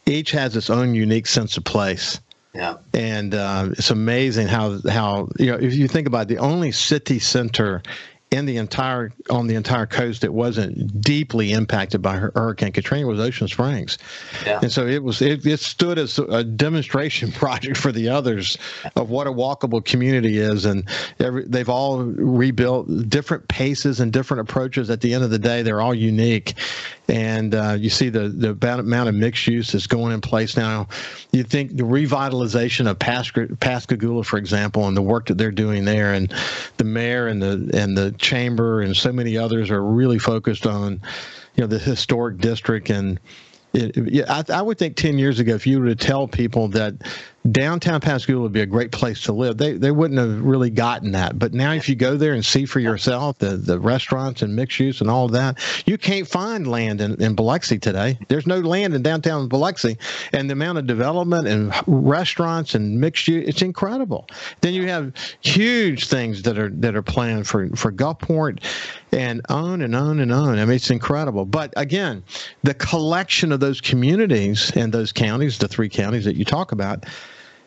each 0.07 0.31
has 0.33 0.57
its 0.57 0.71
own 0.71 0.95
unique 0.95 1.27
sense 1.27 1.57
of 1.57 1.65
place. 1.65 2.21
Yeah. 2.55 2.77
And 2.95 3.35
uh, 3.35 3.69
it's 3.73 3.91
amazing 3.91 4.49
how 4.49 4.81
how 4.89 5.29
you 5.39 5.53
know 5.53 5.59
if 5.59 5.75
you 5.75 5.89
think 5.89 6.07
about 6.07 6.23
it, 6.23 6.29
the 6.29 6.39
only 6.39 6.73
city 6.73 7.19
center 7.19 7.83
in 8.37 8.44
the 8.46 8.59
entire 8.59 9.12
on 9.31 9.46
the 9.46 9.55
entire 9.55 9.87
coast 9.87 10.20
that 10.20 10.33
wasn't 10.33 11.01
deeply 11.01 11.53
impacted 11.53 12.03
by 12.03 12.16
Hurricane 12.16 12.72
Katrina 12.72 13.07
was 13.07 13.18
Ocean 13.18 13.49
Springs, 13.49 13.99
yeah. 14.44 14.61
and 14.62 14.70
so 14.70 14.87
it 14.87 15.03
was 15.03 15.22
it, 15.22 15.46
it 15.46 15.61
stood 15.61 15.99
as 15.99 16.18
a 16.18 16.44
demonstration 16.44 17.33
project 17.46 17.77
for 17.77 17.92
the 17.92 18.09
others 18.11 18.59
of 18.94 19.11
what 19.11 19.27
a 19.27 19.33
walkable 19.33 19.85
community 19.85 20.38
is, 20.38 20.66
and 20.66 20.88
every, 21.18 21.44
they've 21.44 21.70
all 21.70 22.03
rebuilt 22.05 23.09
different 23.09 23.49
paces 23.49 24.01
and 24.01 24.12
different 24.12 24.42
approaches. 24.42 24.90
At 24.90 25.01
the 25.01 25.14
end 25.14 25.25
of 25.25 25.31
the 25.31 25.38
day, 25.38 25.62
they're 25.62 25.81
all 25.81 25.94
unique, 25.94 26.55
and 27.09 27.55
uh, 27.55 27.77
you 27.79 27.90
see 27.90 28.09
the 28.09 28.29
the 28.29 28.51
amount 28.51 29.09
of 29.09 29.14
mixed 29.14 29.47
use 29.47 29.73
that's 29.73 29.87
going 29.87 30.12
in 30.12 30.21
place 30.21 30.57
now. 30.57 30.88
You 31.33 31.45
think 31.45 31.77
the 31.77 31.85
revitalization 31.85 32.90
of 32.90 32.99
Pascagoula, 32.99 34.25
for 34.25 34.38
example, 34.38 34.88
and 34.88 34.97
the 34.97 35.03
work 35.03 35.27
that 35.27 35.38
they're 35.38 35.51
doing 35.51 35.85
there, 35.85 36.14
and 36.14 36.33
the 36.79 36.85
mayor 36.85 37.29
and 37.29 37.40
the 37.40 37.71
and 37.75 37.97
the 37.97 38.12
chamber 38.12 38.83
and 38.83 38.97
so 38.97 39.12
many 39.12 39.37
others 39.37 39.71
are 39.71 39.83
really 39.83 40.19
focused 40.19 40.66
on, 40.66 41.01
you 41.55 41.62
know, 41.62 41.66
the 41.66 41.79
historic 41.79 42.38
district 42.38 42.90
and. 42.90 43.21
It, 43.73 43.95
it, 43.95 44.25
I, 44.27 44.42
I 44.55 44.62
would 44.62 44.79
think 44.79 44.97
10 44.97 45.19
years 45.19 45.38
ago, 45.38 45.55
if 45.55 45.66
you 45.66 45.79
were 45.79 45.88
to 45.88 45.97
tell 45.97 46.27
people 46.27 46.69
that 46.69 46.95
downtown 47.47 48.01
Pascagoula 48.01 48.43
would 48.43 48.53
be 48.53 48.61
a 48.61 48.67
great 48.67 48.93
place 48.93 49.23
to 49.23 49.33
live. 49.33 49.57
They 49.57 49.73
they 49.73 49.91
wouldn't 49.91 50.19
have 50.19 50.41
really 50.41 50.71
gotten 50.71 51.13
that. 51.13 51.39
But 51.39 51.55
now, 51.55 51.73
if 51.73 51.89
you 51.89 51.95
go 51.95 52.17
there 52.17 52.35
and 52.35 52.45
see 52.45 52.65
for 52.67 52.81
yourself 52.81 53.39
the, 53.39 53.57
the 53.57 53.79
restaurants 53.79 54.43
and 54.43 54.55
mixed 54.55 54.79
use 54.81 55.01
and 55.01 55.11
all 55.11 55.27
of 55.27 55.33
that, 55.33 55.59
you 55.87 55.99
can't 55.99 56.27
find 56.27 56.67
land 56.67 57.01
in, 57.01 57.21
in 57.21 57.35
Biloxi 57.35 57.79
today. 57.79 58.19
There's 58.29 58.47
no 58.47 58.61
land 58.61 58.95
in 58.95 59.03
downtown 59.03 59.49
Biloxi, 59.49 59.99
and 60.33 60.49
the 60.49 60.53
amount 60.53 60.79
of 60.79 60.87
development 60.87 61.47
and 61.49 61.73
restaurants 61.87 62.75
and 62.75 63.01
mixed 63.01 63.29
use, 63.29 63.49
it's 63.49 63.63
incredible. 63.63 64.27
Then 64.61 64.75
you 64.75 64.89
have 64.89 65.13
huge 65.41 66.09
things 66.09 66.43
that 66.43 66.59
are 66.59 66.71
that 66.71 66.97
are 66.97 67.03
planned 67.03 67.47
for 67.47 67.69
for 67.77 67.93
Gulfport 67.93 68.63
and 69.13 69.41
on 69.49 69.83
and 69.83 69.95
on 69.95 70.21
and 70.21 70.33
on. 70.33 70.59
I 70.59 70.65
mean, 70.65 70.77
it's 70.77 70.91
incredible. 70.91 71.45
But 71.45 71.73
again, 71.77 72.23
the 72.63 72.75
collection 72.75 73.53
of 73.53 73.61
those 73.61 73.81
communities 73.81 74.71
and 74.75 74.93
those 74.93 75.13
counties, 75.13 75.59
the 75.59 75.69
three 75.69 75.89
counties 75.89 76.25
that 76.25 76.37
you 76.37 76.45
talk 76.45 76.73
about, 76.73 77.07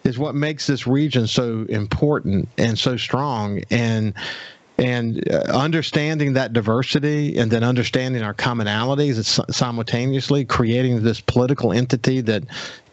is 0.03 0.17
what 0.17 0.35
makes 0.35 0.67
this 0.67 0.87
region 0.87 1.27
so 1.27 1.65
important 1.69 2.49
and 2.57 2.77
so 2.77 2.97
strong. 2.97 3.61
And 3.69 4.13
and 4.79 5.29
uh, 5.29 5.39
understanding 5.49 6.33
that 6.33 6.53
diversity 6.53 7.37
and 7.37 7.51
then 7.51 7.63
understanding 7.65 8.23
our 8.23 8.33
commonalities 8.33 9.53
simultaneously 9.53 10.45
creating 10.45 11.03
this 11.03 11.19
political 11.19 11.73
entity 11.73 12.21
that 12.21 12.43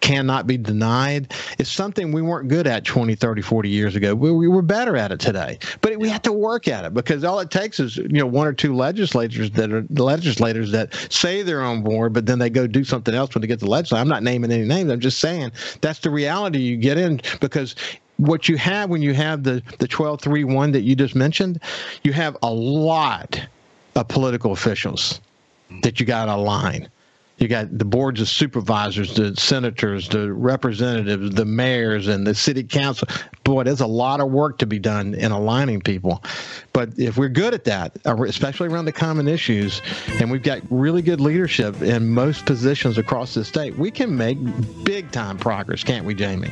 cannot 0.06 0.46
be 0.46 0.56
denied. 0.56 1.34
It's 1.58 1.68
something 1.68 2.12
we 2.12 2.22
weren't 2.22 2.48
good 2.48 2.68
at 2.68 2.84
20 2.84 3.16
30 3.16 3.42
40 3.42 3.68
years 3.68 3.96
ago. 3.96 4.14
We, 4.14 4.30
we 4.30 4.46
were 4.46 4.62
better 4.62 4.96
at 4.96 5.10
it 5.10 5.18
today. 5.18 5.58
But 5.80 5.96
we 5.98 6.08
have 6.08 6.22
to 6.22 6.32
work 6.32 6.68
at 6.68 6.84
it 6.84 6.94
because 6.94 7.24
all 7.24 7.40
it 7.40 7.50
takes 7.50 7.80
is 7.80 7.96
you 7.96 8.08
know 8.08 8.26
one 8.26 8.46
or 8.46 8.52
two 8.52 8.72
legislators 8.76 9.50
that 9.52 9.72
are 9.72 9.84
legislators 9.90 10.70
that 10.70 10.94
say 11.10 11.42
they're 11.42 11.62
on 11.62 11.82
board 11.82 12.12
but 12.12 12.24
then 12.24 12.38
they 12.38 12.48
go 12.48 12.68
do 12.68 12.84
something 12.84 13.16
else 13.16 13.34
when 13.34 13.40
they 13.40 13.48
get 13.48 13.58
the 13.58 13.68
legislature. 13.68 14.00
I'm 14.00 14.08
not 14.08 14.22
naming 14.22 14.52
any 14.52 14.64
names. 14.64 14.92
I'm 14.92 15.00
just 15.00 15.18
saying 15.18 15.50
that's 15.80 15.98
the 15.98 16.10
reality 16.10 16.60
you 16.60 16.76
get 16.76 16.98
in 16.98 17.20
because 17.40 17.74
what 18.18 18.48
you 18.48 18.56
have 18.58 18.88
when 18.90 19.02
you 19.02 19.12
have 19.12 19.42
the 19.42 19.60
the 19.78 19.88
12-3-1 19.88 20.72
that 20.72 20.82
you 20.82 20.94
just 20.94 21.16
mentioned, 21.16 21.60
you 22.04 22.12
have 22.12 22.36
a 22.44 22.52
lot 22.52 23.40
of 23.96 24.06
political 24.06 24.52
officials 24.52 25.20
that 25.82 25.98
you 25.98 26.06
got 26.06 26.26
to 26.26 26.34
align. 26.34 26.88
You 27.38 27.48
got 27.48 27.76
the 27.76 27.84
boards 27.84 28.20
of 28.20 28.28
supervisors, 28.28 29.14
the 29.14 29.36
senators, 29.36 30.08
the 30.08 30.32
representatives, 30.32 31.34
the 31.34 31.44
mayors, 31.44 32.08
and 32.08 32.26
the 32.26 32.34
city 32.34 32.64
council. 32.64 33.08
Boy, 33.44 33.64
there's 33.64 33.82
a 33.82 33.86
lot 33.86 34.20
of 34.20 34.30
work 34.30 34.58
to 34.58 34.66
be 34.66 34.78
done 34.78 35.14
in 35.14 35.32
aligning 35.32 35.82
people. 35.82 36.22
But 36.72 36.98
if 36.98 37.18
we're 37.18 37.28
good 37.28 37.52
at 37.52 37.64
that, 37.64 37.92
especially 38.06 38.68
around 38.68 38.86
the 38.86 38.92
common 38.92 39.28
issues, 39.28 39.82
and 40.18 40.30
we've 40.30 40.42
got 40.42 40.62
really 40.70 41.02
good 41.02 41.20
leadership 41.20 41.82
in 41.82 42.08
most 42.08 42.46
positions 42.46 42.96
across 42.96 43.34
the 43.34 43.44
state, 43.44 43.76
we 43.78 43.90
can 43.90 44.16
make 44.16 44.38
big 44.84 45.10
time 45.12 45.36
progress, 45.36 45.84
can't 45.84 46.06
we, 46.06 46.14
Jamie? 46.14 46.50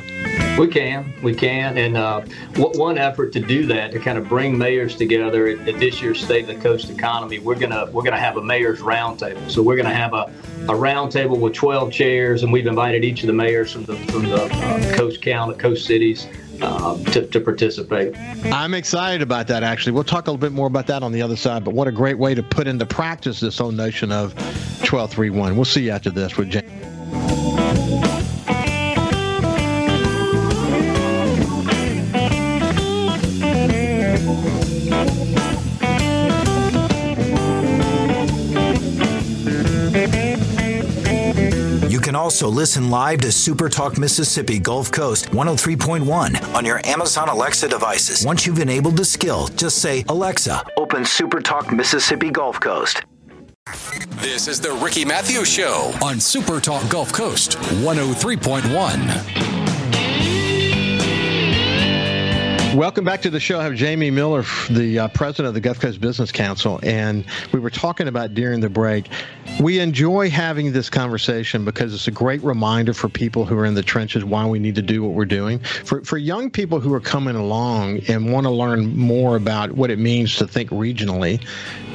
We 0.57 0.67
can, 0.67 1.13
we 1.21 1.33
can, 1.33 1.77
and 1.77 1.97
uh, 1.97 2.21
one 2.55 2.97
effort 2.97 3.33
to 3.33 3.39
do 3.39 3.65
that 3.67 3.91
to 3.91 3.99
kind 3.99 4.17
of 4.17 4.29
bring 4.29 4.57
mayors 4.57 4.95
together 4.95 5.47
at, 5.47 5.67
at, 5.67 5.79
this 5.79 6.01
year's 6.01 6.23
State 6.23 6.47
of 6.49 6.55
the 6.55 6.61
Coast 6.61 6.89
Economy, 6.89 7.39
we're 7.39 7.59
gonna 7.59 7.89
we're 7.91 8.03
gonna 8.03 8.17
have 8.17 8.37
a 8.37 8.41
mayors 8.41 8.79
roundtable. 8.79 9.51
So 9.51 9.61
we're 9.61 9.75
gonna 9.75 9.93
have 9.93 10.13
a, 10.13 10.31
a 10.69 10.74
roundtable 10.75 11.39
with 11.39 11.53
12 11.53 11.91
chairs, 11.91 12.43
and 12.43 12.51
we've 12.51 12.67
invited 12.67 13.03
each 13.03 13.21
of 13.21 13.27
the 13.27 13.33
mayors 13.33 13.71
from 13.71 13.83
the 13.85 13.95
from 14.11 14.23
the 14.23 14.43
uh, 14.43 14.95
coast 14.95 15.21
county, 15.21 15.55
coast 15.55 15.85
cities. 15.85 16.27
Uh, 16.61 16.97
to, 17.11 17.27
to 17.27 17.41
participate. 17.41 18.17
I'm 18.45 18.73
excited 18.75 19.21
about 19.21 19.47
that, 19.47 19.61
actually. 19.61 19.91
We'll 19.91 20.05
talk 20.05 20.27
a 20.27 20.31
little 20.31 20.39
bit 20.39 20.53
more 20.53 20.67
about 20.67 20.87
that 20.87 21.03
on 21.03 21.11
the 21.11 21.21
other 21.21 21.35
side, 21.35 21.65
but 21.65 21.73
what 21.73 21.89
a 21.89 21.91
great 21.91 22.17
way 22.17 22.33
to 22.33 22.41
put 22.41 22.65
into 22.65 22.85
practice 22.85 23.41
this 23.41 23.57
whole 23.57 23.73
notion 23.73 24.09
of 24.09 24.33
1231. 24.79 25.57
We'll 25.57 25.65
see 25.65 25.83
you 25.83 25.91
after 25.91 26.09
this 26.09 26.37
with 26.37 26.51
James. 26.51 26.84
Also 42.35 42.49
listen 42.49 42.89
live 42.89 43.21
to 43.21 43.31
Super 43.31 43.69
Talk 43.69 43.97
Mississippi 43.97 44.59
Gulf 44.59 44.91
Coast 44.91 45.27
103.1 45.27 46.53
on 46.53 46.65
your 46.65 46.85
Amazon 46.85 47.29
Alexa 47.29 47.69
devices. 47.69 48.25
Once 48.25 48.45
you've 48.45 48.59
enabled 48.59 48.97
the 48.97 49.05
skill, 49.05 49.47
just 49.55 49.77
say, 49.81 50.03
Alexa, 50.09 50.61
open 50.75 51.05
Super 51.05 51.39
Talk 51.39 51.71
Mississippi 51.71 52.29
Gulf 52.29 52.59
Coast. 52.59 53.05
This 54.17 54.49
is 54.49 54.59
the 54.59 54.73
Ricky 54.73 55.05
Mathews 55.05 55.49
Show 55.49 55.93
on 56.03 56.19
Super 56.19 56.59
Talk 56.59 56.89
Gulf 56.89 57.13
Coast 57.13 57.53
103.1. 57.53 59.44
Welcome 62.75 63.05
back 63.05 63.21
to 63.21 63.29
the 63.29 63.39
show. 63.39 63.61
I 63.61 63.63
have 63.63 63.75
Jamie 63.75 64.11
Miller, 64.11 64.43
the 64.69 64.99
uh, 64.99 65.07
president 65.07 65.47
of 65.47 65.53
the 65.53 65.61
Gulf 65.61 65.79
Coast 65.79 66.01
Business 66.01 66.29
Council, 66.29 66.77
and 66.83 67.23
we 67.53 67.59
were 67.61 67.69
talking 67.69 68.09
about 68.09 68.33
during 68.33 68.59
the 68.59 68.69
break. 68.69 69.07
We 69.61 69.79
enjoy 69.79 70.29
having 70.29 70.73
this 70.73 70.89
conversation 70.89 71.63
because 71.63 71.93
it's 71.93 72.09
a 72.09 72.11
great 72.11 72.43
reminder 72.43 72.93
for 72.93 73.07
people 73.07 73.45
who 73.45 73.57
are 73.57 73.65
in 73.65 73.75
the 73.75 73.81
trenches 73.81 74.25
why 74.25 74.45
we 74.45 74.59
need 74.59 74.75
to 74.75 74.81
do 74.81 75.01
what 75.01 75.13
we're 75.13 75.23
doing. 75.23 75.59
For 75.59 76.03
for 76.03 76.17
young 76.17 76.51
people 76.51 76.81
who 76.81 76.93
are 76.93 76.99
coming 76.99 77.37
along 77.37 78.01
and 78.09 78.29
want 78.29 78.45
to 78.45 78.51
learn 78.51 78.97
more 78.97 79.37
about 79.37 79.71
what 79.71 79.89
it 79.89 79.97
means 79.97 80.35
to 80.35 80.45
think 80.45 80.69
regionally, 80.71 81.41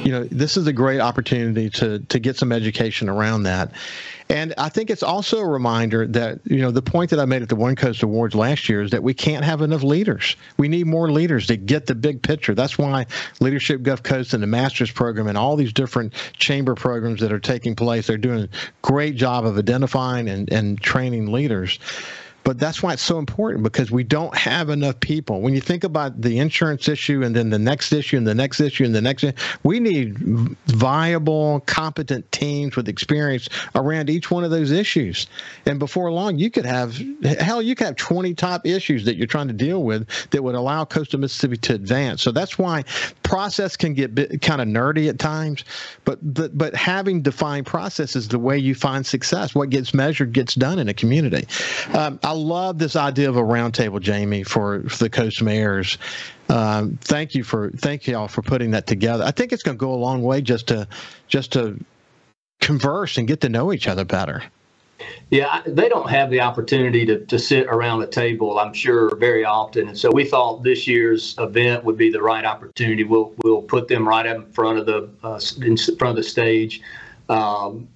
you 0.03 0.11
know, 0.11 0.23
this 0.31 0.57
is 0.57 0.65
a 0.65 0.73
great 0.73 0.99
opportunity 0.99 1.69
to 1.69 1.99
to 1.99 2.17
get 2.17 2.37
some 2.37 2.51
education 2.51 3.07
around 3.07 3.43
that. 3.43 3.71
And 4.31 4.53
I 4.57 4.69
think 4.69 4.89
it's 4.89 5.03
also 5.03 5.39
a 5.39 5.45
reminder 5.45 6.07
that, 6.07 6.39
you 6.45 6.59
know, 6.61 6.71
the 6.71 6.81
point 6.81 7.09
that 7.09 7.19
I 7.19 7.25
made 7.25 7.41
at 7.41 7.49
the 7.49 7.55
One 7.57 7.75
Coast 7.75 8.01
Awards 8.01 8.33
last 8.33 8.69
year 8.69 8.81
is 8.81 8.91
that 8.91 9.03
we 9.03 9.13
can't 9.13 9.43
have 9.43 9.61
enough 9.61 9.83
leaders. 9.83 10.37
We 10.57 10.69
need 10.69 10.87
more 10.87 11.11
leaders 11.11 11.47
to 11.47 11.57
get 11.57 11.85
the 11.85 11.95
big 11.95 12.21
picture. 12.21 12.55
That's 12.55 12.77
why 12.77 13.07
Leadership 13.41 13.83
Gulf 13.83 14.03
Coast 14.03 14.33
and 14.33 14.41
the 14.41 14.47
Master's 14.47 14.89
Program 14.89 15.27
and 15.27 15.37
all 15.37 15.57
these 15.57 15.73
different 15.73 16.13
chamber 16.37 16.75
programs 16.75 17.19
that 17.19 17.33
are 17.33 17.41
taking 17.41 17.75
place, 17.75 18.07
they're 18.07 18.17
doing 18.17 18.43
a 18.43 18.49
great 18.81 19.17
job 19.17 19.45
of 19.45 19.57
identifying 19.57 20.29
and, 20.29 20.51
and 20.51 20.81
training 20.81 21.33
leaders. 21.33 21.77
But 22.43 22.59
that's 22.59 22.81
why 22.81 22.93
it's 22.93 23.01
so 23.01 23.19
important 23.19 23.63
because 23.63 23.91
we 23.91 24.03
don't 24.03 24.35
have 24.35 24.69
enough 24.69 24.99
people. 24.99 25.41
When 25.41 25.53
you 25.53 25.61
think 25.61 25.83
about 25.83 26.21
the 26.21 26.39
insurance 26.39 26.87
issue 26.87 27.23
and 27.23 27.35
then 27.35 27.49
the 27.49 27.59
next 27.59 27.93
issue 27.93 28.17
and 28.17 28.25
the 28.25 28.35
next 28.35 28.59
issue 28.59 28.83
and 28.83 28.95
the 28.95 29.01
next, 29.01 29.25
we 29.63 29.79
need 29.79 30.17
viable, 30.67 31.61
competent 31.61 32.31
teams 32.31 32.75
with 32.75 32.89
experience 32.89 33.47
around 33.75 34.09
each 34.09 34.31
one 34.31 34.43
of 34.43 34.51
those 34.51 34.71
issues. 34.71 35.27
And 35.65 35.77
before 35.77 36.11
long, 36.11 36.39
you 36.39 36.49
could 36.49 36.65
have, 36.65 36.99
hell, 37.23 37.61
you 37.61 37.75
could 37.75 37.87
have 37.87 37.95
20 37.95 38.33
top 38.33 38.65
issues 38.65 39.05
that 39.05 39.15
you're 39.15 39.27
trying 39.27 39.47
to 39.47 39.53
deal 39.53 39.83
with 39.83 40.07
that 40.31 40.43
would 40.43 40.55
allow 40.55 40.85
coastal 40.85 41.19
Mississippi 41.19 41.57
to 41.57 41.75
advance. 41.75 42.21
So 42.23 42.31
that's 42.31 42.57
why 42.57 42.83
process 43.23 43.77
can 43.77 43.93
get 43.93 44.15
bit, 44.15 44.41
kind 44.41 44.61
of 44.61 44.67
nerdy 44.67 45.09
at 45.09 45.19
times, 45.19 45.63
but, 46.05 46.19
but, 46.33 46.57
but 46.57 46.75
having 46.75 47.21
defined 47.21 47.65
process 47.65 48.15
is 48.15 48.27
the 48.27 48.39
way 48.39 48.57
you 48.57 48.73
find 48.73 49.05
success. 49.05 49.53
What 49.53 49.69
gets 49.69 49.93
measured 49.93 50.33
gets 50.33 50.55
done 50.55 50.79
in 50.79 50.89
a 50.89 50.93
community. 50.93 51.47
Um, 51.93 52.19
love 52.31 52.77
this 52.77 52.95
idea 52.95 53.29
of 53.29 53.37
a 53.37 53.41
roundtable, 53.41 54.01
Jamie, 54.01 54.43
for, 54.43 54.83
for 54.83 55.03
the 55.03 55.09
coast 55.09 55.41
mayors. 55.41 55.97
Um, 56.49 56.97
thank 57.01 57.33
you 57.33 57.43
for 57.43 57.71
thank 57.71 58.07
you 58.07 58.17
all 58.17 58.27
for 58.27 58.41
putting 58.41 58.71
that 58.71 58.85
together. 58.87 59.23
I 59.23 59.31
think 59.31 59.53
it's 59.53 59.63
going 59.63 59.77
to 59.77 59.79
go 59.79 59.93
a 59.93 59.95
long 59.95 60.21
way 60.21 60.41
just 60.41 60.67
to 60.67 60.87
just 61.27 61.53
to 61.53 61.79
converse 62.59 63.17
and 63.17 63.27
get 63.27 63.41
to 63.41 63.49
know 63.49 63.71
each 63.71 63.87
other 63.87 64.05
better. 64.05 64.43
Yeah, 65.29 65.61
they 65.65 65.89
don't 65.89 66.09
have 66.09 66.29
the 66.29 66.41
opportunity 66.41 67.05
to, 67.05 67.25
to 67.25 67.39
sit 67.39 67.67
around 67.67 68.01
a 68.03 68.07
table, 68.07 68.59
I'm 68.59 68.73
sure, 68.73 69.15
very 69.15 69.45
often. 69.45 69.87
And 69.87 69.97
so 69.97 70.11
we 70.11 70.25
thought 70.25 70.61
this 70.61 70.87
year's 70.87 71.35
event 71.39 71.83
would 71.85 71.97
be 71.97 72.11
the 72.11 72.21
right 72.21 72.45
opportunity. 72.45 73.03
We'll 73.03 73.33
we'll 73.43 73.61
put 73.61 73.87
them 73.87 74.07
right 74.07 74.25
in 74.25 74.45
front 74.51 74.79
of 74.79 74.85
the 74.85 75.09
uh, 75.23 75.39
in 75.65 75.77
front 75.77 76.11
of 76.11 76.15
the 76.17 76.29
stage. 76.29 76.81
Um, 77.29 77.87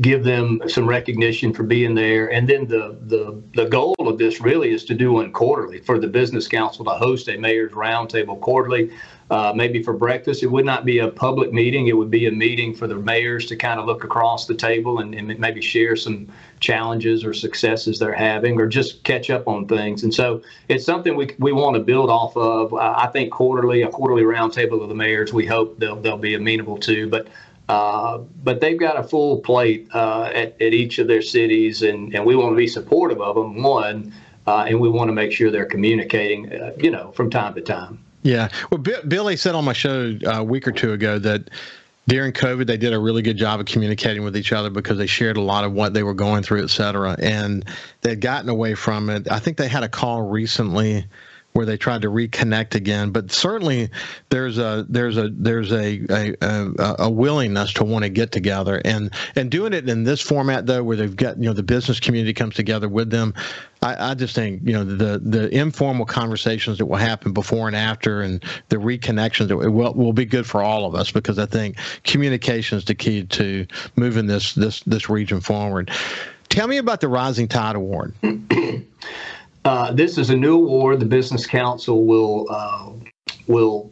give 0.00 0.24
them 0.24 0.62
some 0.68 0.88
recognition 0.88 1.52
for 1.52 1.62
being 1.62 1.94
there. 1.94 2.32
And 2.32 2.48
then 2.48 2.66
the, 2.66 2.96
the, 3.02 3.42
the 3.54 3.68
goal 3.68 3.94
of 3.98 4.16
this 4.16 4.40
really 4.40 4.72
is 4.72 4.86
to 4.86 4.94
do 4.94 5.12
one 5.12 5.32
quarterly 5.32 5.80
for 5.80 5.98
the 5.98 6.06
business 6.08 6.48
council 6.48 6.84
to 6.86 6.92
host 6.92 7.28
a 7.28 7.36
mayor's 7.36 7.72
roundtable 7.72 8.40
quarterly. 8.40 8.90
Uh, 9.28 9.52
maybe 9.56 9.82
for 9.82 9.92
breakfast. 9.92 10.44
It 10.44 10.46
would 10.46 10.64
not 10.64 10.84
be 10.84 11.00
a 11.00 11.08
public 11.08 11.52
meeting. 11.52 11.88
It 11.88 11.96
would 11.96 12.12
be 12.12 12.26
a 12.26 12.30
meeting 12.30 12.72
for 12.72 12.86
the 12.86 12.94
mayors 12.94 13.46
to 13.46 13.56
kind 13.56 13.80
of 13.80 13.86
look 13.86 14.04
across 14.04 14.46
the 14.46 14.54
table 14.54 15.00
and, 15.00 15.16
and, 15.16 15.36
maybe 15.40 15.60
share 15.60 15.96
some 15.96 16.28
challenges 16.60 17.24
or 17.24 17.34
successes 17.34 17.98
they're 17.98 18.12
having 18.12 18.56
or 18.60 18.68
just 18.68 19.02
catch 19.02 19.28
up 19.28 19.48
on 19.48 19.66
things. 19.66 20.04
And 20.04 20.14
so 20.14 20.42
it's 20.68 20.84
something 20.84 21.16
we, 21.16 21.34
we 21.40 21.50
want 21.50 21.74
to 21.74 21.82
build 21.82 22.08
off 22.08 22.36
of. 22.36 22.72
I 22.72 23.08
think 23.08 23.32
quarterly, 23.32 23.82
a 23.82 23.88
quarterly 23.88 24.22
roundtable 24.22 24.80
of 24.80 24.88
the 24.88 24.94
mayors, 24.94 25.32
we 25.32 25.44
hope 25.44 25.76
they'll, 25.80 25.96
they'll 25.96 26.16
be 26.16 26.34
amenable 26.34 26.78
to. 26.78 27.08
But 27.08 27.26
uh, 27.68 28.18
but 28.44 28.60
they've 28.60 28.78
got 28.78 28.98
a 28.98 29.02
full 29.02 29.40
plate 29.40 29.88
uh, 29.92 30.30
at, 30.32 30.60
at 30.60 30.72
each 30.72 30.98
of 30.98 31.08
their 31.08 31.22
cities, 31.22 31.82
and, 31.82 32.14
and 32.14 32.24
we 32.24 32.36
want 32.36 32.52
to 32.52 32.56
be 32.56 32.68
supportive 32.68 33.20
of 33.20 33.34
them, 33.34 33.62
one, 33.62 34.12
uh, 34.46 34.66
and 34.68 34.80
we 34.80 34.88
want 34.88 35.08
to 35.08 35.12
make 35.12 35.32
sure 35.32 35.50
they're 35.50 35.64
communicating, 35.66 36.52
uh, 36.52 36.72
you 36.78 36.90
know, 36.90 37.10
from 37.12 37.30
time 37.30 37.54
to 37.54 37.60
time. 37.60 37.98
Yeah. 38.22 38.48
Well, 38.70 38.78
B- 38.78 38.94
Billy 39.06 39.36
said 39.36 39.54
on 39.54 39.64
my 39.64 39.72
show 39.72 40.16
uh, 40.26 40.40
a 40.40 40.44
week 40.44 40.66
or 40.66 40.72
two 40.72 40.92
ago 40.92 41.18
that 41.20 41.50
during 42.08 42.32
COVID, 42.32 42.66
they 42.66 42.76
did 42.76 42.92
a 42.92 42.98
really 42.98 43.22
good 43.22 43.36
job 43.36 43.58
of 43.58 43.66
communicating 43.66 44.22
with 44.22 44.36
each 44.36 44.52
other 44.52 44.70
because 44.70 44.96
they 44.98 45.06
shared 45.06 45.36
a 45.36 45.40
lot 45.40 45.64
of 45.64 45.72
what 45.72 45.92
they 45.92 46.04
were 46.04 46.14
going 46.14 46.44
through, 46.44 46.62
et 46.62 46.70
cetera. 46.70 47.16
And 47.18 47.64
they'd 48.02 48.20
gotten 48.20 48.48
away 48.48 48.74
from 48.74 49.10
it. 49.10 49.30
I 49.30 49.40
think 49.40 49.56
they 49.56 49.68
had 49.68 49.82
a 49.82 49.88
call 49.88 50.22
recently 50.22 51.04
where 51.56 51.66
they 51.66 51.78
tried 51.78 52.02
to 52.02 52.08
reconnect 52.08 52.74
again. 52.74 53.10
But 53.10 53.32
certainly, 53.32 53.88
there's 54.28 54.58
a 54.58 54.84
there's 54.88 55.16
a 55.16 55.30
there's 55.30 55.72
a 55.72 56.00
a, 56.10 56.36
a, 56.42 56.96
a 57.00 57.10
willingness 57.10 57.72
to 57.74 57.84
want 57.84 58.04
to 58.04 58.10
get 58.10 58.30
together 58.30 58.80
and 58.84 59.10
and 59.34 59.50
doing 59.50 59.72
it 59.72 59.88
in 59.88 60.04
this 60.04 60.20
format 60.20 60.66
though, 60.66 60.84
where 60.84 60.96
they've 60.96 61.16
got 61.16 61.38
you 61.38 61.44
know 61.44 61.54
the 61.54 61.62
business 61.62 61.98
community 61.98 62.34
comes 62.34 62.54
together 62.54 62.88
with 62.88 63.10
them. 63.10 63.32
I, 63.82 64.10
I 64.10 64.14
just 64.14 64.34
think 64.34 64.60
you 64.64 64.74
know 64.74 64.84
the 64.84 65.18
the 65.18 65.48
informal 65.56 66.04
conversations 66.04 66.76
that 66.78 66.86
will 66.86 66.96
happen 66.96 67.32
before 67.32 67.66
and 67.66 67.76
after, 67.76 68.20
and 68.20 68.44
the 68.68 68.76
reconnections 68.76 69.48
that 69.48 69.56
will 69.56 69.94
will 69.94 70.12
be 70.12 70.26
good 70.26 70.46
for 70.46 70.62
all 70.62 70.84
of 70.84 70.94
us 70.94 71.10
because 71.10 71.38
I 71.38 71.46
think 71.46 71.78
communication 72.04 72.76
is 72.76 72.84
the 72.84 72.94
key 72.94 73.24
to 73.24 73.66
moving 73.96 74.26
this 74.26 74.54
this 74.54 74.80
this 74.80 75.08
region 75.08 75.40
forward. 75.40 75.90
Tell 76.50 76.68
me 76.68 76.76
about 76.76 77.00
the 77.00 77.08
Rising 77.08 77.48
Tide 77.48 77.76
Award. 77.76 78.14
Uh, 79.66 79.90
this 79.90 80.16
is 80.16 80.30
a 80.30 80.36
new 80.36 80.54
award. 80.54 81.00
The 81.00 81.06
Business 81.06 81.44
Council 81.44 82.04
will 82.04 82.46
uh, 82.48 82.92
will 83.48 83.90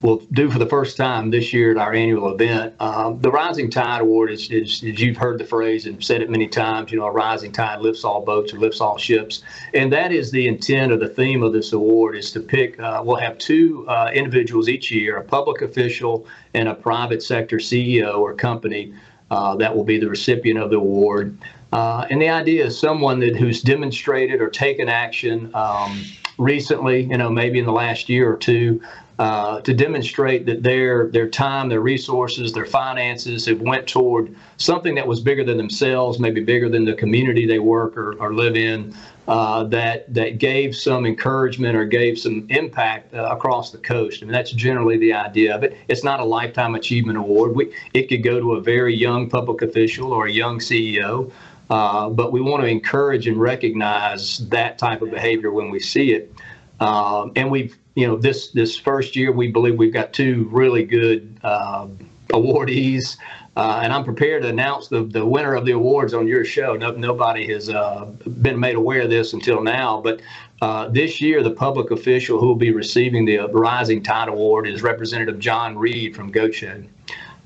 will 0.00 0.16
do 0.32 0.50
for 0.50 0.58
the 0.58 0.66
first 0.66 0.96
time 0.96 1.30
this 1.30 1.52
year 1.52 1.70
at 1.70 1.76
our 1.76 1.92
annual 1.92 2.34
event. 2.34 2.74
Um, 2.80 3.20
the 3.20 3.30
Rising 3.30 3.70
Tide 3.70 4.00
Award 4.00 4.32
is, 4.32 4.50
is, 4.50 4.82
is, 4.82 5.00
you've 5.00 5.16
heard 5.16 5.38
the 5.38 5.44
phrase 5.44 5.86
and 5.86 6.02
said 6.02 6.22
it 6.22 6.28
many 6.28 6.48
times. 6.48 6.90
You 6.90 6.98
know, 6.98 7.04
a 7.04 7.12
rising 7.12 7.52
tide 7.52 7.82
lifts 7.82 8.02
all 8.02 8.24
boats 8.24 8.52
or 8.52 8.58
lifts 8.58 8.80
all 8.80 8.98
ships, 8.98 9.44
and 9.74 9.92
that 9.92 10.10
is 10.10 10.32
the 10.32 10.48
intent 10.48 10.90
or 10.90 10.96
the 10.96 11.08
theme 11.08 11.44
of 11.44 11.52
this 11.52 11.72
award 11.72 12.16
is 12.16 12.32
to 12.32 12.40
pick. 12.40 12.80
Uh, 12.80 13.00
we'll 13.04 13.14
have 13.14 13.38
two 13.38 13.86
uh, 13.86 14.10
individuals 14.12 14.68
each 14.68 14.90
year, 14.90 15.18
a 15.18 15.22
public 15.22 15.62
official 15.62 16.26
and 16.54 16.68
a 16.68 16.74
private 16.74 17.22
sector 17.22 17.58
CEO 17.58 18.18
or 18.18 18.34
company. 18.34 18.92
Uh, 19.30 19.54
that 19.54 19.72
will 19.72 19.84
be 19.84 20.00
the 20.00 20.08
recipient 20.08 20.58
of 20.58 20.70
the 20.70 20.76
award. 20.76 21.38
Uh, 21.72 22.06
and 22.10 22.20
the 22.20 22.28
idea 22.28 22.66
is 22.66 22.78
someone 22.78 23.20
that 23.20 23.36
who's 23.36 23.62
demonstrated 23.62 24.40
or 24.40 24.48
taken 24.48 24.88
action 24.88 25.50
um, 25.54 26.04
recently, 26.38 27.02
you 27.02 27.16
know, 27.16 27.30
maybe 27.30 27.58
in 27.58 27.66
the 27.66 27.72
last 27.72 28.08
year 28.08 28.32
or 28.32 28.36
two, 28.36 28.80
uh, 29.20 29.60
to 29.60 29.74
demonstrate 29.74 30.46
that 30.46 30.62
their 30.62 31.08
their 31.08 31.28
time, 31.28 31.68
their 31.68 31.82
resources, 31.82 32.54
their 32.54 32.64
finances 32.64 33.44
have 33.44 33.60
went 33.60 33.86
toward 33.86 34.34
something 34.56 34.94
that 34.94 35.06
was 35.06 35.20
bigger 35.20 35.44
than 35.44 35.58
themselves, 35.58 36.18
maybe 36.18 36.42
bigger 36.42 36.70
than 36.70 36.86
the 36.86 36.94
community 36.94 37.44
they 37.46 37.58
work 37.58 37.98
or, 37.98 38.14
or 38.14 38.32
live 38.32 38.56
in, 38.56 38.94
uh, 39.28 39.64
that 39.64 40.12
that 40.14 40.38
gave 40.38 40.74
some 40.74 41.04
encouragement 41.04 41.76
or 41.76 41.84
gave 41.84 42.18
some 42.18 42.46
impact 42.48 43.12
uh, 43.12 43.28
across 43.30 43.70
the 43.70 43.78
coast. 43.78 44.22
I 44.22 44.24
mean, 44.24 44.32
that's 44.32 44.52
generally 44.52 44.96
the 44.96 45.12
idea 45.12 45.54
of 45.54 45.64
it. 45.64 45.76
It's 45.88 46.02
not 46.02 46.20
a 46.20 46.24
lifetime 46.24 46.74
achievement 46.74 47.18
award. 47.18 47.54
We, 47.54 47.74
it 47.92 48.08
could 48.08 48.22
go 48.22 48.40
to 48.40 48.54
a 48.54 48.60
very 48.62 48.96
young 48.96 49.28
public 49.28 49.60
official 49.60 50.14
or 50.14 50.26
a 50.26 50.32
young 50.32 50.60
CEO. 50.60 51.30
Uh, 51.70 52.10
but 52.10 52.32
we 52.32 52.40
want 52.40 52.62
to 52.62 52.68
encourage 52.68 53.28
and 53.28 53.40
recognize 53.40 54.38
that 54.48 54.76
type 54.76 55.02
of 55.02 55.10
behavior 55.10 55.52
when 55.52 55.70
we 55.70 55.78
see 55.78 56.12
it. 56.12 56.32
Um, 56.80 57.32
and 57.36 57.50
we've, 57.50 57.76
you 57.94 58.06
know, 58.06 58.16
this 58.16 58.48
this 58.48 58.76
first 58.76 59.14
year 59.14 59.30
we 59.30 59.48
believe 59.48 59.76
we've 59.78 59.92
got 59.92 60.12
two 60.12 60.48
really 60.50 60.84
good 60.84 61.38
uh, 61.44 61.86
awardees. 62.28 63.16
Uh, 63.56 63.80
and 63.82 63.92
I'm 63.92 64.04
prepared 64.04 64.42
to 64.42 64.48
announce 64.48 64.88
the, 64.88 65.02
the 65.02 65.26
winner 65.26 65.54
of 65.54 65.64
the 65.66 65.72
awards 65.72 66.14
on 66.14 66.26
your 66.26 66.44
show. 66.44 66.74
No, 66.74 66.92
nobody 66.92 67.46
has 67.52 67.68
uh, 67.68 68.06
been 68.40 68.58
made 68.58 68.76
aware 68.76 69.02
of 69.02 69.10
this 69.10 69.32
until 69.32 69.62
now, 69.62 70.00
but 70.00 70.22
uh, 70.62 70.88
this 70.88 71.20
year 71.20 71.42
the 71.42 71.50
public 71.50 71.90
official 71.90 72.38
who 72.38 72.46
will 72.46 72.54
be 72.54 72.72
receiving 72.72 73.24
the 73.24 73.38
Rising 73.48 74.02
Tide 74.02 74.28
Award 74.28 74.68
is 74.68 74.82
Representative 74.82 75.38
John 75.38 75.76
Read 75.76 76.16
from 76.16 76.30
Goat 76.30 76.62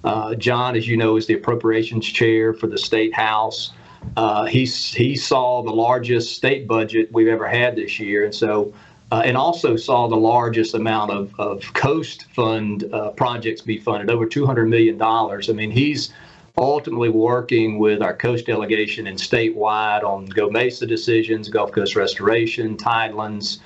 Uh, 0.05 0.35
John, 0.35 0.77
as 0.77 0.87
you 0.87 0.97
know, 0.97 1.17
is 1.17 1.27
the 1.27 1.35
appropriations 1.35 2.07
chair 2.07 2.53
for 2.53 2.67
the 2.69 2.79
state 2.79 3.15
house. 3.15 3.73
Uh, 4.17 4.45
he 4.45 4.65
he 4.65 5.17
saw 5.17 5.63
the 5.63 5.73
largest 5.73 6.37
state 6.37 6.67
budget 6.67 7.13
we've 7.13 7.29
ever 7.29 7.47
had 7.47 7.77
this 7.77 7.99
year, 7.99 8.25
and 8.25 8.35
so 8.35 8.73
uh, 9.15 9.23
and 9.25 9.37
also 9.37 9.77
saw 9.77 10.09
the 10.09 10.17
largest 10.17 10.75
amount 10.75 11.11
of, 11.11 11.33
of 11.39 11.73
coast 11.75 12.25
fund 12.35 12.93
uh, 12.93 13.11
projects 13.11 13.61
be 13.61 13.79
funded, 13.79 14.11
over 14.11 14.27
$200 14.27 14.69
million. 14.69 15.01
I 15.01 15.53
mean, 15.53 15.71
he's 15.71 16.13
ultimately 16.57 17.11
working 17.11 17.79
with 17.79 18.03
our 18.03 18.15
coast 18.15 18.47
delegation 18.47 19.07
and 19.07 19.19
statewide 19.19 20.03
on 20.03 20.27
GOMESA 20.29 20.89
decisions, 20.89 21.49
Gulf 21.49 21.71
Coast 21.71 21.95
restoration, 21.97 22.77
tidelands, 22.77 23.59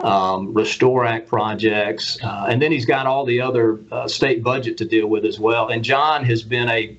um, 0.00 0.54
Restore 0.54 1.04
Act 1.04 1.28
projects, 1.28 2.18
uh, 2.22 2.46
and 2.48 2.60
then 2.60 2.72
he's 2.72 2.86
got 2.86 3.06
all 3.06 3.24
the 3.24 3.40
other 3.40 3.80
uh, 3.92 4.08
state 4.08 4.42
budget 4.42 4.76
to 4.78 4.84
deal 4.84 5.06
with 5.06 5.24
as 5.24 5.38
well. 5.38 5.68
And 5.68 5.84
John 5.84 6.24
has 6.24 6.42
been 6.42 6.68
a 6.68 6.96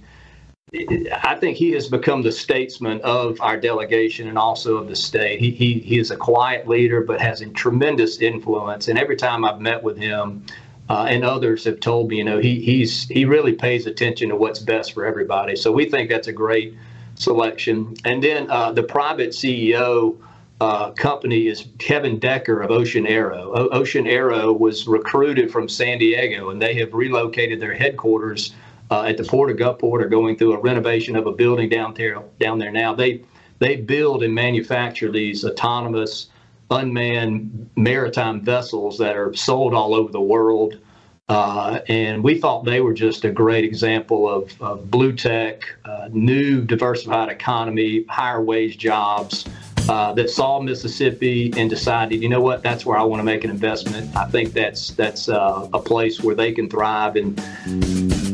I 1.23 1.35
think 1.39 1.57
he 1.57 1.71
has 1.71 1.87
become 1.87 2.21
the 2.21 2.31
statesman 2.31 3.01
of 3.01 3.39
our 3.41 3.57
delegation 3.57 4.27
and 4.27 4.37
also 4.37 4.77
of 4.77 4.87
the 4.87 4.95
state. 4.95 5.39
He, 5.39 5.51
he, 5.51 5.79
he 5.79 5.99
is 5.99 6.11
a 6.11 6.17
quiet 6.17 6.67
leader, 6.67 7.01
but 7.01 7.21
has 7.21 7.41
a 7.41 7.47
tremendous 7.47 8.19
influence. 8.19 8.87
And 8.87 8.99
every 8.99 9.15
time 9.15 9.45
I've 9.45 9.59
met 9.59 9.83
with 9.83 9.97
him, 9.97 10.45
uh, 10.89 11.07
and 11.09 11.23
others 11.23 11.63
have 11.63 11.79
told 11.79 12.09
me, 12.09 12.17
you 12.17 12.23
know, 12.23 12.37
he, 12.37 12.59
he's 12.59 13.07
he 13.07 13.25
really 13.25 13.53
pays 13.53 13.87
attention 13.87 14.29
to 14.29 14.35
what's 14.35 14.59
best 14.59 14.93
for 14.93 15.05
everybody. 15.05 15.55
So 15.55 15.71
we 15.71 15.89
think 15.89 16.09
that's 16.09 16.27
a 16.27 16.33
great 16.33 16.77
selection. 17.15 17.95
And 18.05 18.23
then 18.23 18.49
uh, 18.51 18.71
the 18.71 18.83
private 18.83 19.29
CEO 19.29 20.17
uh, 20.61 20.91
company 20.91 21.47
is 21.47 21.67
Kevin 21.79 22.19
Decker 22.19 22.61
of 22.61 22.69
Ocean 22.69 23.07
Aero. 23.07 23.51
O- 23.55 23.69
Ocean 23.69 24.05
Aero 24.05 24.53
was 24.53 24.87
recruited 24.87 25.51
from 25.51 25.67
San 25.67 25.97
Diego, 25.97 26.49
and 26.51 26.61
they 26.61 26.75
have 26.75 26.93
relocated 26.93 27.59
their 27.59 27.73
headquarters 27.73 28.53
uh, 28.91 29.03
at 29.03 29.17
the 29.17 29.23
Port 29.23 29.49
of 29.51 29.57
Gulfport 29.57 30.03
are 30.03 30.09
going 30.09 30.37
through 30.37 30.53
a 30.53 30.59
renovation 30.59 31.15
of 31.15 31.27
a 31.27 31.31
building 31.31 31.69
down 31.69 31.93
there 31.93 32.21
down 32.39 32.59
there 32.59 32.71
now. 32.71 32.93
They 32.93 33.21
they 33.59 33.77
build 33.77 34.23
and 34.23 34.33
manufacture 34.33 35.11
these 35.11 35.45
autonomous 35.45 36.27
unmanned 36.71 37.69
maritime 37.75 38.41
vessels 38.41 38.97
that 38.97 39.15
are 39.15 39.33
sold 39.33 39.73
all 39.73 39.93
over 39.93 40.11
the 40.11 40.21
world. 40.21 40.79
Uh, 41.27 41.79
and 41.87 42.23
we 42.23 42.39
thought 42.39 42.65
they 42.65 42.81
were 42.81 42.93
just 42.93 43.25
a 43.25 43.31
great 43.31 43.63
example 43.63 44.29
of, 44.29 44.61
of 44.61 44.91
blue 44.91 45.11
tech, 45.11 45.63
uh, 45.85 46.07
new 46.11 46.61
diversified 46.61 47.29
economy, 47.29 48.05
higher 48.07 48.43
wage 48.43 48.77
jobs 48.77 49.45
uh, 49.89 50.13
that 50.13 50.29
saw 50.29 50.59
Mississippi 50.59 51.51
and 51.57 51.69
decided, 51.69 52.21
you 52.21 52.29
know 52.29 52.41
what, 52.41 52.61
that's 52.61 52.85
where 52.85 52.97
I 52.97 53.03
want 53.03 53.19
to 53.21 53.23
make 53.23 53.43
an 53.43 53.49
investment. 53.49 54.15
I 54.15 54.25
think 54.25 54.53
that's 54.53 54.91
that's 54.91 55.29
uh, 55.29 55.67
a 55.73 55.79
place 55.79 56.21
where 56.21 56.35
they 56.35 56.51
can 56.51 56.69
thrive 56.69 57.15
and 57.15 57.35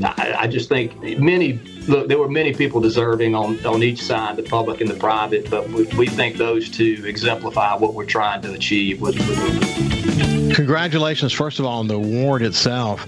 I, 0.05 0.35
I, 0.39 0.47
just 0.47 0.69
think 0.69 1.01
many 1.19 1.53
look. 1.87 2.07
There 2.07 2.17
were 2.17 2.29
many 2.29 2.53
people 2.53 2.81
deserving 2.81 3.35
on 3.35 3.63
on 3.65 3.83
each 3.83 4.01
side, 4.01 4.35
the 4.35 4.43
public 4.43 4.81
and 4.81 4.89
the 4.89 4.95
private, 4.95 5.49
but 5.49 5.69
we, 5.69 5.83
we 5.97 6.07
think 6.07 6.37
those 6.37 6.69
two 6.69 7.03
exemplify 7.05 7.75
what 7.75 7.93
we're 7.93 8.05
trying 8.05 8.41
to 8.43 8.53
achieve 8.53 9.01
with. 9.01 9.15
Congratulations, 10.53 11.31
first 11.31 11.59
of 11.59 11.65
all, 11.65 11.79
on 11.79 11.87
the 11.87 11.95
award 11.95 12.41
itself. 12.41 13.07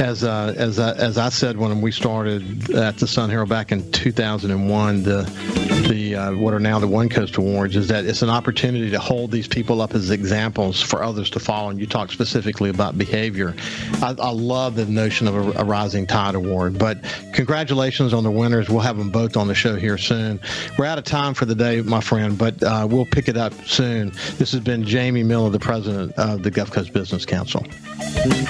As 0.00 0.24
uh, 0.24 0.54
as 0.56 0.78
uh, 0.78 0.94
as 0.96 1.18
I 1.18 1.28
said 1.28 1.56
when 1.56 1.80
we 1.80 1.92
started 1.92 2.70
at 2.74 2.98
the 2.98 3.06
Sun 3.06 3.30
Herald 3.30 3.48
back 3.48 3.72
in 3.72 3.90
2001, 3.92 5.02
the 5.02 5.67
the 5.88 6.14
uh, 6.14 6.34
what 6.34 6.54
are 6.54 6.60
now 6.60 6.78
the 6.78 6.86
One 6.86 7.08
Coast 7.08 7.36
Awards 7.36 7.74
is 7.74 7.88
that 7.88 8.04
it's 8.04 8.22
an 8.22 8.30
opportunity 8.30 8.90
to 8.90 8.98
hold 8.98 9.30
these 9.30 9.48
people 9.48 9.80
up 9.80 9.94
as 9.94 10.10
examples 10.10 10.80
for 10.80 11.02
others 11.02 11.30
to 11.30 11.40
follow. 11.40 11.70
And 11.70 11.80
you 11.80 11.86
talk 11.86 12.12
specifically 12.12 12.70
about 12.70 12.96
behavior. 12.96 13.54
I, 14.02 14.14
I 14.18 14.30
love 14.30 14.76
the 14.76 14.84
notion 14.86 15.26
of 15.26 15.34
a, 15.34 15.60
a, 15.60 15.64
Rising 15.64 16.06
Tide 16.06 16.34
Award. 16.34 16.78
But 16.78 17.02
congratulations 17.32 18.14
on 18.14 18.22
the 18.22 18.30
winners. 18.30 18.68
We'll 18.68 18.80
have 18.80 18.98
them 18.98 19.10
both 19.10 19.36
on 19.36 19.48
the 19.48 19.54
show 19.54 19.76
here 19.76 19.98
soon. 19.98 20.40
We're 20.78 20.86
out 20.86 20.98
of 20.98 21.04
time 21.04 21.34
for 21.34 21.46
the 21.46 21.54
day, 21.54 21.80
my 21.82 22.00
friend, 22.00 22.38
but 22.38 22.62
uh, 22.62 22.86
we'll 22.88 23.06
pick 23.06 23.28
it 23.28 23.36
up 23.36 23.52
soon. 23.66 24.12
This 24.36 24.52
has 24.52 24.60
been 24.60 24.84
Jamie 24.84 25.22
Miller, 25.22 25.50
the 25.50 25.58
president 25.58 26.12
of 26.12 26.42
the 26.42 26.50
Gulf 26.50 26.70
Coast 26.70 26.92
Business 26.92 27.24
Council. 27.24 27.64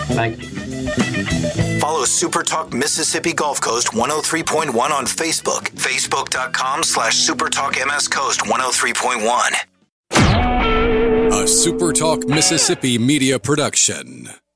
Thank 0.08 0.42
you. 0.42 1.78
Follow 1.80 2.04
Super 2.04 2.42
Talk 2.42 2.72
Mississippi 2.72 3.32
Gulf 3.32 3.60
Coast 3.60 3.88
103.1 3.88 4.74
on 4.90 5.04
Facebook. 5.06 5.68
Facebook.com 5.70 6.82
slash 6.82 7.16
Super 7.28 7.50
Talk 7.50 7.76
MS 7.76 8.08
Coast 8.08 8.40
103.1. 8.40 11.30
A 11.30 11.46
Super 11.46 11.92
Talk 11.92 12.26
Mississippi 12.26 12.96
media 12.96 13.38
production. 13.38 14.30